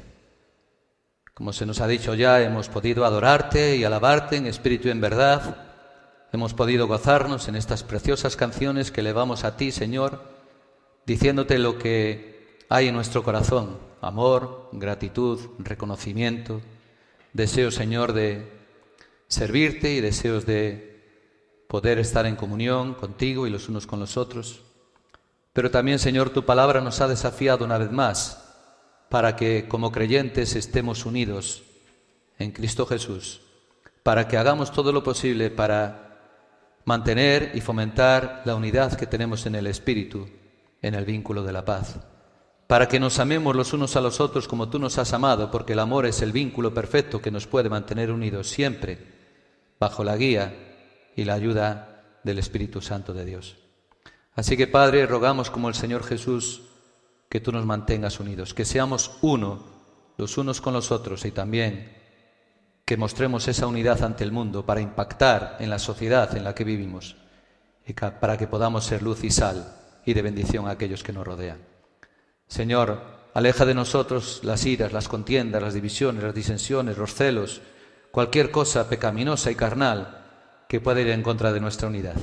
Como 1.37 1.53
se 1.53 1.67
nos 1.67 1.81
ha 1.81 1.87
dicho 1.87 2.15
ya, 2.15 2.41
hemos 2.41 2.67
podido 2.67 3.05
adorarte 3.05 3.75
y 3.75 3.83
alabarte 3.83 4.37
en 4.37 4.47
espíritu 4.47 4.87
y 4.87 4.91
en 4.91 5.01
verdad. 5.01 5.67
Hemos 6.33 6.55
podido 6.55 6.87
gozarnos 6.87 7.47
en 7.47 7.55
estas 7.55 7.83
preciosas 7.83 8.35
canciones 8.35 8.89
que 8.89 9.01
elevamos 9.01 9.43
a 9.43 9.55
ti, 9.55 9.71
Señor, 9.71 10.19
diciéndote 11.05 11.59
lo 11.59 11.77
que 11.77 12.57
hay 12.69 12.87
en 12.87 12.95
nuestro 12.95 13.21
corazón, 13.21 13.77
amor, 14.01 14.71
gratitud, 14.71 15.39
reconocimiento, 15.59 16.59
deseo, 17.33 17.69
Señor, 17.69 18.13
de 18.13 18.51
servirte 19.27 19.93
y 19.93 20.01
deseos 20.01 20.47
de 20.47 21.05
poder 21.67 21.99
estar 21.99 22.25
en 22.25 22.35
comunión 22.35 22.95
contigo 22.95 23.45
y 23.45 23.51
los 23.51 23.69
unos 23.69 23.85
con 23.85 23.99
los 23.99 24.17
otros. 24.17 24.63
Pero 25.53 25.69
también, 25.69 25.99
Señor, 25.99 26.31
tu 26.31 26.45
palabra 26.45 26.81
nos 26.81 26.99
ha 26.99 27.07
desafiado 27.07 27.63
una 27.63 27.77
vez 27.77 27.91
más 27.91 28.46
para 29.09 29.35
que 29.35 29.67
como 29.67 29.91
creyentes 29.91 30.55
estemos 30.55 31.05
unidos 31.05 31.63
en 32.39 32.51
Cristo 32.51 32.85
Jesús, 32.85 33.41
para 34.03 34.27
que 34.27 34.37
hagamos 34.37 34.71
todo 34.71 34.91
lo 34.91 35.03
posible 35.03 35.49
para 35.49 36.19
mantener 36.85 37.51
y 37.53 37.61
fomentar 37.61 38.41
la 38.45 38.55
unidad 38.55 38.93
que 38.93 39.07
tenemos 39.07 39.45
en 39.45 39.55
el 39.55 39.67
Espíritu, 39.67 40.27
en 40.81 40.93
el 40.93 41.05
vínculo 41.05 41.43
de 41.43 41.51
la 41.53 41.65
paz 41.65 41.97
para 42.67 42.89
que 42.89 42.99
nos 42.99 43.17
amemos 43.19 43.55
los 43.55 43.71
unos 43.73 43.95
a 43.95 44.01
los 44.01 44.19
otros 44.19 44.47
como 44.47 44.69
tú 44.69 44.77
nos 44.77 44.97
has 44.97 45.13
amado, 45.13 45.49
porque 45.49 45.73
el 45.73 45.79
amor 45.79 46.05
es 46.05 46.21
el 46.21 46.33
vínculo 46.33 46.73
perfecto 46.73 47.21
que 47.21 47.31
nos 47.31 47.47
puede 47.47 47.69
mantener 47.69 48.11
unidos 48.11 48.49
siempre 48.49 48.99
bajo 49.79 50.03
la 50.03 50.17
guía 50.17 50.53
y 51.15 51.23
la 51.23 51.33
ayuda 51.33 52.03
del 52.23 52.39
Espíritu 52.39 52.81
Santo 52.81 53.13
de 53.13 53.23
Dios. 53.23 53.55
Así 54.35 54.57
que 54.57 54.67
Padre, 54.67 55.07
rogamos 55.07 55.49
como 55.49 55.69
el 55.69 55.75
Señor 55.75 56.03
Jesús 56.03 56.63
que 57.29 57.39
tú 57.39 57.51
nos 57.51 57.65
mantengas 57.65 58.19
unidos, 58.19 58.53
que 58.53 58.65
seamos 58.65 59.17
uno 59.21 59.77
los 60.17 60.37
unos 60.37 60.61
con 60.61 60.73
los 60.73 60.91
otros 60.91 61.25
y 61.25 61.31
también 61.31 61.95
que 62.85 62.97
mostremos 62.97 63.47
esa 63.47 63.67
unidad 63.67 64.03
ante 64.03 64.23
el 64.23 64.31
mundo 64.31 64.65
para 64.65 64.81
impactar 64.81 65.57
en 65.59 65.69
la 65.69 65.77
sociedad 65.77 66.35
en 66.35 66.43
la 66.43 66.55
que 66.55 66.63
vivimos 66.63 67.17
y 67.85 67.93
para 67.93 68.37
que 68.37 68.47
podamos 68.47 68.85
ser 68.85 69.03
luz 69.03 69.23
y 69.23 69.29
sal 69.29 69.75
y 70.05 70.13
de 70.13 70.21
bendición 70.21 70.67
a 70.67 70.71
aquellos 70.71 71.03
que 71.03 71.13
nos 71.13 71.25
rodean. 71.25 71.59
Señor, 72.47 73.01
aleja 73.33 73.65
de 73.65 73.73
nosotros 73.73 74.39
las 74.43 74.65
iras, 74.65 74.93
las 74.93 75.07
contiendas, 75.07 75.61
las 75.61 75.73
divisiones, 75.73 76.23
las 76.23 76.33
disensiones, 76.33 76.97
los 76.97 77.13
celos, 77.13 77.61
cualquier 78.09 78.51
cosa 78.51 78.89
pecaminosa 78.89 79.51
y 79.51 79.55
carnal 79.55 80.25
que 80.67 80.79
pueda 80.79 81.01
ir 81.01 81.09
en 81.09 81.23
contra 81.23 81.51
de 81.51 81.59
nuestra 81.59 81.89
unidad. 81.89 82.15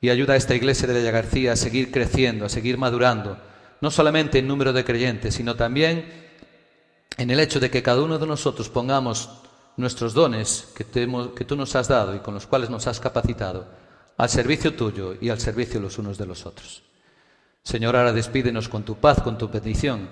Y 0.00 0.10
ayuda 0.10 0.34
a 0.34 0.36
esta 0.36 0.54
iglesia 0.54 0.88
de 0.88 0.94
Bella 0.94 1.10
García 1.10 1.52
a 1.52 1.56
seguir 1.56 1.92
creciendo, 1.92 2.44
a 2.44 2.48
seguir 2.48 2.76
madurando, 2.76 3.38
no 3.80 3.90
solamente 3.90 4.38
en 4.38 4.48
número 4.48 4.72
de 4.72 4.84
creyentes, 4.84 5.34
sino 5.34 5.56
también 5.56 6.30
en 7.16 7.30
el 7.30 7.40
hecho 7.40 7.60
de 7.60 7.70
que 7.70 7.82
cada 7.82 8.02
uno 8.02 8.18
de 8.18 8.26
nosotros 8.26 8.68
pongamos 8.68 9.30
nuestros 9.76 10.14
dones 10.14 10.72
que, 10.74 10.84
tú 10.84 11.56
nos 11.56 11.74
has 11.76 11.88
dado 11.88 12.14
y 12.14 12.20
con 12.20 12.34
los 12.34 12.46
cuales 12.46 12.70
nos 12.70 12.86
has 12.86 13.00
capacitado 13.00 13.66
al 14.16 14.28
servicio 14.28 14.74
tuyo 14.74 15.14
y 15.20 15.30
al 15.30 15.40
servicio 15.40 15.80
los 15.80 15.98
unos 15.98 16.18
de 16.18 16.26
los 16.26 16.46
otros. 16.46 16.82
Señor, 17.62 17.96
ahora 17.96 18.12
despídenos 18.12 18.68
con 18.68 18.84
tu 18.84 18.96
paz, 18.96 19.20
con 19.22 19.38
tu 19.38 19.50
petición 19.50 20.10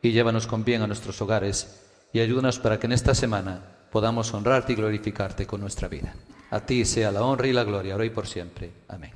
y 0.00 0.12
llévanos 0.12 0.46
con 0.46 0.64
bien 0.64 0.82
a 0.82 0.86
nuestros 0.86 1.20
hogares 1.20 1.80
y 2.12 2.20
ayúdanos 2.20 2.58
para 2.58 2.78
que 2.78 2.86
en 2.86 2.92
esta 2.92 3.14
semana 3.14 3.60
podamos 3.90 4.32
honrarte 4.32 4.72
y 4.72 4.76
glorificarte 4.76 5.46
con 5.46 5.60
nuestra 5.60 5.88
vida. 5.88 6.14
A 6.50 6.60
ti 6.60 6.84
sea 6.84 7.12
la 7.12 7.22
honra 7.22 7.46
y 7.46 7.52
la 7.52 7.64
gloria, 7.64 7.94
ahora 7.94 8.04
y 8.04 8.10
por 8.10 8.26
siempre. 8.26 8.72
Amén. 8.88 9.12